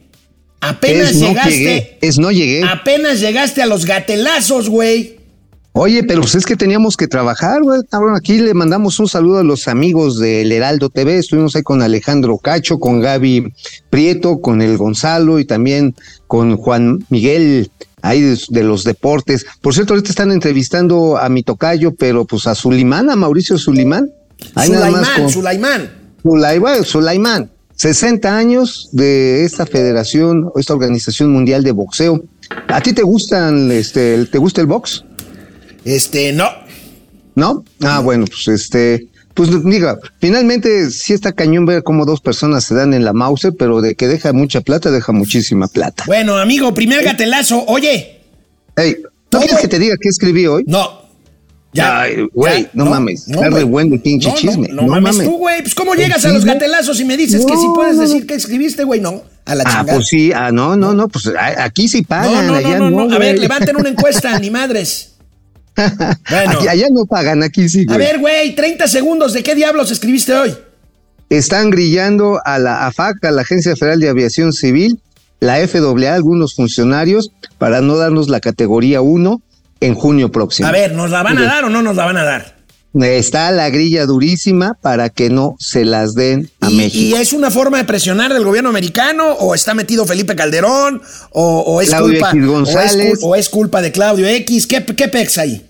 Apenas 0.60 1.10
Es 1.10 1.16
no 1.16 1.26
llegaste. 1.26 1.50
llegué, 1.50 1.98
es 2.02 2.18
no 2.18 2.30
llegué. 2.30 2.62
Apenas 2.62 3.18
llegaste 3.18 3.62
a 3.62 3.66
los 3.66 3.84
gatelazos, 3.84 4.68
güey. 4.68 5.15
Oye, 5.78 6.04
pero 6.04 6.22
pues 6.22 6.34
es 6.34 6.46
que 6.46 6.56
teníamos 6.56 6.96
que 6.96 7.06
trabajar, 7.06 7.62
güey. 7.62 7.82
Cabrón, 7.90 8.16
aquí 8.16 8.38
le 8.38 8.54
mandamos 8.54 8.98
un 8.98 9.08
saludo 9.08 9.40
a 9.40 9.44
los 9.44 9.68
amigos 9.68 10.18
del 10.18 10.50
Heraldo 10.50 10.88
TV. 10.88 11.18
Estuvimos 11.18 11.54
ahí 11.54 11.62
con 11.62 11.82
Alejandro 11.82 12.38
Cacho, 12.38 12.78
con 12.78 12.98
Gaby 13.02 13.52
Prieto, 13.90 14.40
con 14.40 14.62
el 14.62 14.78
Gonzalo 14.78 15.38
y 15.38 15.44
también 15.44 15.94
con 16.28 16.56
Juan 16.56 17.04
Miguel, 17.10 17.70
ahí 18.00 18.22
de, 18.22 18.40
de 18.48 18.62
los 18.62 18.84
deportes. 18.84 19.44
Por 19.60 19.74
cierto, 19.74 19.92
ahorita 19.92 20.08
están 20.08 20.32
entrevistando 20.32 21.18
a 21.18 21.28
mi 21.28 21.42
tocayo, 21.42 21.94
pero 21.94 22.24
pues 22.24 22.46
a 22.46 22.54
Sulimán, 22.54 23.10
a 23.10 23.16
Mauricio 23.16 23.58
Sulimán. 23.58 24.10
Sulaimán, 24.54 25.28
Sulaimán. 25.28 25.90
Sulaimán, 26.22 26.84
Sulaimán, 26.86 27.50
60 27.74 28.34
años 28.34 28.88
de 28.92 29.44
esta 29.44 29.66
federación, 29.66 30.50
esta 30.56 30.72
organización 30.72 31.32
mundial 31.32 31.62
de 31.62 31.72
boxeo. 31.72 32.24
¿A 32.68 32.80
ti 32.80 32.94
te 32.94 33.02
gustan, 33.02 33.70
este, 33.70 34.24
te 34.24 34.38
gusta 34.38 34.62
el 34.62 34.68
box? 34.68 35.04
Este, 35.86 36.32
no. 36.32 36.50
¿No? 37.36 37.64
Ah, 37.82 38.00
bueno, 38.00 38.24
pues 38.26 38.48
este, 38.48 39.06
pues 39.34 39.50
diga, 39.64 39.98
finalmente 40.20 40.90
sí 40.90 41.12
está 41.12 41.32
cañón 41.32 41.64
ver 41.64 41.82
cómo 41.84 42.04
dos 42.04 42.20
personas 42.20 42.64
se 42.64 42.74
dan 42.74 42.92
en 42.92 43.04
la 43.04 43.12
mouse, 43.12 43.48
pero 43.58 43.80
de 43.80 43.94
que 43.94 44.08
deja 44.08 44.32
mucha 44.32 44.60
plata, 44.62 44.90
deja 44.90 45.12
muchísima 45.12 45.68
plata. 45.68 46.04
Bueno, 46.06 46.36
amigo, 46.36 46.74
primer 46.74 47.04
gatelazo. 47.04 47.64
Oye, 47.66 48.20
Ey, 48.76 48.94
¿tú 48.96 49.08
Todo- 49.30 49.40
quieres 49.42 49.58
que 49.60 49.68
te 49.68 49.78
diga 49.78 49.94
qué 50.00 50.08
escribí 50.08 50.46
hoy? 50.46 50.64
no. 50.66 51.06
Ya. 51.72 52.04
Güey, 52.32 52.68
no 52.72 52.86
mames, 52.86 53.28
está 53.28 53.50
re 53.50 53.62
bueno 53.62 53.96
el 53.96 54.00
pinche 54.00 54.28
No, 54.28 54.34
no, 54.34 54.40
chisme, 54.40 54.68
No, 54.68 54.82
no 54.82 54.88
mames, 54.88 55.12
mames. 55.16 55.28
tú, 55.28 55.36
güey. 55.36 55.60
Pues, 55.60 55.74
¿cómo 55.74 55.92
¿El 55.92 56.00
llegas 56.00 56.24
a 56.24 56.32
los 56.32 56.46
gatelazos 56.46 56.98
y 57.00 57.04
me 57.04 57.18
dices 57.18 57.44
que 57.44 57.52
No, 57.52 57.60
sí 57.60 57.66
puedes 57.74 57.96
no, 57.96 58.02
no. 58.02 58.08
decir 58.08 58.26
que 58.26 58.32
escribiste, 58.34 58.82
güey? 58.84 58.98
No. 59.02 59.22
A 59.44 59.54
la 59.54 59.62
Ah, 59.66 59.70
chingada. 59.80 59.94
pues 59.98 60.06
sí, 60.08 60.32
ah, 60.32 60.50
no, 60.52 60.74
no, 60.74 60.94
no, 60.94 61.06
pues 61.08 61.28
aquí 61.58 61.86
sí 61.88 62.00
no, 62.00 62.06
pagan, 62.08 62.46
no, 62.46 62.60
no, 62.62 62.78
no, 62.78 62.90
no. 62.90 63.06
no. 63.08 63.14
A 63.14 63.18
ver, 63.18 63.38
levanten 63.38 63.76
una 63.76 63.90
encuesta, 63.90 64.38
ni 64.38 64.50
madres. 64.50 65.15
Bueno. 66.30 66.60
Allá 66.68 66.88
no 66.90 67.04
pagan, 67.06 67.42
aquí 67.42 67.68
sí, 67.68 67.86
A 67.88 67.96
ver, 67.96 68.18
güey, 68.18 68.54
30 68.54 68.88
segundos. 68.88 69.32
¿De 69.32 69.42
qué 69.42 69.54
diablos 69.54 69.90
escribiste 69.90 70.34
hoy? 70.34 70.56
Están 71.28 71.70
grillando 71.70 72.40
a 72.44 72.58
la 72.58 72.86
AFAC, 72.86 73.24
a 73.24 73.30
la 73.30 73.42
Agencia 73.42 73.76
Federal 73.76 74.00
de 74.00 74.08
Aviación 74.08 74.52
Civil, 74.52 75.00
la 75.40 75.56
FAA, 75.66 76.14
algunos 76.14 76.54
funcionarios, 76.54 77.30
para 77.58 77.80
no 77.80 77.96
darnos 77.96 78.28
la 78.28 78.40
categoría 78.40 79.00
1 79.00 79.42
en 79.80 79.94
junio 79.94 80.30
próximo. 80.30 80.68
A 80.68 80.72
ver, 80.72 80.92
¿nos 80.92 81.10
la 81.10 81.22
van 81.22 81.38
a 81.38 81.44
dar 81.44 81.64
o 81.64 81.68
no 81.68 81.82
nos 81.82 81.96
la 81.96 82.06
van 82.06 82.16
a 82.16 82.24
dar? 82.24 82.55
Está 83.04 83.50
la 83.50 83.68
grilla 83.68 84.06
durísima 84.06 84.74
para 84.80 85.10
que 85.10 85.28
no 85.28 85.56
se 85.58 85.84
las 85.84 86.14
den 86.14 86.48
a 86.60 86.70
¿Y, 86.70 86.74
y 86.74 86.76
México. 86.78 87.16
es 87.18 87.32
una 87.32 87.50
forma 87.50 87.76
de 87.78 87.84
presionar 87.84 88.32
del 88.32 88.44
gobierno 88.44 88.70
americano? 88.70 89.32
¿O 89.34 89.54
está 89.54 89.74
metido 89.74 90.06
Felipe 90.06 90.34
Calderón? 90.34 91.02
¿O, 91.30 91.60
o 91.60 91.80
es, 91.82 91.90
Claudio 91.90 92.12
culpa, 92.14 92.30
X 92.30 92.40
o 92.40 92.44
es, 92.44 92.50
González. 92.50 93.18
o 93.22 93.36
es 93.36 93.48
culpa 93.48 93.82
de 93.82 93.92
Claudio 93.92 94.26
X? 94.26 94.66
¿Qué, 94.66 94.84
qué 94.84 95.08
pex 95.08 95.38
ahí? 95.38 95.66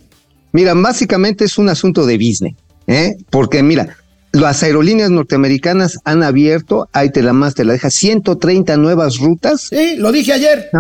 Mira, 0.53 0.75
básicamente 0.75 1.45
es 1.45 1.59
un 1.59 1.69
asunto 1.69 2.07
de 2.07 2.17
business, 2.17 2.55
¿eh? 2.87 3.17
porque 3.31 3.63
mira, 3.63 3.97
las 4.33 4.63
aerolíneas 4.63 5.11
norteamericanas 5.11 5.99
han 6.05 6.23
abierto, 6.23 6.89
ahí 6.93 7.11
te 7.11 7.23
la 7.23 7.33
más 7.33 7.55
te 7.55 7.65
la 7.65 7.73
deja, 7.73 7.91
130 7.91 8.77
nuevas 8.77 9.19
rutas 9.19 9.63
Sí, 9.71 9.97
lo 9.97 10.13
dije 10.13 10.33
ayer. 10.33 10.71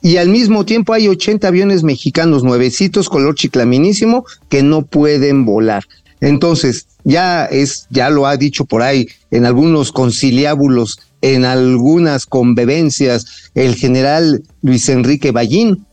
Y 0.00 0.16
al 0.16 0.28
mismo 0.28 0.64
tiempo 0.64 0.92
hay 0.92 1.08
80 1.08 1.46
aviones 1.48 1.82
mexicanos 1.82 2.44
nuevecitos, 2.44 3.08
color 3.08 3.34
chiclaminísimo, 3.34 4.24
que 4.48 4.62
no 4.62 4.82
pueden 4.82 5.44
volar. 5.44 5.84
Entonces, 6.20 6.86
ya 7.04 7.46
es, 7.46 7.86
ya 7.90 8.08
lo 8.10 8.26
ha 8.26 8.36
dicho 8.36 8.64
por 8.64 8.82
ahí 8.82 9.08
en 9.30 9.44
algunos 9.44 9.92
conciliábulos, 9.92 11.00
en 11.20 11.44
algunas 11.44 12.26
convivencias, 12.26 13.50
el 13.54 13.74
general 13.74 14.42
Luis 14.62 14.88
Enrique 14.88 15.32
Ballín, 15.32 15.84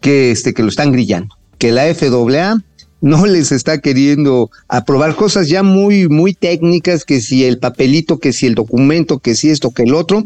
que 0.00 0.30
este, 0.30 0.54
que 0.54 0.62
lo 0.62 0.68
están 0.68 0.92
grillando, 0.92 1.36
que 1.58 1.72
la 1.72 1.92
FAA 1.94 2.56
no 3.00 3.26
les 3.26 3.52
está 3.52 3.78
queriendo 3.80 4.50
aprobar 4.68 5.14
cosas 5.14 5.48
ya 5.48 5.62
muy, 5.62 6.08
muy 6.08 6.34
técnicas, 6.34 7.04
que 7.04 7.20
si 7.20 7.44
el 7.44 7.58
papelito, 7.58 8.18
que 8.18 8.32
si 8.32 8.46
el 8.46 8.54
documento, 8.54 9.18
que 9.18 9.34
si 9.34 9.50
esto, 9.50 9.70
que 9.70 9.84
el 9.84 9.94
otro, 9.94 10.24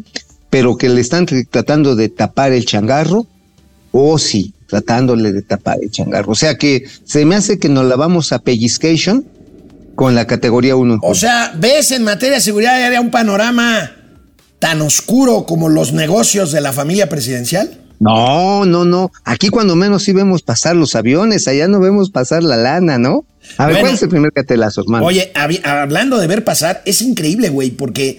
pero 0.51 0.77
que 0.77 0.89
le 0.89 1.01
están 1.01 1.27
tr- 1.27 1.47
tratando 1.49 1.97
de 1.97 2.09
tapar 2.09 2.53
el 2.53 2.65
changarro, 2.67 3.27
o 3.93 4.19
sí, 4.19 4.53
tratándole 4.69 5.33
de 5.33 5.43
tapar 5.43 5.79
el 5.83 5.91
changarro. 5.91 6.33
O 6.33 6.35
sea 6.37 6.57
que 6.59 6.85
se 7.05 7.25
me 7.25 7.35
hace 7.37 7.59
que 7.59 7.69
nos 7.69 7.85
la 7.87 7.97
vamos 7.97 8.33
a 8.33 8.39
pellizcation 8.41 9.25
con 9.95 10.15
la 10.15 10.27
categoría 10.27 10.77
1. 10.77 10.99
O 11.03 11.15
sea, 11.15 11.53
¿ves 11.57 11.91
en 11.91 12.05
materia 12.05 12.37
de 12.37 12.41
seguridad 12.41 12.75
aérea 12.75 13.01
un 13.01 13.11
panorama 13.11 13.93
tan 14.59 14.81
oscuro 14.83 15.45
como 15.47 15.69
los 15.69 15.93
negocios 15.93 16.53
de 16.53 16.61
la 16.61 16.73
familia 16.73 17.09
presidencial? 17.09 17.79
No, 17.99 18.65
no, 18.65 18.85
no. 18.87 19.11
Aquí 19.25 19.49
cuando 19.49 19.77
menos 19.77 20.05
sí 20.05 20.13
vemos 20.13 20.43
pasar 20.43 20.75
los 20.77 20.95
aviones, 20.95 21.47
allá 21.49 21.69
no 21.69 21.81
vemos 21.81 22.11
pasar 22.11 22.43
la 22.43 22.57
lana, 22.57 22.97
¿no? 22.97 23.25
A 23.59 23.67
ver, 23.67 23.75
Bueno. 23.75 23.81
¿cuál 23.89 23.95
es 23.95 24.03
el 24.03 24.09
primer 24.09 24.33
catelazo, 24.33 24.81
hermano? 24.83 25.05
Oye, 25.05 25.33
hablando 25.65 26.19
de 26.19 26.27
ver 26.27 26.43
pasar, 26.45 26.81
es 26.87 27.03
increíble, 27.03 27.51
güey, 27.51 27.71
porque 27.73 28.19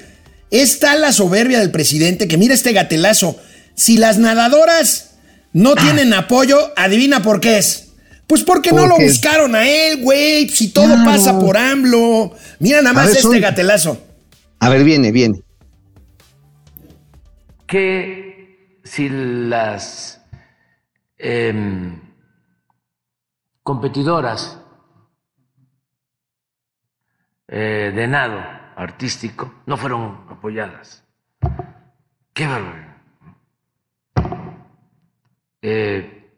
es 0.51 0.79
tal 0.79 1.01
la 1.01 1.11
soberbia 1.11 1.59
del 1.59 1.71
presidente 1.71 2.27
que 2.27 2.37
mira 2.37 2.53
este 2.53 2.73
gatelazo. 2.73 3.39
Si 3.73 3.97
las 3.97 4.17
nadadoras 4.19 5.15
no 5.53 5.75
tienen 5.75 6.13
apoyo, 6.13 6.71
adivina 6.77 7.23
por 7.23 7.39
qué 7.39 7.57
es. 7.57 7.87
Pues 8.27 8.43
porque 8.43 8.71
no 8.71 8.85
lo 8.85 8.97
buscaron 8.97 9.55
a 9.55 9.67
él, 9.67 10.01
güey. 10.03 10.47
Si 10.49 10.69
todo 10.69 10.85
Claro. 10.85 11.03
pasa 11.05 11.39
por 11.39 11.57
AMLO. 11.57 12.33
Mira 12.59 12.77
nada 12.81 12.91
A 12.91 12.93
más 12.93 13.07
ver, 13.07 13.17
este 13.17 13.21
son- 13.23 13.41
gatelazo. 13.41 14.01
A 14.59 14.69
ver, 14.69 14.83
viene, 14.83 15.11
viene. 15.11 15.41
que 17.67 18.77
si 18.83 19.07
las 19.09 20.19
em, 21.17 22.01
competidoras 23.63 24.57
eh, 27.47 27.91
de 27.95 28.07
nado 28.07 28.41
artístico 28.81 29.53
no 29.67 29.77
fueron 29.77 30.25
apoyadas. 30.27 31.07
Qué 32.33 32.47
barbaridad. 32.47 32.97
Eh, 35.61 36.31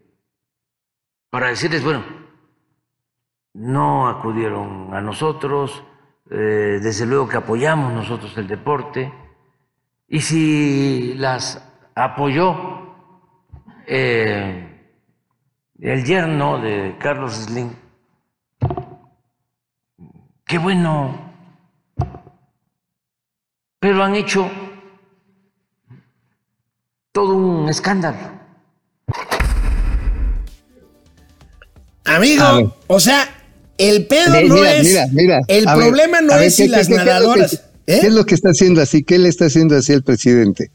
para 1.30 1.48
decirles, 1.48 1.84
bueno, 1.84 2.04
no 3.54 4.10
acudieron 4.10 4.94
a 4.94 5.00
nosotros, 5.00 5.84
eh, 6.30 6.80
desde 6.82 7.06
luego 7.06 7.30
que 7.30 7.38
apoyamos 7.38 7.94
nosotros 7.94 8.38
el 8.38 8.48
deporte, 8.48 9.14
y 10.08 10.20
si 10.20 11.14
las 11.16 11.66
apoyó 11.96 12.94
eh, 13.88 14.92
el 15.80 16.04
yerno 16.04 16.60
de 16.60 16.98
Carlos 17.00 17.34
Slim, 17.36 17.72
qué 20.46 20.58
bueno, 20.58 21.23
pero 23.84 24.02
han 24.02 24.16
hecho 24.16 24.50
todo 27.12 27.36
un 27.36 27.68
escándalo. 27.68 28.16
Amigo, 32.06 32.78
o 32.88 33.00
sea, 33.02 33.28
el 33.78 34.08
pedo 34.08 34.40
no 34.48 34.56
mira, 34.56 34.74
es. 34.76 34.88
mira, 34.88 35.08
mira. 35.12 35.40
El 35.50 35.68
A 35.68 35.76
ver, 35.76 35.88
problema 35.88 36.22
no 36.22 36.34
ver, 36.36 36.44
es 36.44 36.56
¿qué- 36.56 36.64
si 36.64 36.70
qué- 36.70 36.78
las 36.78 36.88
qué- 36.88 36.94
qué 36.94 36.94
es 36.94 36.98
lo 37.00 37.04
que- 37.04 37.10
nadadoras. 37.10 37.54
¿eh? 37.88 37.98
¿Qué 38.00 38.08
es 38.08 38.14
lo 38.14 38.26
que 38.26 38.36
está 38.36 38.50
haciendo 38.52 38.82
así? 38.82 39.04
¿Qué 39.04 39.20
le 39.20 39.28
está 39.28 39.46
haciendo 39.46 39.76
así 39.76 39.92
el 39.92 40.04
presidente? 40.04 40.72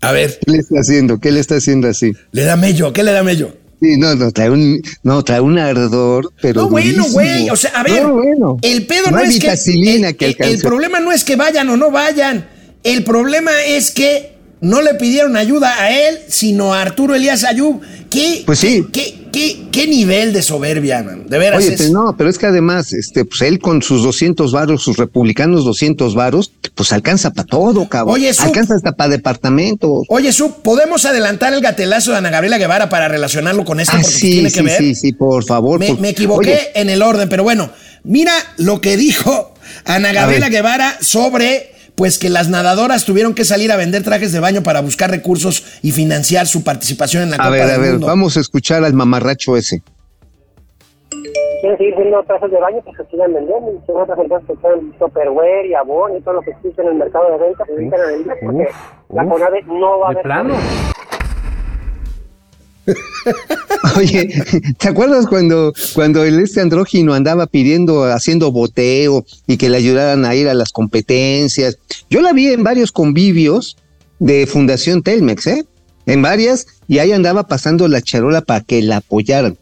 A 0.00 0.10
ver, 0.10 0.36
¿Qué 0.44 0.50
le 0.50 0.58
está 0.58 0.80
haciendo? 0.80 1.20
¿Qué 1.20 1.30
le 1.30 1.38
está 1.38 1.54
haciendo 1.56 1.86
así? 1.88 2.12
le 2.32 2.42
da 2.42 2.56
mello, 2.56 2.92
¿qué 2.92 3.04
le 3.04 3.12
da 3.12 3.22
mello? 3.22 3.54
Sí, 3.80 3.96
no, 3.98 4.14
no, 4.14 4.30
trae 4.32 4.48
un, 4.50 4.80
no, 5.02 5.22
trae 5.22 5.40
un 5.40 5.58
ardor, 5.58 6.32
pero 6.40 6.62
No, 6.62 6.68
bueno, 6.70 7.04
güey. 7.10 7.50
O 7.50 7.56
sea, 7.56 7.70
a 7.74 7.82
ver, 7.82 8.02
No, 8.02 8.14
bueno. 8.14 8.56
el 8.62 8.86
pedo 8.86 9.10
no, 9.10 9.18
es 9.18 9.38
que. 9.38 9.48
el, 9.50 10.16
que 10.16 10.24
el- 10.26 10.30
el 10.30 10.42
alcance. 10.42 10.66
problema 10.66 11.00
no 11.00 11.12
es 11.12 11.24
que 11.24 11.36
vayan 11.36 11.68
o 11.68 11.76
no 11.76 11.90
vayan. 11.90 12.48
El 12.82 13.04
problema 13.04 13.50
es 13.66 13.90
que 13.90 14.35
no 14.60 14.80
le 14.80 14.94
pidieron 14.94 15.36
ayuda 15.36 15.80
a 15.82 15.90
él, 15.90 16.18
sino 16.28 16.72
a 16.74 16.82
Arturo 16.82 17.14
Elías 17.14 17.44
Ayub. 17.44 17.80
¿Qué, 18.10 18.42
Pues 18.46 18.58
sí. 18.60 18.84
¿Qué, 18.92 19.26
qué, 19.32 19.66
qué 19.70 19.86
nivel 19.86 20.32
de 20.32 20.40
soberbia, 20.40 21.02
man? 21.02 21.26
De 21.28 21.38
veras 21.38 21.58
Oye, 21.58 21.74
es. 21.74 21.78
pero 21.82 21.90
no, 21.92 22.16
pero 22.16 22.30
es 22.30 22.38
que 22.38 22.46
además, 22.46 22.92
este, 22.94 23.24
pues 23.26 23.42
él 23.42 23.58
con 23.58 23.82
sus 23.82 24.02
200 24.02 24.52
varos, 24.52 24.82
sus 24.82 24.96
republicanos 24.96 25.64
200 25.64 26.14
varos, 26.14 26.52
pues 26.74 26.92
alcanza 26.92 27.32
para 27.32 27.46
todo, 27.46 27.86
cabrón. 27.88 28.14
Oye, 28.14 28.30
alcanza 28.38 28.74
hasta 28.76 28.92
para 28.92 29.10
departamentos. 29.10 30.04
Oye, 30.08 30.30
¿podemos 30.62 31.04
adelantar 31.04 31.52
el 31.52 31.60
gatelazo 31.60 32.12
de 32.12 32.18
Ana 32.18 32.30
Gabriela 32.30 32.58
Guevara 32.58 32.88
para 32.88 33.08
relacionarlo 33.08 33.64
con 33.64 33.80
esto? 33.80 33.92
Ah, 33.96 34.00
Porque 34.00 34.16
sí, 34.16 34.30
tiene 34.32 34.50
que 34.50 34.58
sí, 34.60 34.64
ver. 34.64 34.78
sí, 34.78 34.94
sí, 34.94 35.12
por 35.12 35.44
favor. 35.44 35.78
Me, 35.80 35.88
por- 35.88 36.00
me 36.00 36.08
equivoqué 36.10 36.52
Oye, 36.54 36.70
en 36.74 36.88
el 36.88 37.02
orden, 37.02 37.28
pero 37.28 37.42
bueno, 37.42 37.70
mira 38.04 38.32
lo 38.56 38.80
que 38.80 38.96
dijo 38.96 39.52
Ana 39.84 40.12
Gabriela. 40.12 40.48
Guevara 40.48 40.96
sobre 41.00 41.72
pues 41.96 42.18
que 42.18 42.28
las 42.28 42.48
nadadoras 42.48 43.04
tuvieron 43.04 43.34
que 43.34 43.44
salir 43.44 43.72
a 43.72 43.76
vender 43.76 44.02
trajes 44.04 44.32
de 44.32 44.40
baño 44.40 44.62
para 44.62 44.80
buscar 44.80 45.10
recursos 45.10 45.64
y 45.82 45.92
financiar 45.92 46.46
su 46.46 46.62
participación 46.62 47.22
en 47.24 47.30
la 47.30 47.36
a 47.36 47.38
Copa 47.38 47.50
ver, 47.50 47.66
del 47.66 47.74
a 47.74 47.78
ver, 47.78 47.90
Mundo. 47.92 48.06
vamos 48.06 48.36
a 48.36 48.40
escuchar 48.40 48.84
al 48.84 48.92
mamarracho 48.94 49.56
ese. 49.56 49.82
quieren 51.60 51.78
seguir 51.78 51.94
vendiendo 51.94 52.22
trajes 52.24 52.50
de 52.50 52.60
baño, 52.60 52.80
pues 52.84 52.96
que 52.98 53.04
sigan 53.10 53.32
vendiendo. 53.32 53.72
Y 53.72 53.86
son 53.86 54.02
otras 54.02 54.18
empresas 54.18 54.46
que 54.46 54.54
son 54.60 54.92
Tupperware 54.98 55.66
y 55.66 55.74
Avon 55.74 56.16
y 56.16 56.20
todo 56.20 56.34
lo 56.34 56.40
que 56.42 56.50
existe 56.50 56.82
en 56.82 56.88
el 56.88 56.94
mercado 56.94 57.30
de 57.32 57.38
venta, 57.38 57.64
se 57.64 57.72
dedican 57.72 58.00
a 58.00 58.06
vender 58.06 58.36
porque 58.44 58.68
la 59.14 59.24
CONAVE 59.28 59.62
no 59.62 59.98
va 60.00 60.06
a 60.10 60.10
de 60.10 60.20
haber. 60.20 60.22
plano. 60.22 60.54
Oye, 63.96 64.28
¿te 64.78 64.88
acuerdas 64.88 65.26
cuando, 65.26 65.72
cuando 65.94 66.24
el 66.24 66.40
este 66.40 66.60
andrógino 66.60 67.14
andaba 67.14 67.46
pidiendo, 67.46 68.04
haciendo 68.04 68.52
boteo 68.52 69.24
y 69.46 69.56
que 69.56 69.68
le 69.68 69.76
ayudaran 69.76 70.24
a 70.24 70.34
ir 70.34 70.48
a 70.48 70.54
las 70.54 70.72
competencias? 70.72 71.78
Yo 72.10 72.20
la 72.20 72.32
vi 72.32 72.48
en 72.48 72.62
varios 72.62 72.92
convivios 72.92 73.76
de 74.18 74.46
Fundación 74.46 75.02
Telmex, 75.02 75.46
¿eh? 75.46 75.66
En 76.06 76.22
varias, 76.22 76.66
y 76.86 76.98
ahí 76.98 77.12
andaba 77.12 77.48
pasando 77.48 77.88
la 77.88 78.00
charola 78.00 78.40
para 78.40 78.60
que 78.60 78.80
la 78.82 78.98
apoyaran. 78.98 79.58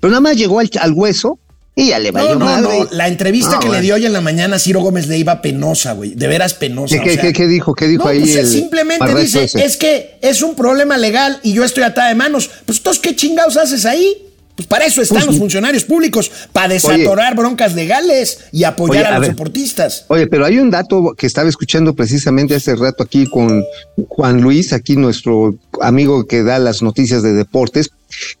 Pero 0.00 0.10
nada 0.10 0.20
más 0.20 0.36
llegó 0.36 0.60
al, 0.60 0.70
al 0.80 0.92
hueso 0.92 1.38
y 1.78 1.88
ya 1.88 1.98
le 1.98 2.10
valió 2.10 2.30
No, 2.34 2.38
no, 2.40 2.44
madre. 2.44 2.78
no. 2.80 2.88
La 2.90 3.08
entrevista 3.08 3.52
No, 3.52 3.58
que 3.60 3.66
le 3.66 3.70
bueno. 3.70 3.82
dio 3.82 3.94
hoy 3.94 4.06
en 4.06 4.12
la 4.12 4.20
mañana 4.20 4.56
a 4.56 4.58
Ciro 4.58 4.80
Gómez 4.80 5.06
le 5.06 5.16
iba 5.16 5.40
penosa, 5.40 5.92
güey. 5.92 6.14
De 6.14 6.26
veras 6.26 6.54
penosa. 6.54 6.96
¿Qué, 6.96 7.00
o 7.00 7.04
qué, 7.04 7.12
sea. 7.14 7.22
qué- 7.22 7.32
qué 7.32 7.46
dijo? 7.46 7.74
¿Qué 7.74 7.86
dijo 7.86 8.04
No, 8.04 8.10
ahí 8.10 8.20
pues, 8.20 8.34
el 8.36 8.46
simplemente 8.46 9.14
dice, 9.14 9.44
ese? 9.44 9.64
es 9.64 9.76
que 9.76 10.18
es 10.20 10.42
un 10.42 10.54
problema 10.54 10.98
legal 10.98 11.38
y 11.42 11.52
yo 11.52 11.64
estoy 11.64 11.84
atada 11.84 12.08
de 12.08 12.14
manos. 12.16 12.50
Pues 12.66 12.78
entonces, 12.78 13.00
¿qué 13.02 13.14
chingados 13.14 13.56
haces 13.56 13.86
ahí? 13.86 14.24
Pues 14.56 14.66
para 14.66 14.86
eso 14.86 15.00
están 15.00 15.18
Pues, 15.18 15.26
los 15.28 15.38
funcionarios 15.38 15.84
públicos, 15.84 16.32
para 16.52 16.66
desatorar 16.74 17.36
broncas 17.36 17.76
legales 17.76 18.40
y 18.50 18.64
apoyar 18.64 19.04
Oye, 19.04 19.04
a, 19.04 19.08
a 19.10 19.12
los 19.12 19.20
ver. 19.20 19.30
deportistas. 19.30 20.04
Oye, 20.08 20.26
pero 20.26 20.44
hay 20.44 20.58
un 20.58 20.68
dato 20.70 21.14
que 21.16 21.28
estaba 21.28 21.48
escuchando 21.48 21.94
precisamente 21.94 22.56
hace 22.56 22.74
rato 22.74 23.04
aquí 23.04 23.26
con 23.30 23.62
Juan 24.08 24.40
Luis, 24.40 24.72
aquí 24.72 24.96
nuestro 24.96 25.54
amigo 25.80 26.26
que 26.26 26.42
da 26.42 26.58
las 26.58 26.82
noticias 26.82 27.22
de 27.22 27.34
deportes, 27.34 27.90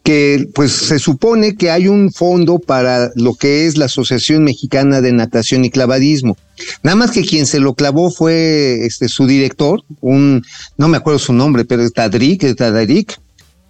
que 0.02 0.48
pues 0.54 0.72
se 0.72 0.98
supone 0.98 1.56
que 1.56 1.70
hay 1.70 1.88
un 1.88 2.12
fondo 2.12 2.58
para 2.58 3.10
lo 3.14 3.34
que 3.34 3.66
es 3.66 3.76
la 3.76 3.84
Asociación 3.86 4.44
Mexicana 4.44 5.00
de 5.00 5.12
Natación 5.12 5.64
y 5.64 5.70
Clavadismo. 5.70 6.36
Nada 6.82 6.96
más 6.96 7.10
que 7.10 7.22
quien 7.24 7.46
se 7.46 7.60
lo 7.60 7.74
clavó 7.74 8.10
fue 8.10 8.84
este 8.86 9.08
su 9.08 9.26
director, 9.26 9.82
un 10.00 10.44
no 10.76 10.88
me 10.88 10.96
acuerdo 10.96 11.18
su 11.18 11.32
nombre, 11.32 11.64
pero 11.64 11.82
es 11.82 11.92
Tadrik, 11.92 12.54
Tadrik, 12.56 13.18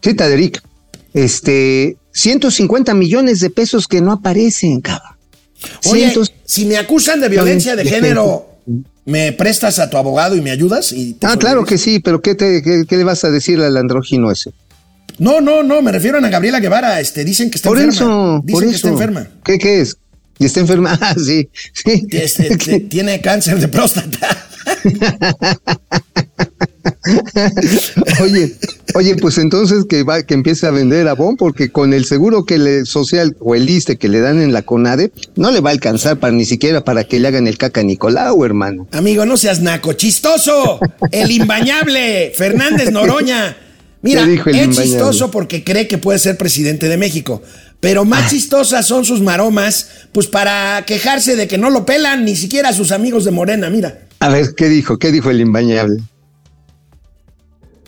sí, 0.02 0.14
Tadrik. 0.14 0.62
Este, 1.14 1.96
150 2.12 2.94
millones 2.94 3.40
de 3.40 3.50
pesos 3.50 3.88
que 3.88 4.00
no 4.00 4.12
aparecen, 4.12 4.80
cabrón. 4.80 5.16
Oye, 5.86 6.10
Cientos- 6.12 6.32
si 6.44 6.64
me 6.66 6.76
acusan 6.76 7.20
de 7.20 7.28
violencia 7.28 7.74
de 7.74 7.82
de 7.82 7.90
género, 7.90 8.46
¿me 9.04 9.32
prestas 9.32 9.78
a 9.78 9.90
tu 9.90 9.96
abogado 9.96 10.36
y 10.36 10.40
me 10.40 10.50
ayudas? 10.50 10.92
Y 10.92 11.16
Ah, 11.22 11.36
claro 11.36 11.64
que 11.64 11.78
sí, 11.78 11.98
pero 11.98 12.20
¿qué, 12.22 12.34
te, 12.34 12.62
qué, 12.62 12.84
qué 12.88 12.96
le 12.96 13.04
vas 13.04 13.24
a 13.24 13.30
decir 13.30 13.60
al 13.60 13.76
andrógino 13.76 14.30
ese? 14.30 14.52
No, 15.18 15.40
no, 15.40 15.62
no, 15.62 15.82
me 15.82 15.92
refiero 15.92 16.16
a 16.16 16.18
Ana 16.18 16.28
Gabriela 16.28 16.60
Guevara. 16.60 17.00
Este, 17.00 17.24
dicen 17.24 17.50
que 17.50 17.56
está 17.56 17.68
Por 17.68 17.78
enferma. 17.78 17.94
eso, 17.94 18.40
dicen 18.44 18.52
por 18.52 18.62
que 18.62 18.68
eso. 18.68 18.76
está 18.76 18.88
enferma. 18.90 19.28
¿Qué, 19.44 19.58
qué 19.58 19.80
es? 19.80 19.96
¿Y 20.38 20.46
está 20.46 20.60
enferma? 20.60 20.96
Ah, 21.00 21.14
sí, 21.16 21.48
sí. 21.72 22.06
Este, 22.10 22.56
te- 22.56 22.80
tiene 22.80 23.20
cáncer 23.20 23.58
de 23.58 23.68
próstata. 23.68 24.44
oye, 28.22 28.54
oye, 28.94 29.16
pues 29.16 29.38
entonces 29.38 29.84
que 29.88 30.02
va, 30.02 30.22
que 30.22 30.34
empiece 30.34 30.66
a 30.66 30.70
vender 30.70 31.08
abón, 31.08 31.36
porque 31.36 31.70
con 31.70 31.92
el 31.94 32.04
seguro 32.04 32.44
que 32.44 32.58
le 32.58 32.84
social 32.84 33.36
o 33.40 33.54
el 33.54 33.66
liste 33.66 33.96
que 33.96 34.08
le 34.08 34.20
dan 34.20 34.40
en 34.40 34.52
la 34.52 34.62
CONADE, 34.62 35.12
no 35.36 35.50
le 35.50 35.60
va 35.60 35.70
a 35.70 35.72
alcanzar 35.72 36.18
para 36.18 36.32
ni 36.32 36.44
siquiera 36.44 36.84
para 36.84 37.04
que 37.04 37.18
le 37.18 37.28
hagan 37.28 37.46
el 37.46 37.58
caca 37.58 37.80
a 37.80 37.84
Nicolau, 37.84 38.44
hermano. 38.44 38.88
Amigo, 38.92 39.24
no 39.26 39.36
seas 39.36 39.60
naco. 39.60 39.92
Chistoso. 39.94 40.80
El 41.10 41.30
imbañable. 41.30 42.32
Fernández 42.36 42.90
Noroña. 42.90 43.56
Mira, 44.00 44.24
¿Qué 44.24 44.30
dijo 44.30 44.50
el 44.50 44.56
es 44.56 44.76
chistoso 44.76 45.30
porque 45.30 45.64
cree 45.64 45.88
que 45.88 45.98
puede 45.98 46.18
ser 46.18 46.36
presidente 46.36 46.88
de 46.88 46.96
México. 46.96 47.42
Pero 47.80 48.04
más 48.04 48.26
Ah. 48.26 48.28
chistosas 48.30 48.86
son 48.86 49.04
sus 49.04 49.20
maromas, 49.20 50.08
pues 50.12 50.26
para 50.26 50.84
quejarse 50.86 51.36
de 51.36 51.48
que 51.48 51.58
no 51.58 51.70
lo 51.70 51.84
pelan 51.84 52.24
ni 52.24 52.36
siquiera 52.36 52.68
a 52.68 52.72
sus 52.72 52.92
amigos 52.92 53.24
de 53.24 53.30
Morena, 53.32 53.70
mira. 53.70 54.06
A 54.20 54.28
ver, 54.28 54.54
¿qué 54.56 54.68
dijo? 54.68 54.98
¿Qué 54.98 55.10
dijo 55.12 55.30
el 55.30 55.40
imbañable? 55.40 55.98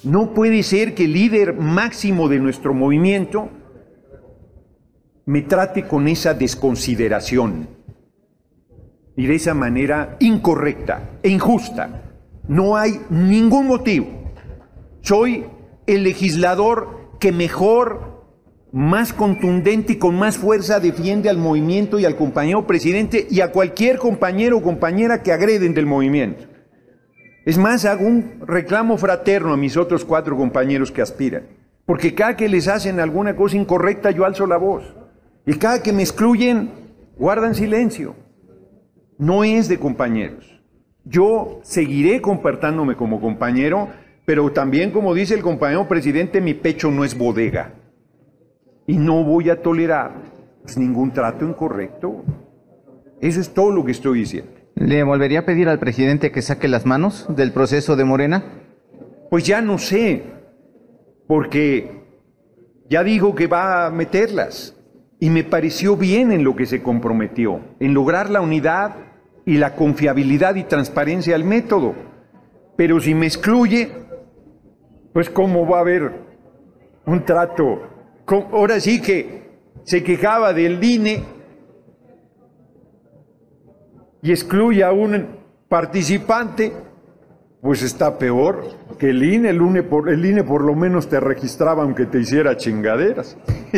No 0.03 0.33
puede 0.33 0.63
ser 0.63 0.95
que 0.95 1.05
el 1.05 1.13
líder 1.13 1.55
máximo 1.55 2.29
de 2.29 2.39
nuestro 2.39 2.73
movimiento 2.73 3.51
me 5.27 5.43
trate 5.43 5.87
con 5.87 6.09
esa 6.09 6.35
desconsideración 6.35 7.69
y 9.17 9.27
de 9.27 9.35
esa 9.35 9.55
manera 9.55 10.17
incorrecta 10.21 11.11
e 11.23 11.29
injusta. 11.29 12.03
No 12.49 12.77
hay 12.77 13.01
ningún 13.11 13.67
motivo. 13.67 14.33
Soy 15.03 15.45
el 15.95 16.05
legislador 16.05 17.17
que 17.19 17.33
mejor, 17.33 18.25
más 18.73 19.13
contundente 19.13 19.95
y 19.95 19.97
con 19.97 20.17
más 20.17 20.39
fuerza 20.39 20.81
defiende 20.81 21.29
al 21.29 21.39
movimiento 21.39 21.99
y 21.99 22.05
al 22.05 22.17
compañero 22.17 22.67
presidente 22.67 23.27
y 23.29 23.41
a 23.41 23.51
cualquier 23.51 23.99
compañero 23.99 24.59
o 24.59 24.63
compañera 24.63 25.23
que 25.23 25.33
agreden 25.33 25.75
del 25.75 25.87
movimiento. 25.87 26.45
Es 27.45 27.59
más, 27.59 27.85
hago 27.85 28.07
un 28.07 28.41
reclamo 28.47 28.97
fraterno 28.97 29.53
a 29.53 29.57
mis 29.57 29.77
otros 29.77 30.05
cuatro 30.05 30.37
compañeros 30.37 30.93
que 30.93 31.03
aspiran. 31.03 31.45
Porque 31.87 32.15
cada 32.15 32.37
que 32.37 32.49
les 32.49 32.69
hacen 32.69 33.01
alguna 33.01 33.35
cosa 33.35 33.57
incorrecta, 33.57 34.13
yo 34.13 34.25
alzo 34.25 34.47
la 34.47 34.59
voz. 34.59 34.85
Y 35.47 35.55
cada 35.55 35.83
que 35.83 35.93
me 35.93 36.03
excluyen, 36.03 36.71
guardan 37.17 37.55
silencio. 37.55 38.15
No 39.19 39.43
es 39.43 39.69
de 39.69 39.79
compañeros. 39.79 40.47
yo 41.05 41.61
seguiré 41.65 42.21
comportándome 42.21 42.95
como 42.95 43.21
compañero, 43.21 43.89
pero 44.31 44.53
también, 44.53 44.93
como 44.93 45.13
dice 45.13 45.35
el 45.35 45.43
compañero 45.43 45.89
presidente, 45.89 46.41
mi 46.41 46.55
pecho 46.55 46.89
no 46.89 47.03
es 47.03 47.19
bodega. 47.19 47.75
Y 48.87 48.97
no 48.97 49.25
voy 49.25 49.51
a 49.51 49.61
tolerar 49.61 50.23
pues, 50.63 50.79
ningún 50.79 51.11
trato 51.11 51.45
incorrecto. 51.45 52.23
Eso 53.21 53.41
es 53.41 53.53
todo 53.53 53.73
lo 53.73 53.85
que 53.85 53.91
estoy 53.91 54.21
diciendo. 54.21 54.53
¿Le 54.77 55.03
volvería 55.03 55.41
a 55.41 55.47
pedir 55.47 55.69
al 55.69 55.81
presidente 55.81 56.31
que 56.31 56.43
saque 56.43 56.69
las 56.69 56.87
manos 56.87 57.27
del 57.29 57.51
proceso 57.51 57.97
de 57.97 58.05
Morena? 58.05 58.45
Pues 59.31 59.45
ya 59.49 59.63
no 59.63 59.79
sé, 59.79 60.23
porque 61.27 61.91
ya 62.89 63.03
dijo 63.03 63.35
que 63.35 63.49
va 63.49 63.87
a 63.87 63.91
meterlas. 63.91 64.77
Y 65.19 65.29
me 65.29 65.43
pareció 65.43 65.97
bien 65.97 66.31
en 66.31 66.45
lo 66.45 66.55
que 66.55 66.67
se 66.67 66.85
comprometió, 66.85 67.63
en 67.81 67.95
lograr 67.95 68.31
la 68.31 68.43
unidad 68.43 68.95
y 69.45 69.57
la 69.57 69.75
confiabilidad 69.75 70.55
y 70.55 70.63
transparencia 70.63 71.35
al 71.35 71.43
método. 71.43 71.97
Pero 72.77 73.01
si 73.01 73.13
me 73.13 73.27
excluye, 73.27 73.91
pues 75.13 75.31
cómo 75.31 75.67
va 75.67 75.79
a 75.79 75.81
haber 75.81 76.13
un 77.07 77.25
trato. 77.25 77.83
Ahora 78.27 78.79
sí 78.81 79.01
que 79.01 79.51
se 79.85 80.05
quejaba 80.05 80.53
del 80.53 80.83
INE 80.83 81.23
y 84.23 84.31
excluye 84.31 84.85
a 84.85 84.93
un 84.93 85.27
participante, 85.69 86.73
pues 87.61 87.83
está 87.83 88.19
peor 88.19 88.65
que 88.99 89.11
el 89.11 89.23
INE. 89.23 89.51
El 89.51 89.57
INE 89.57 89.83
por, 89.83 90.11
el 90.11 90.25
INE 90.25 90.45
por 90.45 90.63
lo 90.63 90.75
menos 90.75 91.09
te 91.09 91.19
registraba 91.19 91.83
aunque 91.83 92.07
te 92.07 92.21
hiciera 92.21 92.57
chingaderas. 92.57 93.37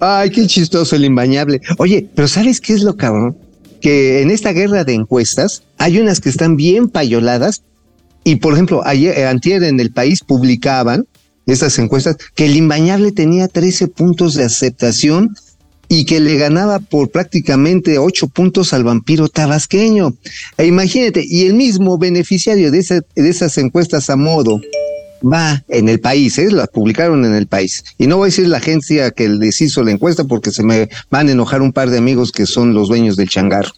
Ay, 0.00 0.30
qué 0.30 0.46
chistoso 0.46 0.96
el 0.96 1.04
imbañable. 1.04 1.60
Oye, 1.78 2.08
pero 2.14 2.26
¿sabes 2.26 2.60
qué 2.60 2.72
es 2.72 2.82
lo 2.82 2.96
cabrón? 2.96 3.36
Que 3.80 4.22
en 4.22 4.30
esta 4.30 4.52
guerra 4.52 4.84
de 4.84 4.94
encuestas 4.94 5.62
hay 5.78 5.98
unas 5.98 6.20
que 6.20 6.28
están 6.28 6.56
bien 6.56 6.88
payoladas 6.88 7.62
y, 8.24 8.36
por 8.36 8.54
ejemplo, 8.54 8.82
ayer, 8.84 9.16
eh, 9.16 9.68
en 9.68 9.80
el 9.80 9.92
país 9.92 10.20
publicaban 10.24 11.06
estas 11.46 11.78
encuestas 11.78 12.16
que 12.34 12.46
el 12.46 12.56
imbañable 12.56 13.12
tenía 13.12 13.46
13 13.46 13.88
puntos 13.88 14.34
de 14.34 14.44
aceptación 14.44 15.36
y 15.88 16.04
que 16.04 16.18
le 16.18 16.36
ganaba 16.36 16.80
por 16.80 17.10
prácticamente 17.10 17.98
8 17.98 18.26
puntos 18.28 18.72
al 18.72 18.82
vampiro 18.82 19.28
tabasqueño. 19.28 20.14
E 20.58 20.66
imagínate, 20.66 21.24
y 21.24 21.46
el 21.46 21.54
mismo 21.54 21.98
beneficiario 21.98 22.72
de 22.72 22.84
esas 23.14 23.58
encuestas 23.58 24.10
a 24.10 24.16
modo 24.16 24.60
va 25.22 25.64
en 25.68 25.88
el 25.88 26.00
país, 26.00 26.38
¿eh? 26.38 26.50
las 26.50 26.68
publicaron 26.68 27.24
en 27.24 27.34
el 27.34 27.46
país. 27.46 27.84
Y 27.98 28.06
no 28.06 28.16
voy 28.16 28.26
a 28.26 28.30
decir 28.30 28.48
la 28.48 28.58
agencia 28.58 29.10
que 29.10 29.28
les 29.28 29.60
hizo 29.60 29.82
la 29.82 29.90
encuesta 29.90 30.24
porque 30.24 30.50
se 30.50 30.62
me 30.62 30.88
van 31.10 31.28
a 31.28 31.32
enojar 31.32 31.62
un 31.62 31.72
par 31.72 31.90
de 31.90 31.98
amigos 31.98 32.32
que 32.32 32.46
son 32.46 32.74
los 32.74 32.88
dueños 32.88 33.16
del 33.16 33.28
changarro. 33.28 33.72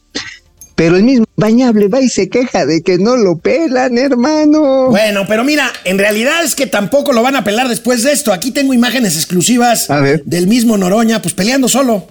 Pero 0.74 0.97
el 0.97 1.03
mismo 1.03 1.26
bañable 1.34 1.89
va 1.89 2.01
y 2.01 2.09
se 2.09 2.28
queja 2.28 2.64
de 2.64 2.82
que 2.82 2.99
no 2.99 3.16
lo 3.16 3.39
pelan, 3.39 3.99
hermano. 3.99 4.86
Bueno, 4.91 5.24
pero 5.26 5.43
mira, 5.43 5.72
en 5.84 5.99
realidad 5.99 6.45
es 6.45 6.55
que 6.55 6.68
tampoco 6.68 7.12
lo 7.12 7.22
van 7.22 7.34
a 7.34 7.43
pelar 7.43 7.68
después 7.68 8.05
de 8.05 8.12
esto. 8.12 8.32
Aquí 8.32 8.53
tengo 8.53 8.72
imágenes 8.72 9.16
exclusivas 9.16 9.91
A 9.91 10.01
ver. 10.01 10.22
del 10.24 10.47
mismo 10.47 10.78
Noroña, 10.78 11.20
pues 11.20 11.34
peleando 11.34 11.68
solo. 11.68 12.07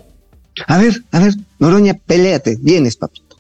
A 0.67 0.77
ver, 0.79 1.01
a 1.11 1.19
ver, 1.19 1.33
Noroña, 1.59 1.93
peléate, 1.93 2.57
vienes, 2.59 2.97
papito. 2.97 3.37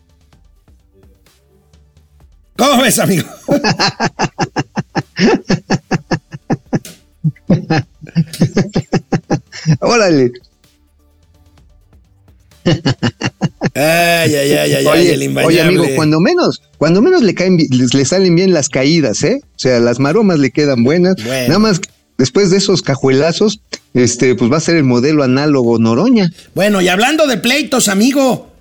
¿Cómo 2.57 2.81
ves, 2.81 2.97
amigo? 2.97 3.27
Órale. 9.79 10.31
Ay, 13.73 14.35
ay, 14.35 14.51
ay, 14.51 14.73
ay, 14.73 14.85
Oye, 14.85 15.13
el 15.13 15.37
oye, 15.37 15.61
amigo, 15.61 15.85
cuando 15.95 16.19
menos, 16.19 16.61
cuando 16.77 17.01
menos 17.01 17.21
le 17.21 17.33
caen, 17.33 17.57
les, 17.57 17.93
le 17.93 18.05
salen 18.05 18.35
bien 18.35 18.53
las 18.53 18.69
caídas, 18.69 19.23
¿eh? 19.23 19.41
O 19.43 19.59
sea, 19.59 19.79
las 19.79 19.99
maromas 19.99 20.39
le 20.39 20.51
quedan 20.51 20.83
buenas. 20.83 21.15
Bueno. 21.23 21.47
Nada 21.47 21.59
más, 21.59 21.81
después 22.17 22.51
de 22.51 22.57
esos 22.57 22.81
cajuelazos, 22.81 23.61
este, 23.93 24.35
pues 24.35 24.51
va 24.51 24.57
a 24.57 24.61
ser 24.61 24.75
el 24.75 24.83
modelo 24.83 25.23
análogo 25.23 25.79
Noroña. 25.79 26.31
Bueno, 26.55 26.81
y 26.81 26.89
hablando 26.89 27.27
de 27.27 27.37
pleitos, 27.37 27.87
amigo, 27.87 28.51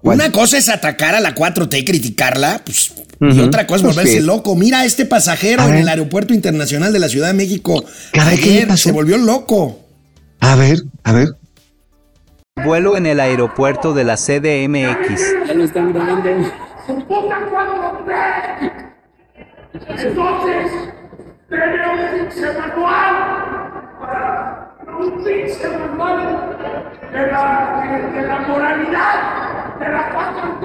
¿Cuál? 0.00 0.16
una 0.16 0.32
cosa 0.32 0.58
es 0.58 0.68
atacar 0.68 1.14
a 1.14 1.20
la 1.20 1.34
4T 1.34 1.78
y 1.78 1.84
criticarla, 1.84 2.62
pues, 2.64 2.92
y 3.20 3.26
Ujú. 3.26 3.42
otra 3.44 3.66
cosa 3.66 3.76
es 3.76 3.82
Pues 3.82 3.96
volverse 3.96 4.20
sí. 4.20 4.26
loco. 4.26 4.56
Mira 4.56 4.80
a 4.80 4.84
este 4.84 5.06
pasajero 5.06 5.62
A 5.62 5.68
en 5.68 5.76
el 5.76 5.88
Aeropuerto 5.88 6.34
Internacional 6.34 6.92
de 6.92 6.98
la 6.98 7.08
Ciudad 7.08 7.28
de 7.28 7.34
México. 7.34 7.84
Caray, 8.12 8.38
¿qué 8.38 8.46
le 8.46 8.52
Ayer 8.56 8.68
pasó? 8.68 8.82
se 8.88 8.92
volvió 8.92 9.16
loco. 9.18 9.78
A 10.40 10.56
ver, 10.56 10.78
a 11.04 11.12
ver. 11.12 11.28
Vuelo 12.64 12.96
en 12.96 13.06
el 13.06 13.20
aeropuerto 13.20 13.94
de 13.94 14.04
la 14.04 14.16
CDMX. 14.16 15.22
Entonces, 19.88 20.70
debe 21.48 21.88
un 21.88 21.98
pinche 22.28 22.52
manual 22.58 23.14
para 24.00 24.74
un 24.98 25.24
pinche 25.24 25.68
manual 25.68 26.18
de 27.12 27.26
la, 27.26 27.82
de, 28.12 28.20
de 28.20 28.26
la 28.26 28.38
moralidad 28.40 29.78
de 29.78 29.88
la 29.88 30.12
4T. 30.12 30.64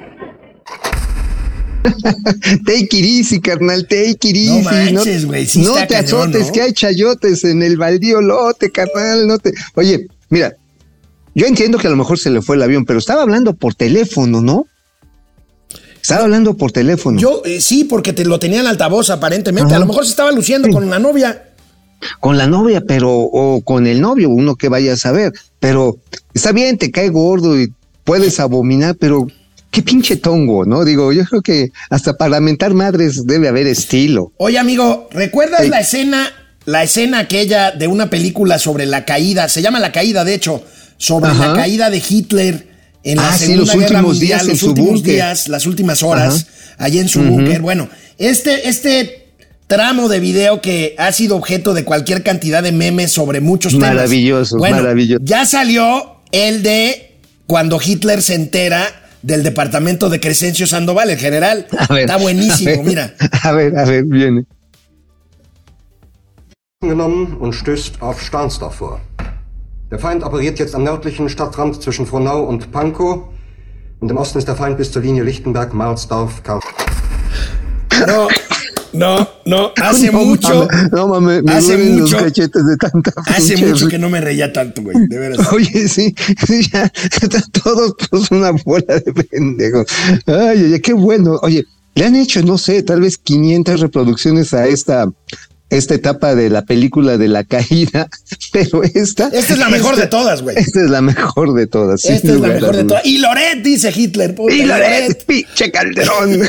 Take 2.65 2.89
it 2.91 3.05
easy, 3.05 3.39
carnal, 3.39 3.85
take 3.87 4.17
it 4.29 4.35
easy. 4.35 4.61
manches, 4.61 5.25
güey, 5.25 5.45
sí 5.45 5.61
no 5.61 5.73
te 5.73 5.87
cañón, 5.87 6.05
azotes, 6.05 6.47
¿no? 6.47 6.53
que 6.53 6.61
hay 6.61 6.73
chayotes 6.73 7.43
en 7.43 7.63
el 7.63 7.77
baldío 7.77 8.21
lote, 8.21 8.71
carnal, 8.71 9.27
no 9.27 9.37
te... 9.39 9.53
Oye, 9.75 10.07
mira, 10.29 10.55
yo 11.33 11.47
entiendo 11.47 11.77
que 11.77 11.87
a 11.87 11.89
lo 11.89 11.95
mejor 11.95 12.19
se 12.19 12.29
le 12.29 12.41
fue 12.41 12.55
el 12.55 12.63
avión, 12.63 12.85
pero 12.85 12.99
estaba 12.99 13.21
hablando 13.21 13.53
por 13.53 13.75
teléfono, 13.75 14.41
¿no? 14.41 14.67
Estaba 16.01 16.23
hablando 16.23 16.55
por 16.55 16.71
teléfono. 16.71 17.19
Yo 17.19 17.41
eh, 17.45 17.61
sí, 17.61 17.83
porque 17.83 18.11
te 18.11 18.25
lo 18.25 18.39
tenía 18.39 18.59
en 18.61 18.67
altavoz 18.67 19.09
aparentemente. 19.11 19.73
Ajá. 19.73 19.77
A 19.77 19.79
lo 19.79 19.85
mejor 19.85 20.05
se 20.05 20.11
estaba 20.11 20.31
luciendo 20.31 20.67
con 20.69 20.83
una 20.83 20.99
novia. 20.99 21.49
con 22.19 22.37
la 22.37 22.47
novia, 22.47 22.81
pero, 22.81 23.11
o 23.11 23.61
con 23.61 23.85
el 23.85 24.01
novio, 24.01 24.29
uno 24.29 24.55
que 24.55 24.67
vaya 24.67 24.93
a 24.93 24.97
saber. 24.97 25.31
Pero 25.59 25.97
está 26.33 26.51
bien, 26.51 26.77
te 26.77 26.89
cae 26.89 27.09
gordo 27.09 27.59
y 27.59 27.71
puedes 28.03 28.39
abominar, 28.39 28.95
pero 28.99 29.27
qué 29.71 29.81
pinche 29.81 30.17
tongo, 30.17 30.65
¿no? 30.65 30.83
Digo, 30.85 31.11
yo 31.13 31.23
creo 31.25 31.41
que 31.41 31.71
hasta 31.89 32.17
para 32.17 32.39
mentar 32.39 32.73
madres 32.73 33.25
debe 33.25 33.47
haber 33.47 33.67
estilo. 33.67 34.33
Oye, 34.37 34.59
amigo, 34.59 35.07
¿recuerdas 35.11 35.61
Sí. 35.63 35.69
la 35.69 35.79
escena, 35.79 36.31
la 36.65 36.83
escena 36.83 37.19
aquella 37.19 37.71
de 37.71 37.87
una 37.87 38.09
película 38.09 38.59
sobre 38.59 38.85
la 38.85 39.05
caída? 39.05 39.47
Se 39.49 39.61
llama 39.61 39.79
La 39.79 39.91
Caída, 39.91 40.23
de 40.23 40.33
hecho, 40.33 40.63
sobre 40.97 41.31
Ajá. 41.31 41.47
la 41.47 41.53
caída 41.55 41.89
de 41.89 42.03
Hitler 42.07 42.67
en 43.03 43.17
la 43.17 43.29
Ah, 43.29 43.33
sí, 43.37 43.45
Segunda 43.47 43.59
los 43.61 43.69
Guerra 43.73 43.85
últimos 43.99 44.03
Mundial, 44.17 44.27
días 44.27 44.41
en 44.43 44.49
los 44.49 44.59
su 44.59 44.67
últimos 44.67 44.89
búnker. 44.91 45.13
días, 45.13 45.47
las 45.47 45.65
últimas 45.65 46.03
horas, 46.03 46.45
Ajá. 46.75 46.75
allí 46.85 46.99
en 46.99 47.07
su 47.07 47.21
Ujú. 47.21 47.29
búnker. 47.29 47.61
Bueno, 47.61 47.89
este, 48.19 48.69
este 48.69 49.17
tramo 49.67 50.09
de 50.09 50.19
video 50.19 50.61
que 50.61 50.95
ha 50.97 51.11
sido 51.13 51.37
objeto 51.37 51.73
de 51.73 51.85
cualquier 51.85 52.23
cantidad 52.23 52.61
de 52.61 52.73
memes 52.73 53.11
sobre 53.13 53.39
muchos 53.39 53.71
temas. 53.73 53.95
Maravilloso, 53.95 54.57
Bueno, 54.57 54.75
maravilloso. 54.75 55.23
Ya 55.25 55.45
salió 55.45 56.17
el 56.33 56.61
de 56.61 57.15
cuando 57.47 57.79
Hitler 57.83 58.21
se 58.21 58.35
entera 58.35 58.85
del 59.21 59.43
departamento 59.43 60.09
de 60.09 60.19
Crescencio 60.19 60.65
Sandoval, 60.67 61.09
el 61.09 61.17
general. 61.17 61.67
A 61.77 61.93
ver, 61.93 62.01
Está 62.05 62.17
buenísimo, 62.17 62.71
a 62.71 62.75
ver, 62.75 62.85
mira. 62.91 63.13
A 63.43 63.51
ver, 63.51 63.77
a 63.77 63.85
ver, 63.85 64.03
viene. 64.05 64.45
genommen 66.81 67.37
und 67.37 67.53
stößt 67.53 68.01
auf 68.01 68.21
Stahnsdorf 68.21 68.75
vor. 68.75 68.99
Der 69.91 69.99
Feind 69.99 70.23
operiert 70.23 70.57
jetzt 70.57 70.73
am 70.73 70.83
nördlichen 70.83 71.29
Stadtrand 71.29 71.79
zwischen 71.81 72.05
Frohnau 72.07 72.43
und 72.43 72.71
Pankow 72.71 73.25
und 73.99 74.09
im 74.09 74.17
Osten 74.17 74.39
ist 74.39 74.47
der 74.47 74.55
Feind 74.55 74.77
bis 74.77 74.91
zur 74.91 75.03
Linie 75.03 75.21
Lichtenberg, 75.23 75.73
Marsdorf, 75.75 76.41
Karl. 76.43 76.61
No, 78.07 78.29
no, 78.93 79.27
no, 79.45 79.71
hace 79.81 80.11
No 80.11 80.19
mucho, 80.25 80.67
no 80.91 81.07
mames, 81.07 81.43
me 81.43 81.51
hace 81.53 81.77
mucho- 81.77 82.13
los 82.17 82.23
cachetes 82.23 82.65
de 82.65 82.77
tanta 82.77 83.11
hace 83.27 83.57
mucho 83.57 83.87
que 83.87 83.97
no 83.97 84.09
me 84.09 84.19
reía 84.21 84.51
tanto, 84.51 84.81
güey, 84.81 84.95
de 85.07 85.17
veras. 85.17 85.39
Oye, 85.53 85.87
sí, 85.87 86.13
sí, 86.47 86.67
ya, 86.73 86.91
están 87.21 87.43
todos 87.63 87.95
pues 88.09 88.29
una 88.31 88.51
bola 88.51 88.99
de 88.99 89.13
pendejos. 89.13 89.85
Ay, 90.25 90.63
oye, 90.65 90.81
qué 90.81 90.93
bueno. 90.93 91.39
Oye, 91.41 91.65
le 91.95 92.05
han 92.05 92.15
hecho, 92.15 92.41
no 92.43 92.57
sé, 92.57 92.83
tal 92.83 93.01
vez 93.01 93.17
500 93.17 93.79
reproducciones 93.79 94.53
a 94.53 94.65
esta, 94.67 95.09
esta 95.69 95.93
etapa 95.95 96.35
de 96.35 96.49
la 96.49 96.63
película 96.65 97.17
de 97.17 97.27
la 97.29 97.43
caída, 97.43 98.09
pero 98.51 98.83
esta. 98.83 99.27
Esta 99.27 99.53
es 99.53 99.59
la 99.59 99.69
mejor 99.69 99.95
de 99.95 100.07
todas, 100.07 100.41
güey. 100.41 100.57
Esta 100.57 100.81
es 100.83 100.89
la 100.89 101.01
mejor 101.01 101.53
de 101.53 101.67
todas. 101.67 102.03
Esta 102.05 102.33
es 102.33 102.39
la 102.39 102.47
mejor 102.49 102.75
de 102.75 102.83
todas. 102.83 103.05
Y 103.05 103.17
Loret, 103.19 103.61
dice 103.63 103.91
Hitler. 103.95 104.35
puta, 104.35 104.53
Y 104.53 104.63
Loret, 104.63 105.25
pinche 105.25 105.71
Calderón. 105.71 106.41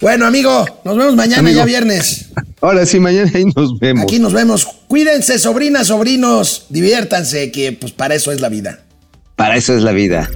Bueno, 0.00 0.26
amigo, 0.26 0.64
nos 0.84 0.96
vemos 0.96 1.16
mañana, 1.16 1.40
Amigo. 1.40 1.58
ya 1.58 1.64
viernes. 1.64 2.26
Ahora 2.60 2.86
sí, 2.86 3.00
mañana 3.00 3.30
ahí 3.34 3.44
nos 3.44 3.78
vemos. 3.78 4.04
Aquí 4.04 4.18
nos 4.18 4.32
vemos. 4.32 4.66
Cuídense, 4.86 5.38
sobrinas, 5.38 5.88
sobrinos. 5.88 6.66
Diviértanse, 6.68 7.50
que 7.50 7.72
pues 7.72 7.92
para 7.92 8.14
eso 8.14 8.30
es 8.32 8.40
la 8.40 8.48
vida. 8.48 8.80
Para 9.36 9.56
eso 9.56 9.76
es 9.76 9.82
la 9.82 9.92
vida. 9.92 10.30